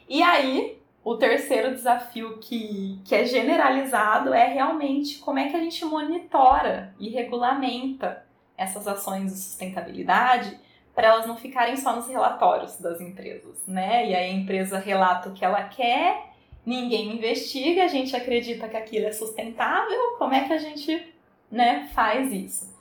E 0.06 0.22
aí, 0.22 0.78
o 1.02 1.16
terceiro 1.16 1.70
desafio 1.74 2.36
que, 2.38 3.00
que 3.04 3.14
é 3.14 3.24
generalizado 3.24 4.34
é 4.34 4.48
realmente 4.48 5.18
como 5.18 5.38
é 5.38 5.48
que 5.48 5.56
a 5.56 5.60
gente 5.60 5.82
monitora 5.84 6.94
e 6.98 7.08
regulamenta 7.08 8.26
essas 8.56 8.86
ações 8.86 9.32
de 9.32 9.38
sustentabilidade 9.38 10.58
para 10.96 11.08
elas 11.08 11.26
não 11.26 11.36
ficarem 11.36 11.76
só 11.76 11.94
nos 11.94 12.08
relatórios 12.08 12.78
das 12.78 13.02
empresas, 13.02 13.62
né? 13.66 14.08
E 14.08 14.14
aí 14.14 14.30
a 14.30 14.32
empresa 14.32 14.78
relata 14.78 15.28
o 15.28 15.34
que 15.34 15.44
ela 15.44 15.64
quer, 15.64 16.30
ninguém 16.64 17.14
investiga, 17.14 17.84
a 17.84 17.86
gente 17.86 18.16
acredita 18.16 18.66
que 18.66 18.78
aquilo 18.78 19.04
é 19.04 19.12
sustentável, 19.12 20.16
como 20.16 20.32
é 20.32 20.46
que 20.46 20.54
a 20.54 20.58
gente, 20.58 21.14
né, 21.50 21.90
faz 21.94 22.32
isso? 22.32 22.74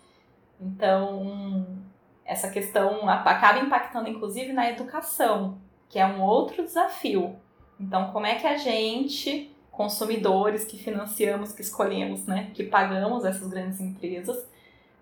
Então, 0.62 1.68
essa 2.24 2.50
questão 2.50 3.10
acaba 3.10 3.60
impactando 3.60 4.10
inclusive 4.10 4.54
na 4.54 4.70
educação, 4.70 5.58
que 5.90 6.00
é 6.00 6.06
um 6.06 6.22
outro 6.22 6.64
desafio. 6.64 7.36
Então, 7.78 8.14
como 8.14 8.26
é 8.26 8.36
que 8.36 8.48
a 8.48 8.56
gente, 8.56 9.54
consumidores 9.70 10.64
que 10.64 10.78
financiamos, 10.78 11.52
que 11.52 11.62
escolhemos, 11.62 12.26
né, 12.26 12.50
que 12.54 12.64
pagamos 12.64 13.26
essas 13.26 13.50
grandes 13.50 13.82
empresas, 13.82 14.42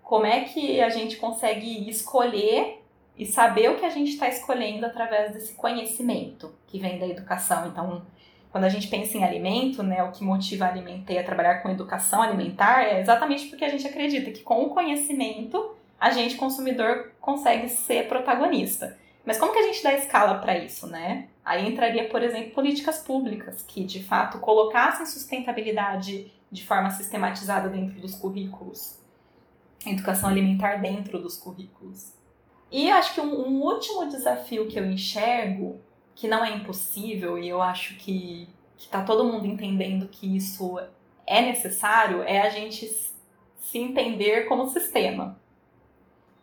como 0.02 0.26
é 0.26 0.40
que 0.40 0.80
a 0.80 0.88
gente 0.88 1.16
consegue 1.16 1.88
escolher 1.88 2.83
e 3.16 3.24
saber 3.26 3.70
o 3.70 3.76
que 3.76 3.84
a 3.84 3.90
gente 3.90 4.10
está 4.10 4.28
escolhendo 4.28 4.84
através 4.86 5.32
desse 5.32 5.54
conhecimento 5.54 6.54
que 6.66 6.78
vem 6.78 6.98
da 6.98 7.06
educação? 7.06 7.68
Então, 7.68 8.02
quando 8.50 8.64
a 8.64 8.68
gente 8.68 8.88
pensa 8.88 9.16
em 9.16 9.24
alimento, 9.24 9.82
né, 9.82 10.02
o 10.02 10.12
que 10.12 10.24
motiva 10.24 10.64
a 10.64 10.68
alimentar 10.68 11.18
a 11.18 11.24
trabalhar 11.24 11.62
com 11.62 11.70
educação 11.70 12.22
alimentar 12.22 12.82
é 12.82 13.00
exatamente 13.00 13.46
porque 13.46 13.64
a 13.64 13.68
gente 13.68 13.86
acredita 13.86 14.30
que 14.30 14.42
com 14.42 14.64
o 14.64 14.70
conhecimento 14.70 15.74
a 15.98 16.10
gente, 16.10 16.36
consumidor, 16.36 17.12
consegue 17.20 17.68
ser 17.68 18.08
protagonista. 18.08 18.98
Mas 19.24 19.38
como 19.38 19.52
que 19.52 19.58
a 19.58 19.62
gente 19.62 19.82
dá 19.82 19.94
escala 19.94 20.38
para 20.38 20.58
isso, 20.58 20.86
né? 20.86 21.28
Aí 21.44 21.66
entraria, 21.66 22.08
por 22.08 22.22
exemplo, 22.22 22.52
políticas 22.52 22.98
públicas 22.98 23.62
que, 23.66 23.84
de 23.84 24.02
fato, 24.02 24.38
colocassem 24.38 25.06
sustentabilidade 25.06 26.30
de 26.50 26.64
forma 26.64 26.90
sistematizada 26.90 27.68
dentro 27.68 28.00
dos 28.00 28.14
currículos. 28.14 28.98
Educação 29.86 30.28
alimentar 30.28 30.76
dentro 30.76 31.20
dos 31.20 31.36
currículos. 31.36 32.12
E 32.74 32.90
acho 32.90 33.14
que 33.14 33.20
um, 33.20 33.48
um 33.48 33.62
último 33.62 34.04
desafio 34.08 34.66
que 34.66 34.76
eu 34.76 34.84
enxergo, 34.84 35.80
que 36.12 36.26
não 36.26 36.44
é 36.44 36.50
impossível, 36.50 37.38
e 37.38 37.48
eu 37.48 37.62
acho 37.62 37.96
que 37.98 38.48
está 38.76 39.04
todo 39.04 39.24
mundo 39.24 39.46
entendendo 39.46 40.08
que 40.08 40.36
isso 40.36 40.80
é 41.24 41.40
necessário, 41.40 42.24
é 42.24 42.40
a 42.40 42.50
gente 42.50 42.84
se 43.60 43.78
entender 43.78 44.48
como 44.48 44.68
sistema 44.68 45.38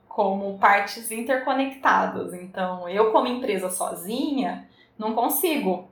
como 0.07 0.57
partes 0.57 1.09
interconectadas. 1.11 2.33
Então, 2.33 2.87
eu, 2.87 3.11
como 3.11 3.27
empresa 3.27 3.69
sozinha, 3.69 4.69
não 4.97 5.13
consigo 5.13 5.89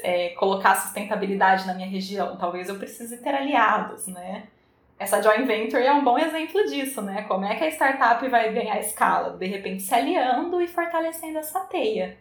é, 0.00 0.30
colocar 0.30 0.76
sustentabilidade 0.76 1.66
na 1.66 1.74
minha 1.74 1.88
região. 1.88 2.36
Talvez 2.36 2.68
eu 2.68 2.76
precise 2.76 3.18
ter 3.18 3.34
aliados, 3.34 4.06
né? 4.06 4.48
Essa 4.98 5.20
joint 5.20 5.44
venture 5.44 5.82
é 5.82 5.92
um 5.92 6.04
bom 6.04 6.18
exemplo 6.18 6.64
disso, 6.64 7.02
né? 7.02 7.22
Como 7.22 7.44
é 7.44 7.56
que 7.56 7.64
a 7.64 7.68
startup 7.68 8.26
vai 8.28 8.52
ganhar 8.52 8.78
escala? 8.78 9.36
De 9.36 9.46
repente, 9.46 9.82
se 9.82 9.94
aliando 9.94 10.60
e 10.60 10.68
fortalecendo 10.68 11.38
essa 11.38 11.60
teia. 11.60 12.16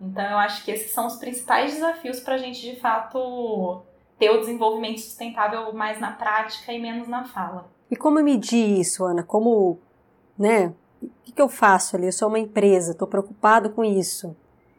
Então, 0.00 0.24
eu 0.24 0.38
acho 0.38 0.64
que 0.64 0.70
esses 0.72 0.90
são 0.90 1.06
os 1.06 1.16
principais 1.16 1.74
desafios 1.74 2.18
para 2.20 2.34
a 2.34 2.38
gente, 2.38 2.60
de 2.60 2.80
fato, 2.80 3.82
ter 4.18 4.30
o 4.30 4.40
desenvolvimento 4.40 5.00
sustentável 5.00 5.72
mais 5.72 6.00
na 6.00 6.10
prática 6.10 6.72
e 6.72 6.80
menos 6.80 7.06
na 7.06 7.24
fala. 7.24 7.70
E 7.88 7.94
como 7.94 8.20
medir 8.20 8.80
isso, 8.80 9.04
Ana? 9.04 9.22
Como 9.22 9.78
né? 10.38 10.74
O 11.00 11.32
que, 11.32 11.40
eu 11.40 11.48
faço 11.48 11.96
ali? 11.96 12.06
Eu 12.06 12.12
sou 12.12 12.28
uma 12.28 12.38
empresa, 12.38 12.92
estou 12.92 13.08
preocupado 13.08 13.70
com 13.70 13.84
isso. 13.84 14.36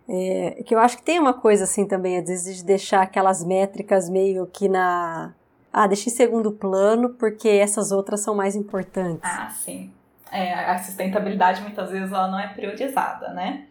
É, 0.08 0.64
que 0.66 0.76
eu 0.76 0.80
acho 0.80 0.98
que 0.98 1.04
tem 1.04 1.20
uma 1.20 1.34
coisa 1.34 1.64
assim 1.64 1.86
também, 1.86 2.18
às 2.18 2.28
vezes, 2.28 2.58
de 2.58 2.66
deixar 2.66 3.02
aquelas 3.02 3.44
métricas 3.44 4.10
meio 4.10 4.46
que 4.48 4.68
na. 4.68 5.34
Ah, 5.74 5.88
deixa 5.88 6.08
em 6.08 6.14
segundo 6.14 6.52
plano, 6.52 7.16
porque 7.16 7.50
essas 7.50 7.92
outras 7.92 8.20
são 8.20 8.36
mais 8.36 8.56
importantes. 8.56 9.24
Ah, 9.24 9.50
sim. 9.50 9.92
É, 10.32 10.54
a 10.54 10.78
sustentabilidade 10.78 11.62
muitas 11.62 11.90
vezes 11.90 12.12
ela 12.12 12.28
não 12.28 12.40
é 12.40 12.48
priorizada, 12.48 13.30
né? 13.30 13.66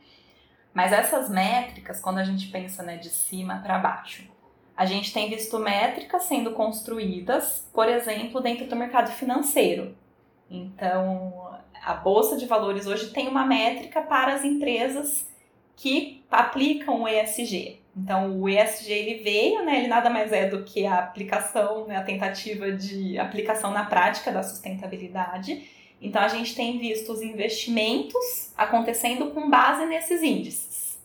Mas 0.74 0.92
essas 0.92 1.28
métricas, 1.28 2.00
quando 2.00 2.18
a 2.18 2.24
gente 2.24 2.48
pensa 2.48 2.82
né, 2.82 2.96
de 2.96 3.08
cima 3.08 3.60
para 3.62 3.78
baixo, 3.78 4.28
a 4.76 4.86
gente 4.86 5.12
tem 5.12 5.28
visto 5.28 5.58
métricas 5.58 6.24
sendo 6.24 6.52
construídas, 6.52 7.68
por 7.72 7.88
exemplo, 7.88 8.40
dentro 8.40 8.66
do 8.66 8.74
mercado 8.74 9.10
financeiro. 9.12 9.94
Então, 10.50 11.56
a 11.84 11.94
bolsa 11.94 12.36
de 12.36 12.46
valores 12.46 12.86
hoje 12.86 13.10
tem 13.10 13.28
uma 13.28 13.44
métrica 13.44 14.02
para 14.02 14.34
as 14.34 14.44
empresas 14.44 15.28
que 15.76 16.24
aplicam 16.30 17.02
o 17.02 17.08
ESG. 17.08 17.81
Então, 17.94 18.40
o 18.40 18.48
ESG 18.48 18.90
ele 18.90 19.22
veio, 19.22 19.64
né, 19.64 19.78
ele 19.78 19.88
nada 19.88 20.08
mais 20.08 20.32
é 20.32 20.48
do 20.48 20.64
que 20.64 20.86
a 20.86 20.98
aplicação, 20.98 21.86
né, 21.86 21.96
a 21.96 22.02
tentativa 22.02 22.72
de 22.72 23.18
aplicação 23.18 23.70
na 23.70 23.84
prática 23.84 24.32
da 24.32 24.42
sustentabilidade. 24.42 25.68
Então, 26.00 26.22
a 26.22 26.28
gente 26.28 26.54
tem 26.54 26.78
visto 26.78 27.12
os 27.12 27.20
investimentos 27.20 28.52
acontecendo 28.56 29.30
com 29.30 29.48
base 29.48 29.84
nesses 29.86 30.22
índices. 30.22 30.98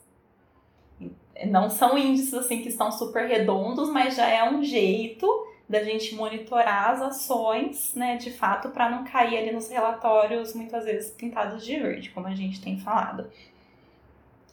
Não 1.45 1.69
são 1.69 1.97
índices 1.97 2.33
assim 2.33 2.61
que 2.61 2.69
estão 2.69 2.91
super 2.91 3.27
redondos, 3.27 3.89
mas 3.89 4.15
já 4.15 4.27
é 4.27 4.49
um 4.49 4.63
jeito 4.63 5.27
da 5.69 5.83
gente 5.83 6.15
monitorar 6.15 6.91
as 6.91 7.01
ações, 7.01 7.93
né, 7.93 8.15
de 8.15 8.31
fato, 8.31 8.69
para 8.69 8.89
não 8.89 9.03
cair 9.03 9.37
ali 9.37 9.51
nos 9.51 9.69
relatórios 9.69 10.53
muitas 10.55 10.85
vezes 10.85 11.11
pintados 11.11 11.65
de 11.65 11.77
verde, 11.77 12.09
como 12.11 12.27
a 12.27 12.33
gente 12.33 12.61
tem 12.61 12.79
falado. 12.79 13.29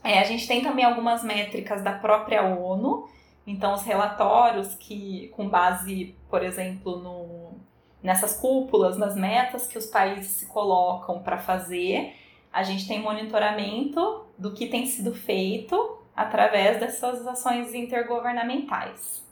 É, 0.05 0.18
a 0.18 0.24
gente 0.24 0.46
tem 0.46 0.62
também 0.62 0.84
algumas 0.84 1.24
métricas 1.24 1.82
da 1.82 1.92
própria 1.92 2.42
ONU, 2.44 3.09
então 3.46 3.72
os 3.72 3.82
relatórios 3.82 4.74
que, 4.74 5.28
com 5.34 5.48
base, 5.48 6.14
por 6.28 6.44
exemplo, 6.44 6.98
no, 6.98 7.59
nessas 8.02 8.38
cúpulas, 8.38 8.98
nas 8.98 9.16
metas 9.16 9.66
que 9.66 9.78
os 9.78 9.86
países 9.86 10.26
se 10.32 10.46
colocam 10.46 11.22
para 11.22 11.38
fazer, 11.38 12.14
a 12.52 12.62
gente 12.62 12.86
tem 12.86 13.00
monitoramento 13.00 14.26
do 14.36 14.52
que 14.52 14.66
tem 14.66 14.84
sido 14.84 15.14
feito 15.14 15.98
através 16.14 16.78
dessas 16.78 17.26
ações 17.26 17.72
intergovernamentais. 17.72 19.24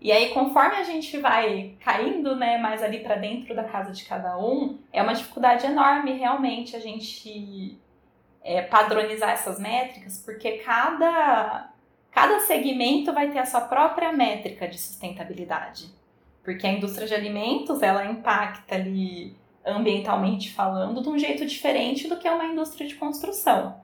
E 0.00 0.10
aí, 0.10 0.30
conforme 0.30 0.74
a 0.74 0.82
gente 0.82 1.16
vai 1.18 1.76
caindo, 1.80 2.34
né, 2.34 2.58
mais 2.58 2.82
ali 2.82 2.98
para 2.98 3.14
dentro 3.14 3.54
da 3.54 3.64
casa 3.64 3.92
de 3.92 4.04
cada 4.04 4.36
um, 4.36 4.78
é 4.92 5.00
uma 5.00 5.14
dificuldade 5.14 5.64
enorme 5.64 6.12
realmente 6.12 6.74
a 6.74 6.80
gente 6.80 7.80
é, 8.44 8.60
padronizar 8.60 9.30
essas 9.30 9.58
métricas, 9.58 10.22
porque 10.22 10.58
cada, 10.58 11.70
cada 12.12 12.40
segmento 12.40 13.12
vai 13.12 13.30
ter 13.30 13.38
a 13.38 13.46
sua 13.46 13.62
própria 13.62 14.12
métrica 14.12 14.68
de 14.68 14.78
sustentabilidade. 14.78 15.90
Porque 16.44 16.66
a 16.66 16.72
indústria 16.72 17.08
de 17.08 17.14
alimentos, 17.14 17.82
ela 17.82 18.04
impacta 18.04 18.74
ali 18.74 19.34
ambientalmente 19.64 20.52
falando 20.52 21.02
de 21.02 21.08
um 21.08 21.18
jeito 21.18 21.46
diferente 21.46 22.06
do 22.06 22.18
que 22.18 22.28
uma 22.28 22.44
indústria 22.44 22.86
de 22.86 22.96
construção. 22.96 23.82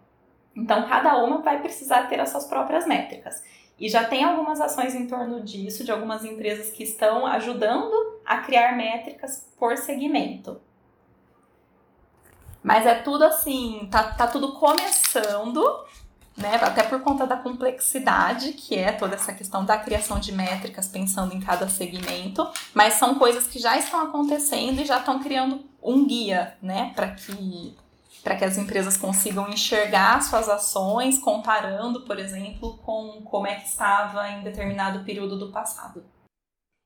Então, 0.55 0.87
cada 0.87 1.17
uma 1.25 1.39
vai 1.39 1.63
precisar 1.63 2.09
ter 2.09 2.21
as 2.21 2.29
suas 2.29 2.45
próprias 2.45 2.87
métricas. 2.87 3.43
E 3.79 3.89
já 3.89 4.05
tem 4.05 4.23
algumas 4.23 4.61
ações 4.61 4.95
em 4.95 5.07
torno 5.07 5.43
disso, 5.43 5.85
de 5.85 5.91
algumas 5.91 6.23
empresas 6.23 6.71
que 6.71 6.83
estão 6.83 7.25
ajudando 7.27 8.21
a 8.27 8.39
criar 8.39 8.77
métricas 8.77 9.49
por 9.59 9.79
segmento. 9.79 10.61
Mas 12.63 12.87
é 12.87 12.95
tudo 12.95 13.25
assim, 13.25 13.89
tá, 13.91 14.03
tá 14.03 14.27
tudo 14.27 14.53
começando, 14.53 15.63
né? 16.37 16.57
Até 16.57 16.83
por 16.83 17.01
conta 17.01 17.27
da 17.27 17.37
complexidade 17.37 18.53
que 18.53 18.77
é 18.77 18.93
toda 18.93 19.15
essa 19.15 19.33
questão 19.33 19.65
da 19.65 19.79
criação 19.79 20.19
de 20.19 20.33
métricas 20.33 20.89
pensando 20.89 21.35
em 21.35 21.41
cada 21.41 21.69
segmento, 21.69 22.47
mas 22.75 22.95
são 22.95 23.15
coisas 23.15 23.47
que 23.47 23.59
já 23.59 23.77
estão 23.79 24.03
acontecendo 24.03 24.81
e 24.81 24.85
já 24.85 24.99
estão 24.99 25.21
criando 25.21 25.65
um 25.83 26.07
guia, 26.07 26.57
né, 26.63 26.93
para 26.95 27.09
que 27.09 27.77
para 28.23 28.37
que 28.37 28.45
as 28.45 28.59
empresas 28.59 28.99
consigam 28.99 29.49
enxergar 29.49 30.23
suas 30.23 30.47
ações, 30.47 31.19
comparando, 31.19 32.03
por 32.03 32.19
exemplo, 32.19 32.77
com 32.85 33.23
como 33.23 33.47
é 33.47 33.55
que 33.55 33.67
estava 33.67 34.29
em 34.29 34.43
determinado 34.43 35.03
período 35.05 35.39
do 35.39 35.51
passado. 35.51 36.05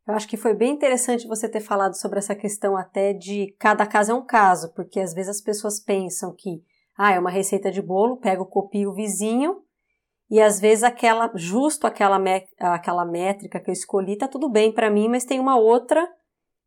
Eu 0.07 0.15
acho 0.15 0.29
que 0.29 0.37
foi 0.37 0.53
bem 0.53 0.73
interessante 0.73 1.27
você 1.27 1.49
ter 1.49 1.61
falado 1.61 1.95
sobre 1.95 2.19
essa 2.19 2.35
questão 2.35 2.77
até 2.77 3.15
de 3.15 3.55
cada 3.59 3.87
caso 3.87 4.13
é 4.13 4.15
um 4.15 4.25
caso, 4.25 4.73
porque 4.75 5.01
às 5.01 5.15
vezes 5.15 5.37
as 5.37 5.41
pessoas 5.41 5.81
pensam 5.81 6.35
que 6.37 6.63
ah, 6.97 7.13
é 7.13 7.19
uma 7.19 7.31
receita 7.31 7.71
de 7.71 7.81
bolo, 7.81 8.19
pego, 8.19 8.45
copio 8.45 8.91
o 8.91 8.95
vizinho 8.95 9.63
e 10.31 10.41
às 10.41 10.61
vezes 10.61 10.85
aquela 10.85 11.31
justo 11.35 11.87
aquela 11.87 12.21
aquela 12.59 13.05
métrica 13.05 13.59
que 13.59 13.71
eu 13.71 13.73
escolhi 13.73 14.17
tá 14.17 14.29
tudo 14.29 14.49
bem 14.49 14.71
para 14.73 14.91
mim, 14.91 15.09
mas 15.09 15.25
tem 15.25 15.41
uma 15.41 15.57
outra 15.57 16.07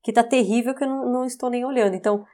que 0.01 0.11
tá 0.11 0.23
terrível 0.23 0.73
que 0.73 0.83
eu 0.83 0.89
não, 0.89 1.11
não 1.11 1.25
estou 1.25 1.49
nem 1.49 1.63
olhando. 1.63 1.95
Então, 1.95 2.25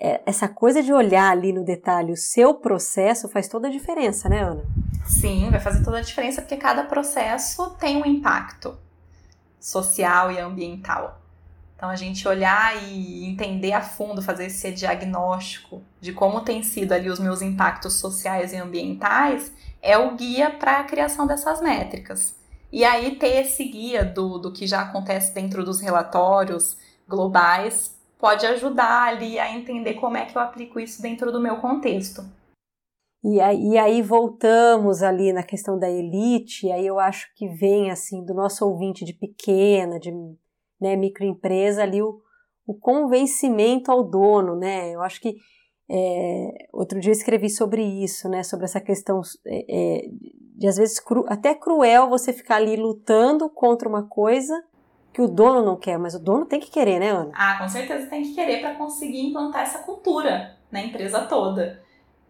é, 0.00 0.20
essa 0.26 0.48
coisa 0.48 0.82
de 0.82 0.92
olhar 0.92 1.30
ali 1.30 1.52
no 1.52 1.64
detalhe 1.64 2.12
o 2.12 2.16
seu 2.16 2.54
processo 2.54 3.28
faz 3.28 3.46
toda 3.48 3.68
a 3.68 3.70
diferença, 3.70 4.28
né, 4.28 4.42
Ana? 4.42 4.64
Sim, 5.06 5.48
vai 5.50 5.60
fazer 5.60 5.84
toda 5.84 5.98
a 5.98 6.00
diferença 6.00 6.42
porque 6.42 6.56
cada 6.56 6.82
processo 6.84 7.76
tem 7.78 8.02
um 8.02 8.06
impacto 8.06 8.76
social 9.64 10.30
e 10.30 10.38
ambiental. 10.38 11.18
Então, 11.74 11.88
a 11.88 11.96
gente 11.96 12.28
olhar 12.28 12.76
e 12.82 13.24
entender 13.24 13.72
a 13.72 13.80
fundo, 13.80 14.20
fazer 14.20 14.46
esse 14.46 14.70
diagnóstico 14.70 15.82
de 16.02 16.12
como 16.12 16.42
tem 16.42 16.62
sido 16.62 16.92
ali 16.92 17.08
os 17.08 17.18
meus 17.18 17.40
impactos 17.40 17.94
sociais 17.94 18.52
e 18.52 18.56
ambientais, 18.56 19.50
é 19.80 19.96
o 19.96 20.14
guia 20.16 20.50
para 20.50 20.80
a 20.80 20.84
criação 20.84 21.26
dessas 21.26 21.62
métricas. 21.62 22.38
E 22.70 22.84
aí, 22.84 23.16
ter 23.16 23.40
esse 23.40 23.64
guia 23.64 24.04
do, 24.04 24.36
do 24.38 24.52
que 24.52 24.66
já 24.66 24.82
acontece 24.82 25.32
dentro 25.32 25.64
dos 25.64 25.80
relatórios 25.80 26.76
globais 27.08 27.96
pode 28.18 28.44
ajudar 28.44 29.08
ali 29.08 29.38
a 29.38 29.50
entender 29.50 29.94
como 29.94 30.18
é 30.18 30.26
que 30.26 30.36
eu 30.36 30.42
aplico 30.42 30.78
isso 30.78 31.00
dentro 31.00 31.32
do 31.32 31.40
meu 31.40 31.56
contexto. 31.56 32.22
E 33.24 33.40
aí, 33.40 33.68
e 33.70 33.78
aí 33.78 34.02
voltamos 34.02 35.02
ali 35.02 35.32
na 35.32 35.42
questão 35.42 35.78
da 35.78 35.90
elite, 35.90 36.70
aí 36.70 36.86
eu 36.86 37.00
acho 37.00 37.34
que 37.34 37.48
vem 37.48 37.90
assim 37.90 38.22
do 38.22 38.34
nosso 38.34 38.66
ouvinte 38.68 39.02
de 39.02 39.14
pequena, 39.14 39.98
de 39.98 40.12
né, 40.78 40.94
microempresa 40.94 41.82
ali 41.82 42.02
o, 42.02 42.20
o 42.66 42.74
convencimento 42.74 43.90
ao 43.90 44.04
dono, 44.04 44.54
né? 44.54 44.94
Eu 44.94 45.00
acho 45.00 45.22
que 45.22 45.36
é, 45.90 46.68
outro 46.70 47.00
dia 47.00 47.10
eu 47.10 47.16
escrevi 47.16 47.48
sobre 47.48 47.82
isso, 47.82 48.28
né? 48.28 48.42
Sobre 48.42 48.66
essa 48.66 48.80
questão 48.80 49.22
é, 49.46 49.64
é, 49.68 50.08
de 50.56 50.68
às 50.68 50.76
vezes 50.76 51.00
cru, 51.00 51.24
até 51.26 51.54
cruel 51.54 52.10
você 52.10 52.30
ficar 52.30 52.56
ali 52.56 52.76
lutando 52.76 53.48
contra 53.48 53.88
uma 53.88 54.06
coisa 54.06 54.62
que 55.14 55.22
o 55.22 55.28
dono 55.28 55.64
não 55.64 55.78
quer, 55.78 55.98
mas 55.98 56.14
o 56.14 56.18
dono 56.18 56.44
tem 56.44 56.60
que 56.60 56.70
querer, 56.70 56.98
né, 56.98 57.08
Ana? 57.08 57.30
Ah, 57.34 57.56
com 57.56 57.68
certeza 57.68 58.06
tem 58.08 58.22
que 58.22 58.34
querer 58.34 58.60
para 58.60 58.74
conseguir 58.74 59.20
implantar 59.20 59.62
essa 59.62 59.78
cultura 59.78 60.58
na 60.70 60.82
empresa 60.82 61.22
toda. 61.22 61.83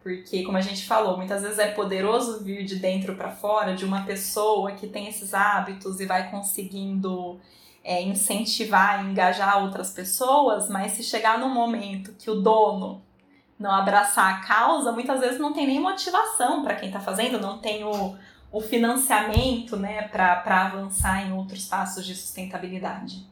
Porque, 0.04 0.42
como 0.42 0.58
a 0.58 0.60
gente 0.60 0.84
falou, 0.84 1.16
muitas 1.16 1.40
vezes 1.40 1.58
é 1.58 1.68
poderoso 1.68 2.44
vir 2.44 2.62
de 2.62 2.76
dentro 2.76 3.14
para 3.14 3.30
fora 3.30 3.74
de 3.74 3.86
uma 3.86 4.04
pessoa 4.04 4.72
que 4.72 4.86
tem 4.86 5.08
esses 5.08 5.32
hábitos 5.32 5.98
e 5.98 6.04
vai 6.04 6.30
conseguindo 6.30 7.40
é, 7.82 8.02
incentivar 8.02 9.02
e 9.02 9.10
engajar 9.10 9.64
outras 9.64 9.90
pessoas, 9.90 10.68
mas 10.68 10.92
se 10.92 11.02
chegar 11.02 11.38
num 11.38 11.48
momento 11.48 12.12
que 12.18 12.30
o 12.30 12.34
dono 12.34 13.02
não 13.58 13.70
abraçar 13.70 14.34
a 14.34 14.46
causa, 14.46 14.92
muitas 14.92 15.20
vezes 15.20 15.40
não 15.40 15.54
tem 15.54 15.66
nem 15.66 15.80
motivação 15.80 16.62
para 16.62 16.74
quem 16.74 16.88
está 16.88 17.00
fazendo, 17.00 17.40
não 17.40 17.56
tem 17.56 17.82
o, 17.82 18.14
o 18.52 18.60
financiamento 18.60 19.74
né, 19.74 20.06
para 20.08 20.66
avançar 20.66 21.26
em 21.26 21.32
outros 21.32 21.64
passos 21.64 22.04
de 22.04 22.14
sustentabilidade. 22.14 23.26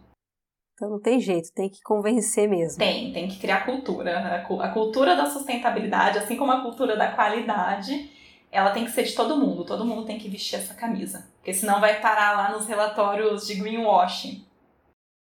Então 0.83 0.91
não 0.91 1.01
tem 1.01 1.21
jeito, 1.21 1.53
tem 1.53 1.69
que 1.69 1.81
convencer 1.81 2.49
mesmo. 2.49 2.77
Tem, 2.77 3.13
tem 3.13 3.29
que 3.29 3.39
criar 3.39 3.65
cultura. 3.65 4.45
A 4.61 4.69
cultura 4.71 5.15
da 5.15 5.27
sustentabilidade, 5.27 6.19
assim 6.19 6.37
como 6.37 6.51
a 6.51 6.61
cultura 6.61 6.97
da 6.97 7.13
qualidade, 7.13 8.11
ela 8.51 8.73
tem 8.73 8.85
que 8.85 8.91
ser 8.91 9.05
de 9.05 9.15
todo 9.15 9.39
mundo. 9.39 9.65
Todo 9.65 9.85
mundo 9.85 10.05
tem 10.05 10.19
que 10.19 10.29
vestir 10.29 10.57
essa 10.57 10.75
camisa. 10.75 11.31
Porque 11.37 11.55
senão 11.55 11.81
vai 11.81 12.01
parar 12.01 12.37
lá 12.37 12.51
nos 12.51 12.67
relatórios 12.67 13.47
de 13.47 13.55
greenwashing. 13.55 14.45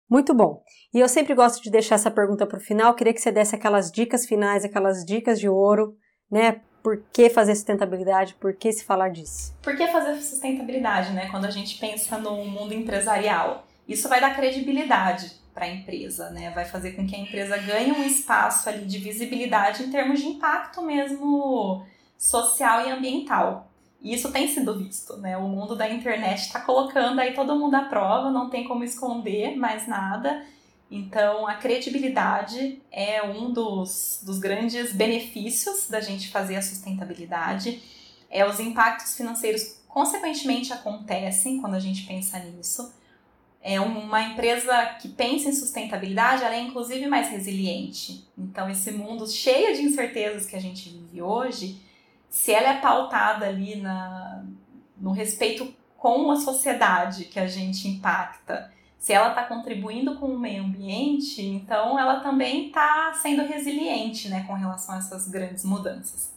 Muito 0.08 0.32
bom. 0.32 0.62
E 0.94 0.98
eu 0.98 1.08
sempre 1.10 1.34
gosto 1.34 1.62
de 1.62 1.70
deixar 1.70 1.96
essa 1.96 2.10
pergunta 2.10 2.46
para 2.46 2.56
o 2.56 2.62
final. 2.62 2.94
Queria 2.94 3.12
que 3.12 3.20
você 3.20 3.30
desse 3.30 3.54
aquelas 3.54 3.92
dicas 3.92 4.24
finais, 4.24 4.64
aquelas 4.64 5.04
dicas 5.04 5.38
de 5.38 5.46
ouro, 5.46 5.94
né, 6.32 6.62
por 6.82 7.04
que 7.12 7.28
fazer 7.28 7.54
sustentabilidade? 7.54 8.32
Por 8.40 8.56
que 8.56 8.72
se 8.72 8.82
falar 8.82 9.10
disso? 9.10 9.54
Por 9.60 9.76
que 9.76 9.86
fazer 9.88 10.14
sustentabilidade, 10.22 11.12
né? 11.12 11.28
Quando 11.30 11.44
a 11.44 11.50
gente 11.50 11.78
pensa 11.78 12.16
no 12.16 12.46
mundo 12.46 12.72
empresarial, 12.72 13.66
isso 13.86 14.08
vai 14.08 14.22
dar 14.22 14.34
credibilidade 14.34 15.38
para 15.54 15.66
a 15.66 15.68
empresa, 15.68 16.30
né? 16.30 16.50
Vai 16.50 16.64
fazer 16.64 16.92
com 16.92 17.06
que 17.06 17.14
a 17.14 17.18
empresa 17.18 17.56
ganhe 17.58 17.92
um 17.92 18.02
espaço 18.02 18.68
ali 18.68 18.84
de 18.84 18.98
visibilidade 18.98 19.82
em 19.82 19.90
termos 19.90 20.20
de 20.20 20.26
impacto 20.26 20.82
mesmo 20.82 21.84
social 22.16 22.86
e 22.86 22.90
ambiental. 22.90 23.70
E 24.02 24.14
isso 24.14 24.32
tem 24.32 24.48
sido 24.48 24.78
visto, 24.78 25.16
né? 25.18 25.36
O 25.36 25.48
mundo 25.48 25.76
da 25.76 25.88
internet 25.88 26.40
está 26.40 26.60
colocando 26.60 27.20
aí 27.20 27.34
todo 27.34 27.56
mundo 27.56 27.74
à 27.74 27.82
prova, 27.82 28.30
não 28.30 28.48
tem 28.48 28.64
como 28.66 28.82
esconder 28.82 29.56
mais 29.56 29.86
nada. 29.86 30.44
Então, 30.90 31.46
a 31.46 31.54
credibilidade 31.54 32.82
é 32.90 33.22
um 33.22 33.52
dos, 33.52 34.20
dos 34.24 34.38
grandes 34.38 34.92
benefícios 34.92 35.86
da 35.88 36.00
gente 36.00 36.30
fazer 36.30 36.56
a 36.56 36.62
sustentabilidade. 36.62 37.82
É, 38.28 38.44
os 38.44 38.58
impactos 38.58 39.14
financeiros, 39.16 39.80
consequentemente, 39.86 40.72
acontecem 40.72 41.60
quando 41.60 41.74
a 41.74 41.80
gente 41.80 42.06
pensa 42.06 42.38
nisso. 42.38 42.92
É 43.62 43.78
uma 43.78 44.22
empresa 44.22 44.86
que 45.00 45.08
pensa 45.08 45.50
em 45.50 45.52
sustentabilidade, 45.52 46.42
ela 46.42 46.54
é 46.54 46.60
inclusive 46.60 47.06
mais 47.06 47.28
resiliente. 47.28 48.26
Então, 48.36 48.70
esse 48.70 48.90
mundo 48.90 49.28
cheio 49.28 49.76
de 49.76 49.82
incertezas 49.82 50.46
que 50.46 50.56
a 50.56 50.60
gente 50.60 50.88
vive 50.88 51.20
hoje, 51.20 51.78
se 52.28 52.52
ela 52.52 52.70
é 52.70 52.80
pautada 52.80 53.46
ali 53.46 53.76
na, 53.76 54.42
no 54.96 55.12
respeito 55.12 55.74
com 55.98 56.30
a 56.30 56.36
sociedade 56.36 57.26
que 57.26 57.38
a 57.38 57.46
gente 57.46 57.86
impacta, 57.86 58.72
se 58.98 59.12
ela 59.12 59.30
está 59.30 59.44
contribuindo 59.44 60.16
com 60.16 60.26
o 60.26 60.38
meio 60.38 60.62
ambiente, 60.62 61.42
então 61.42 61.98
ela 61.98 62.20
também 62.20 62.68
está 62.68 63.12
sendo 63.14 63.42
resiliente 63.44 64.28
né, 64.28 64.44
com 64.46 64.54
relação 64.54 64.94
a 64.94 64.98
essas 64.98 65.28
grandes 65.28 65.64
mudanças. 65.64 66.32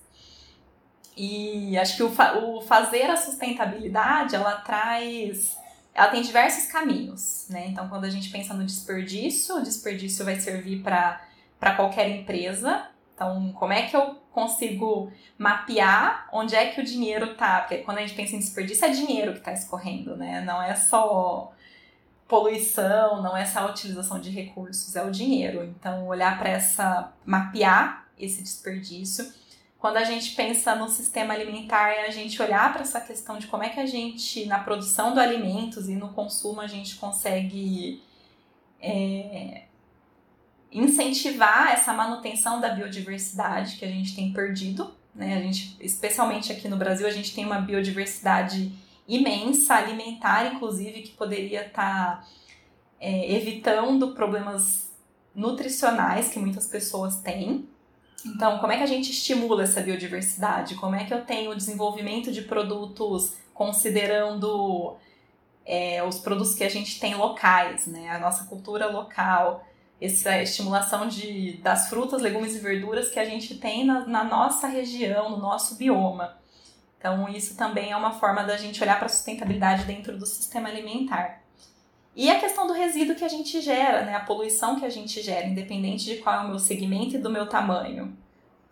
E 1.15 1.77
acho 1.77 1.97
que 1.97 2.03
o, 2.03 2.09
fa 2.09 2.37
o 2.37 2.61
fazer 2.61 3.09
a 3.09 3.17
sustentabilidade, 3.17 4.35
ela 4.35 4.55
traz 4.55 5.57
ela 5.93 6.07
tem 6.07 6.21
diversos 6.21 6.65
caminhos, 6.71 7.45
né? 7.49 7.67
Então, 7.67 7.87
quando 7.87 8.05
a 8.05 8.09
gente 8.09 8.29
pensa 8.29 8.53
no 8.53 8.65
desperdício, 8.65 9.57
o 9.57 9.61
desperdício 9.61 10.25
vai 10.25 10.39
servir 10.39 10.81
para 10.81 11.75
qualquer 11.75 12.09
empresa. 12.09 12.87
Então, 13.13 13.53
como 13.53 13.71
é 13.73 13.83
que 13.83 13.95
eu 13.95 14.15
consigo 14.31 15.11
mapear 15.37 16.27
onde 16.33 16.55
é 16.55 16.71
que 16.71 16.81
o 16.81 16.83
dinheiro 16.83 17.33
está? 17.33 17.61
Porque 17.61 17.77
quando 17.79 17.99
a 17.99 18.01
gente 18.01 18.15
pensa 18.15 18.35
em 18.35 18.39
desperdício, 18.39 18.85
é 18.85 18.89
dinheiro 18.89 19.33
que 19.33 19.39
está 19.39 19.53
escorrendo, 19.53 20.15
né? 20.15 20.41
Não 20.41 20.61
é 20.61 20.75
só 20.75 21.53
poluição, 22.27 23.21
não 23.21 23.37
é 23.37 23.45
só 23.45 23.59
a 23.59 23.65
utilização 23.67 24.19
de 24.19 24.31
recursos, 24.31 24.95
é 24.95 25.03
o 25.03 25.11
dinheiro. 25.11 25.63
Então, 25.63 26.07
olhar 26.07 26.39
para 26.39 26.49
essa, 26.49 27.13
mapear 27.23 28.07
esse 28.17 28.41
desperdício. 28.41 29.31
Quando 29.83 29.97
a 29.97 30.05
gente 30.05 30.33
pensa 30.33 30.75
no 30.75 30.87
sistema 30.87 31.33
alimentar, 31.33 31.89
é 31.89 32.07
a 32.07 32.09
gente 32.09 32.41
olhar 32.41 32.71
para 32.71 32.83
essa 32.83 33.01
questão 33.01 33.37
de 33.37 33.47
como 33.47 33.63
é 33.63 33.69
que 33.69 33.81
a 33.81 33.85
gente, 33.85 34.45
na 34.45 34.57
produção 34.57 35.13
de 35.13 35.19
alimentos 35.19 35.89
e 35.89 35.95
no 35.97 36.13
consumo, 36.13 36.61
a 36.61 36.67
gente 36.67 36.95
consegue 36.95 38.01
é, 38.79 39.63
incentivar 40.71 41.73
essa 41.73 41.91
manutenção 41.91 42.61
da 42.61 42.69
biodiversidade 42.69 43.75
que 43.75 43.83
a 43.83 43.89
gente 43.89 44.15
tem 44.15 44.31
perdido. 44.31 44.89
Né? 45.13 45.35
A 45.35 45.41
gente, 45.41 45.75
especialmente 45.81 46.49
aqui 46.49 46.69
no 46.69 46.77
Brasil, 46.77 47.05
a 47.05 47.11
gente 47.11 47.35
tem 47.35 47.45
uma 47.45 47.59
biodiversidade 47.59 48.71
imensa, 49.05 49.75
alimentar, 49.75 50.53
inclusive, 50.53 51.01
que 51.01 51.11
poderia 51.11 51.67
estar 51.67 52.21
tá, 52.21 52.27
é, 53.01 53.33
evitando 53.33 54.13
problemas 54.13 54.93
nutricionais 55.35 56.29
que 56.29 56.39
muitas 56.39 56.67
pessoas 56.67 57.17
têm. 57.17 57.67
Então, 58.25 58.59
como 58.59 58.71
é 58.71 58.77
que 58.77 58.83
a 58.83 58.87
gente 58.87 59.11
estimula 59.11 59.63
essa 59.63 59.81
biodiversidade? 59.81 60.75
Como 60.75 60.95
é 60.95 61.03
que 61.03 61.13
eu 61.13 61.25
tenho 61.25 61.51
o 61.51 61.55
desenvolvimento 61.55 62.31
de 62.31 62.41
produtos 62.41 63.35
considerando 63.53 64.95
é, 65.65 66.03
os 66.03 66.19
produtos 66.19 66.55
que 66.55 66.63
a 66.63 66.69
gente 66.69 66.99
tem 66.99 67.15
locais, 67.15 67.87
né? 67.87 68.09
A 68.09 68.19
nossa 68.19 68.45
cultura 68.45 68.87
local, 68.87 69.65
essa 69.99 70.41
estimulação 70.41 71.07
de, 71.07 71.57
das 71.57 71.89
frutas, 71.89 72.21
legumes 72.21 72.55
e 72.55 72.59
verduras 72.59 73.09
que 73.09 73.19
a 73.19 73.25
gente 73.25 73.55
tem 73.55 73.85
na, 73.85 74.05
na 74.05 74.23
nossa 74.23 74.67
região, 74.67 75.29
no 75.29 75.37
nosso 75.37 75.75
bioma. 75.75 76.37
Então, 76.97 77.27
isso 77.27 77.57
também 77.57 77.91
é 77.91 77.97
uma 77.97 78.13
forma 78.13 78.43
da 78.43 78.55
gente 78.55 78.81
olhar 78.81 78.95
para 78.97 79.07
a 79.07 79.09
sustentabilidade 79.09 79.83
dentro 79.83 80.17
do 80.17 80.25
sistema 80.25 80.69
alimentar. 80.69 81.42
E 82.15 82.29
a 82.29 82.39
questão 82.39 82.67
do 82.67 82.73
resíduo 82.73 83.15
que 83.15 83.25
a 83.25 83.29
gente 83.29 83.59
gera, 83.59 84.03
né? 84.03 84.15
a 84.15 84.19
poluição 84.19 84.79
que 84.79 84.85
a 84.85 84.89
gente 84.89 85.21
gera, 85.21 85.47
independente 85.47 86.05
de 86.05 86.17
qual 86.17 86.35
é 86.35 86.45
o 86.45 86.49
meu 86.49 86.59
segmento 86.59 87.15
e 87.15 87.19
do 87.19 87.29
meu 87.29 87.47
tamanho. 87.47 88.15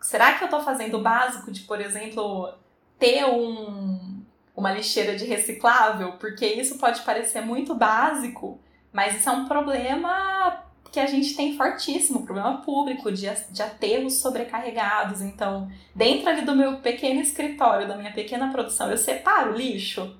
Será 0.00 0.34
que 0.34 0.44
eu 0.44 0.46
estou 0.46 0.62
fazendo 0.62 0.98
o 0.98 1.02
básico 1.02 1.50
de, 1.50 1.62
por 1.62 1.80
exemplo, 1.80 2.52
ter 2.98 3.24
um, 3.24 4.22
uma 4.54 4.72
lixeira 4.72 5.16
de 5.16 5.24
reciclável? 5.24 6.12
Porque 6.12 6.46
isso 6.46 6.78
pode 6.78 7.02
parecer 7.02 7.40
muito 7.40 7.74
básico, 7.74 8.60
mas 8.92 9.16
isso 9.16 9.28
é 9.28 9.32
um 9.32 9.46
problema 9.46 10.62
que 10.92 11.00
a 11.00 11.06
gente 11.06 11.34
tem 11.34 11.56
fortíssimo 11.56 12.24
problema 12.24 12.58
público 12.58 13.10
de, 13.10 13.26
de 13.50 13.62
aterros 13.62 14.20
sobrecarregados. 14.20 15.20
Então, 15.20 15.68
dentro 15.94 16.28
ali 16.28 16.42
do 16.42 16.54
meu 16.54 16.76
pequeno 16.76 17.20
escritório, 17.20 17.88
da 17.88 17.96
minha 17.96 18.12
pequena 18.12 18.52
produção, 18.52 18.90
eu 18.90 18.98
separo 18.98 19.52
o 19.52 19.56
lixo 19.56 20.16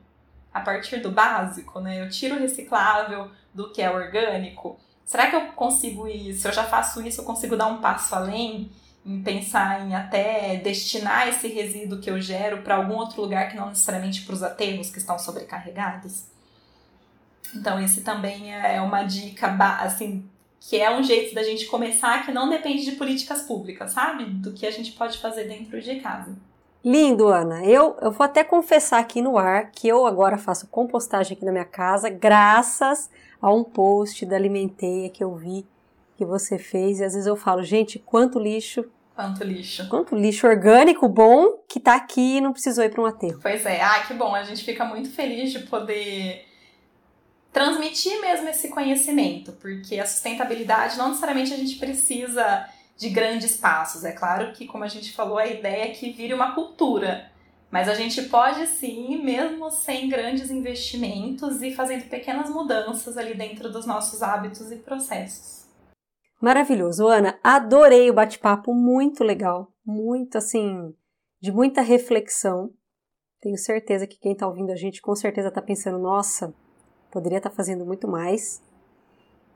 a 0.52 0.60
partir 0.60 0.98
do 0.98 1.10
básico, 1.10 1.80
né? 1.80 2.00
Eu 2.00 2.10
tiro 2.10 2.36
o 2.36 2.38
reciclável 2.38 3.30
do 3.54 3.70
que 3.72 3.80
é 3.80 3.90
orgânico. 3.90 4.78
Será 5.04 5.28
que 5.28 5.36
eu 5.36 5.46
consigo 5.52 6.06
isso? 6.08 6.48
Eu 6.48 6.52
já 6.52 6.64
faço 6.64 7.06
isso, 7.06 7.20
eu 7.20 7.24
consigo 7.24 7.56
dar 7.56 7.66
um 7.66 7.80
passo 7.80 8.14
além 8.14 8.70
em 9.04 9.22
pensar 9.22 9.86
em 9.86 9.94
até 9.94 10.56
destinar 10.56 11.28
esse 11.28 11.48
resíduo 11.48 12.00
que 12.00 12.08
eu 12.08 12.20
gero 12.20 12.62
para 12.62 12.76
algum 12.76 12.94
outro 12.94 13.20
lugar 13.20 13.50
que 13.50 13.56
não 13.56 13.68
necessariamente 13.68 14.22
para 14.22 14.34
os 14.34 14.42
aterros 14.42 14.90
que 14.90 14.98
estão 14.98 15.18
sobrecarregados? 15.18 16.24
Então, 17.54 17.80
esse 17.80 18.02
também 18.02 18.54
é 18.54 18.80
uma 18.80 19.02
dica, 19.02 19.48
assim, 19.80 20.24
que 20.60 20.80
é 20.80 20.90
um 20.96 21.02
jeito 21.02 21.34
da 21.34 21.42
gente 21.42 21.66
começar 21.66 22.24
que 22.24 22.32
não 22.32 22.48
depende 22.48 22.84
de 22.84 22.92
políticas 22.92 23.42
públicas, 23.42 23.90
sabe? 23.90 24.24
Do 24.24 24.52
que 24.52 24.66
a 24.66 24.70
gente 24.70 24.92
pode 24.92 25.18
fazer 25.18 25.44
dentro 25.44 25.80
de 25.82 25.96
casa. 25.96 26.34
Lindo, 26.84 27.28
Ana. 27.28 27.64
Eu, 27.64 27.96
eu 28.00 28.10
vou 28.10 28.24
até 28.24 28.42
confessar 28.42 28.98
aqui 28.98 29.22
no 29.22 29.38
ar 29.38 29.70
que 29.70 29.86
eu 29.86 30.04
agora 30.06 30.36
faço 30.36 30.66
compostagem 30.66 31.36
aqui 31.36 31.44
na 31.44 31.52
minha 31.52 31.64
casa, 31.64 32.08
graças 32.08 33.08
a 33.40 33.52
um 33.52 33.62
post 33.62 34.26
da 34.26 34.36
Alimenteia 34.36 35.08
que 35.08 35.22
eu 35.22 35.34
vi 35.34 35.64
que 36.16 36.24
você 36.24 36.58
fez. 36.58 36.98
E 36.98 37.04
às 37.04 37.12
vezes 37.12 37.26
eu 37.26 37.36
falo, 37.36 37.62
gente, 37.62 37.98
quanto 37.98 38.38
lixo. 38.38 38.84
Quanto 39.14 39.44
lixo. 39.44 39.88
Quanto 39.88 40.16
lixo 40.16 40.46
orgânico 40.46 41.08
bom 41.08 41.58
que 41.68 41.78
tá 41.78 41.94
aqui 41.94 42.38
e 42.38 42.40
não 42.40 42.52
precisou 42.52 42.84
ir 42.84 42.90
para 42.90 43.02
um 43.02 43.06
aterro. 43.06 43.38
Pois 43.40 43.64
é. 43.64 43.80
Ah, 43.80 44.00
que 44.06 44.14
bom. 44.14 44.34
A 44.34 44.42
gente 44.42 44.64
fica 44.64 44.84
muito 44.84 45.10
feliz 45.10 45.52
de 45.52 45.60
poder 45.60 46.46
transmitir 47.52 48.20
mesmo 48.20 48.48
esse 48.48 48.68
conhecimento, 48.68 49.52
porque 49.52 50.00
a 50.00 50.06
sustentabilidade 50.06 50.96
não 50.96 51.08
necessariamente 51.08 51.52
a 51.52 51.56
gente 51.56 51.76
precisa 51.76 52.66
de 52.96 53.08
grandes 53.10 53.56
passos. 53.56 54.04
É 54.04 54.12
claro 54.12 54.52
que, 54.52 54.66
como 54.66 54.84
a 54.84 54.88
gente 54.88 55.12
falou, 55.12 55.38
a 55.38 55.46
ideia 55.46 55.84
é 55.84 55.92
que 55.92 56.10
vire 56.10 56.34
uma 56.34 56.54
cultura. 56.54 57.30
Mas 57.70 57.88
a 57.88 57.94
gente 57.94 58.22
pode 58.24 58.66
sim, 58.66 59.22
mesmo 59.24 59.70
sem 59.70 60.08
grandes 60.08 60.50
investimentos, 60.50 61.62
e 61.62 61.74
fazendo 61.74 62.08
pequenas 62.08 62.50
mudanças 62.50 63.16
ali 63.16 63.34
dentro 63.34 63.72
dos 63.72 63.86
nossos 63.86 64.22
hábitos 64.22 64.70
e 64.70 64.76
processos. 64.76 65.66
Maravilhoso, 66.40 67.06
Ana. 67.06 67.38
Adorei 67.42 68.10
o 68.10 68.14
bate-papo, 68.14 68.74
muito 68.74 69.24
legal, 69.24 69.72
muito 69.86 70.36
assim, 70.36 70.94
de 71.40 71.50
muita 71.50 71.80
reflexão. 71.80 72.70
Tenho 73.40 73.56
certeza 73.56 74.06
que 74.06 74.18
quem 74.18 74.32
está 74.32 74.46
ouvindo 74.46 74.70
a 74.70 74.76
gente 74.76 75.00
com 75.00 75.14
certeza 75.16 75.48
está 75.48 75.62
pensando, 75.62 75.98
nossa, 75.98 76.54
poderia 77.10 77.38
estar 77.38 77.50
fazendo 77.50 77.86
muito 77.86 78.06
mais. 78.06 78.62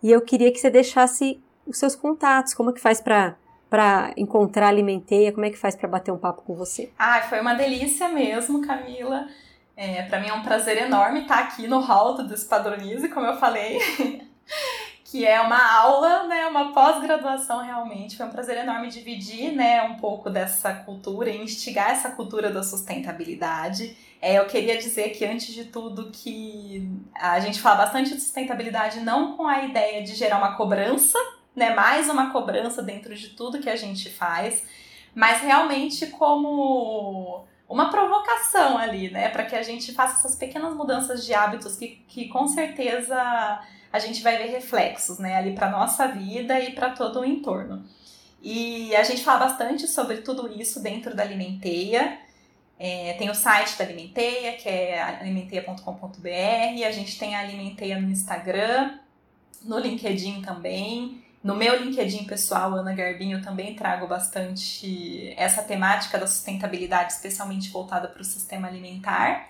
E 0.02 0.10
eu 0.10 0.20
queria 0.20 0.50
que 0.50 0.58
você 0.58 0.70
deixasse 0.70 1.42
os 1.66 1.78
seus 1.78 1.94
contatos, 1.96 2.54
como 2.54 2.70
é 2.70 2.72
que 2.72 2.80
faz 2.80 3.00
para 3.00 3.36
para 3.68 4.12
encontrar 4.16 4.68
Alimenteia, 4.68 5.32
como 5.32 5.44
é 5.44 5.50
que 5.50 5.58
faz 5.58 5.74
para 5.74 5.88
bater 5.88 6.12
um 6.12 6.18
papo 6.18 6.42
com 6.42 6.54
você? 6.54 6.92
Ah, 6.96 7.20
foi 7.22 7.40
uma 7.40 7.54
delícia 7.54 8.08
mesmo, 8.08 8.64
Camila. 8.64 9.26
É, 9.76 10.02
para 10.02 10.20
mim 10.20 10.28
é 10.28 10.32
um 10.32 10.42
prazer 10.42 10.78
enorme 10.78 11.22
estar 11.22 11.40
aqui 11.40 11.66
no 11.66 11.80
hall 11.80 12.14
do 12.14 12.26
Despadronize, 12.26 13.08
como 13.10 13.26
eu 13.26 13.36
falei, 13.36 13.78
que 15.04 15.26
é 15.26 15.40
uma 15.40 15.78
aula, 15.78 16.26
né, 16.28 16.46
uma 16.46 16.72
pós-graduação 16.72 17.62
realmente. 17.62 18.16
Foi 18.16 18.24
um 18.24 18.30
prazer 18.30 18.56
enorme 18.56 18.88
dividir, 18.88 19.52
né, 19.52 19.82
um 19.82 19.96
pouco 19.96 20.30
dessa 20.30 20.72
cultura 20.72 21.28
e 21.28 21.42
instigar 21.42 21.90
essa 21.90 22.10
cultura 22.12 22.50
da 22.50 22.62
sustentabilidade. 22.62 23.96
É, 24.22 24.38
eu 24.38 24.46
queria 24.46 24.78
dizer 24.78 25.10
que, 25.10 25.26
antes 25.26 25.52
de 25.52 25.66
tudo, 25.66 26.10
que 26.10 26.88
a 27.14 27.38
gente 27.40 27.60
fala 27.60 27.76
bastante 27.76 28.14
de 28.14 28.20
sustentabilidade 28.20 29.00
não 29.00 29.36
com 29.36 29.46
a 29.46 29.64
ideia 29.64 30.02
de 30.02 30.14
gerar 30.14 30.38
uma 30.38 30.56
cobrança, 30.56 31.18
né? 31.56 31.74
Mais 31.74 32.10
uma 32.10 32.30
cobrança 32.30 32.82
dentro 32.82 33.14
de 33.14 33.30
tudo 33.30 33.58
que 33.58 33.70
a 33.70 33.76
gente 33.76 34.10
faz, 34.10 34.62
mas 35.14 35.40
realmente 35.40 36.06
como 36.08 37.44
uma 37.66 37.90
provocação 37.90 38.76
ali, 38.76 39.10
né? 39.10 39.30
Para 39.30 39.44
que 39.44 39.56
a 39.56 39.62
gente 39.62 39.92
faça 39.92 40.18
essas 40.18 40.36
pequenas 40.36 40.74
mudanças 40.74 41.24
de 41.24 41.32
hábitos 41.32 41.76
que, 41.76 42.04
que 42.06 42.28
com 42.28 42.46
certeza 42.46 43.16
a 43.90 43.98
gente 43.98 44.22
vai 44.22 44.36
ver 44.36 44.50
reflexos, 44.50 45.18
né? 45.18 45.36
Ali 45.36 45.54
para 45.54 45.70
nossa 45.70 46.06
vida 46.08 46.60
e 46.60 46.72
para 46.72 46.90
todo 46.90 47.20
o 47.20 47.24
entorno. 47.24 47.84
E 48.42 48.94
a 48.94 49.02
gente 49.02 49.24
fala 49.24 49.46
bastante 49.46 49.88
sobre 49.88 50.18
tudo 50.18 50.52
isso 50.60 50.80
dentro 50.80 51.16
da 51.16 51.22
Alimenteia. 51.22 52.18
É, 52.78 53.14
tem 53.14 53.30
o 53.30 53.34
site 53.34 53.78
da 53.78 53.84
Alimenteia, 53.84 54.52
que 54.52 54.68
é 54.68 55.02
alimenteia.com.br. 55.02 56.86
A 56.86 56.92
gente 56.92 57.18
tem 57.18 57.34
a 57.34 57.40
Alimenteia 57.40 57.98
no 57.98 58.10
Instagram, 58.10 58.98
no 59.64 59.78
LinkedIn 59.78 60.42
também. 60.42 61.25
No 61.46 61.54
meu 61.54 61.80
LinkedIn 61.80 62.24
pessoal, 62.24 62.74
Ana 62.74 62.92
Garbinho, 62.92 63.38
eu 63.38 63.42
também 63.42 63.76
trago 63.76 64.08
bastante 64.08 65.32
essa 65.36 65.62
temática 65.62 66.18
da 66.18 66.26
sustentabilidade, 66.26 67.12
especialmente 67.12 67.70
voltada 67.70 68.08
para 68.08 68.20
o 68.20 68.24
sistema 68.24 68.66
alimentar. 68.66 69.46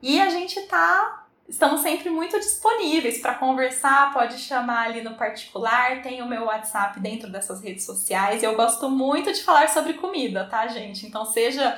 E 0.00 0.20
a 0.20 0.30
gente 0.30 0.60
tá. 0.68 1.26
Estamos 1.48 1.80
sempre 1.80 2.08
muito 2.08 2.38
disponíveis 2.38 3.18
para 3.18 3.34
conversar, 3.34 4.12
pode 4.12 4.38
chamar 4.38 4.90
ali 4.90 5.02
no 5.02 5.16
particular, 5.16 6.00
tem 6.02 6.22
o 6.22 6.28
meu 6.28 6.44
WhatsApp 6.44 7.00
dentro 7.00 7.28
dessas 7.28 7.60
redes 7.60 7.82
sociais. 7.84 8.44
Eu 8.44 8.54
gosto 8.54 8.88
muito 8.88 9.32
de 9.32 9.42
falar 9.42 9.68
sobre 9.70 9.94
comida, 9.94 10.44
tá, 10.44 10.68
gente? 10.68 11.04
Então, 11.04 11.24
seja 11.24 11.76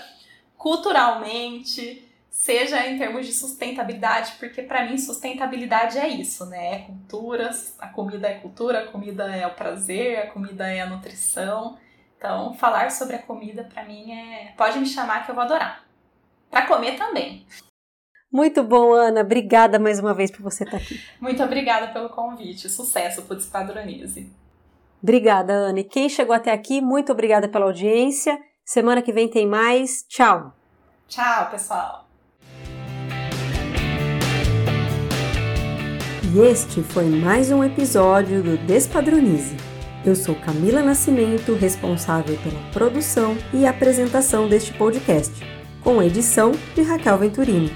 culturalmente, 0.59 2.07
seja 2.33 2.89
em 2.89 2.97
termos 2.97 3.27
de 3.27 3.35
sustentabilidade, 3.35 4.33
porque 4.41 4.63
para 4.63 4.87
mim 4.87 4.97
sustentabilidade 4.97 5.99
é 5.99 6.09
isso, 6.09 6.47
né? 6.47 6.75
É 6.75 6.79
cultura, 6.79 7.51
a 7.79 7.89
comida 7.89 8.27
é 8.27 8.39
cultura, 8.39 8.81
a 8.81 8.87
comida 8.87 9.25
é 9.25 9.47
o 9.47 9.55
prazer, 9.55 10.19
a 10.19 10.27
comida 10.29 10.67
é 10.67 10.81
a 10.81 10.87
nutrição. 10.87 11.79
Então, 12.17 12.55
falar 12.55 12.91
sobre 12.91 13.17
a 13.17 13.23
comida 13.23 13.63
para 13.65 13.85
mim 13.85 14.13
é, 14.13 14.55
pode 14.57 14.79
me 14.79 14.87
chamar 14.87 15.25
que 15.25 15.31
eu 15.31 15.35
vou 15.35 15.45
adorar. 15.45 15.85
Para 16.51 16.67
comer 16.67 16.97
também. 16.97 17.47
Muito 18.33 18.63
bom, 18.63 18.93
Ana. 18.93 19.21
Obrigada 19.21 19.79
mais 19.79 20.01
uma 20.01 20.15
vez 20.15 20.31
por 20.31 20.41
você 20.41 20.65
estar 20.65 20.79
aqui. 20.79 20.99
Muito 21.21 21.43
obrigada 21.43 21.89
pelo 21.89 22.09
convite. 22.09 22.69
Sucesso 22.71 23.23
o 23.29 23.35
Despadronize. 23.35 24.33
Obrigada, 25.03 25.53
Ana. 25.53 25.81
E 25.81 25.85
quem 25.85 26.09
chegou 26.09 26.35
até 26.35 26.51
aqui, 26.51 26.81
muito 26.81 27.13
obrigada 27.13 27.47
pela 27.47 27.67
audiência. 27.67 28.39
Semana 28.65 29.03
que 29.03 29.13
vem 29.13 29.29
tem 29.29 29.47
mais. 29.47 30.05
Tchau. 30.09 30.55
Tchau, 31.09 31.51
pessoal. 31.51 32.02
E 36.35 36.39
este 36.39 36.81
foi 36.81 37.05
mais 37.11 37.53
um 37.53 37.63
episódio 37.63 38.43
do 38.43 38.57
Despadronize. 38.57 39.55
Eu 40.03 40.17
sou 40.17 40.35
Camila 40.35 40.81
Nascimento, 40.81 41.53
responsável 41.55 42.39
pela 42.39 42.59
produção 42.73 43.37
e 43.53 43.67
apresentação 43.67 44.49
deste 44.49 44.73
podcast, 44.73 45.31
com 45.83 46.03
edição 46.03 46.53
de 46.75 46.81
Raquel 46.81 47.19
Venturini. 47.19 47.71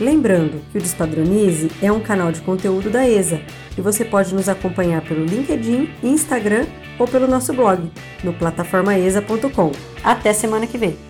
Lembrando 0.00 0.60
que 0.72 0.78
o 0.78 0.80
Despadronize 0.80 1.70
é 1.80 1.92
um 1.92 2.00
canal 2.00 2.32
de 2.32 2.40
conteúdo 2.40 2.90
da 2.90 3.08
ESA 3.08 3.40
e 3.78 3.80
você 3.80 4.04
pode 4.04 4.34
nos 4.34 4.48
acompanhar 4.48 5.02
pelo 5.02 5.24
LinkedIn, 5.24 5.90
Instagram 6.02 6.66
ou 6.98 7.06
pelo 7.06 7.28
nosso 7.28 7.52
blog 7.52 7.92
no 8.24 8.32
plataformaesa.com. 8.32 9.70
Até 10.02 10.32
semana 10.32 10.66
que 10.66 10.78
vem! 10.78 11.09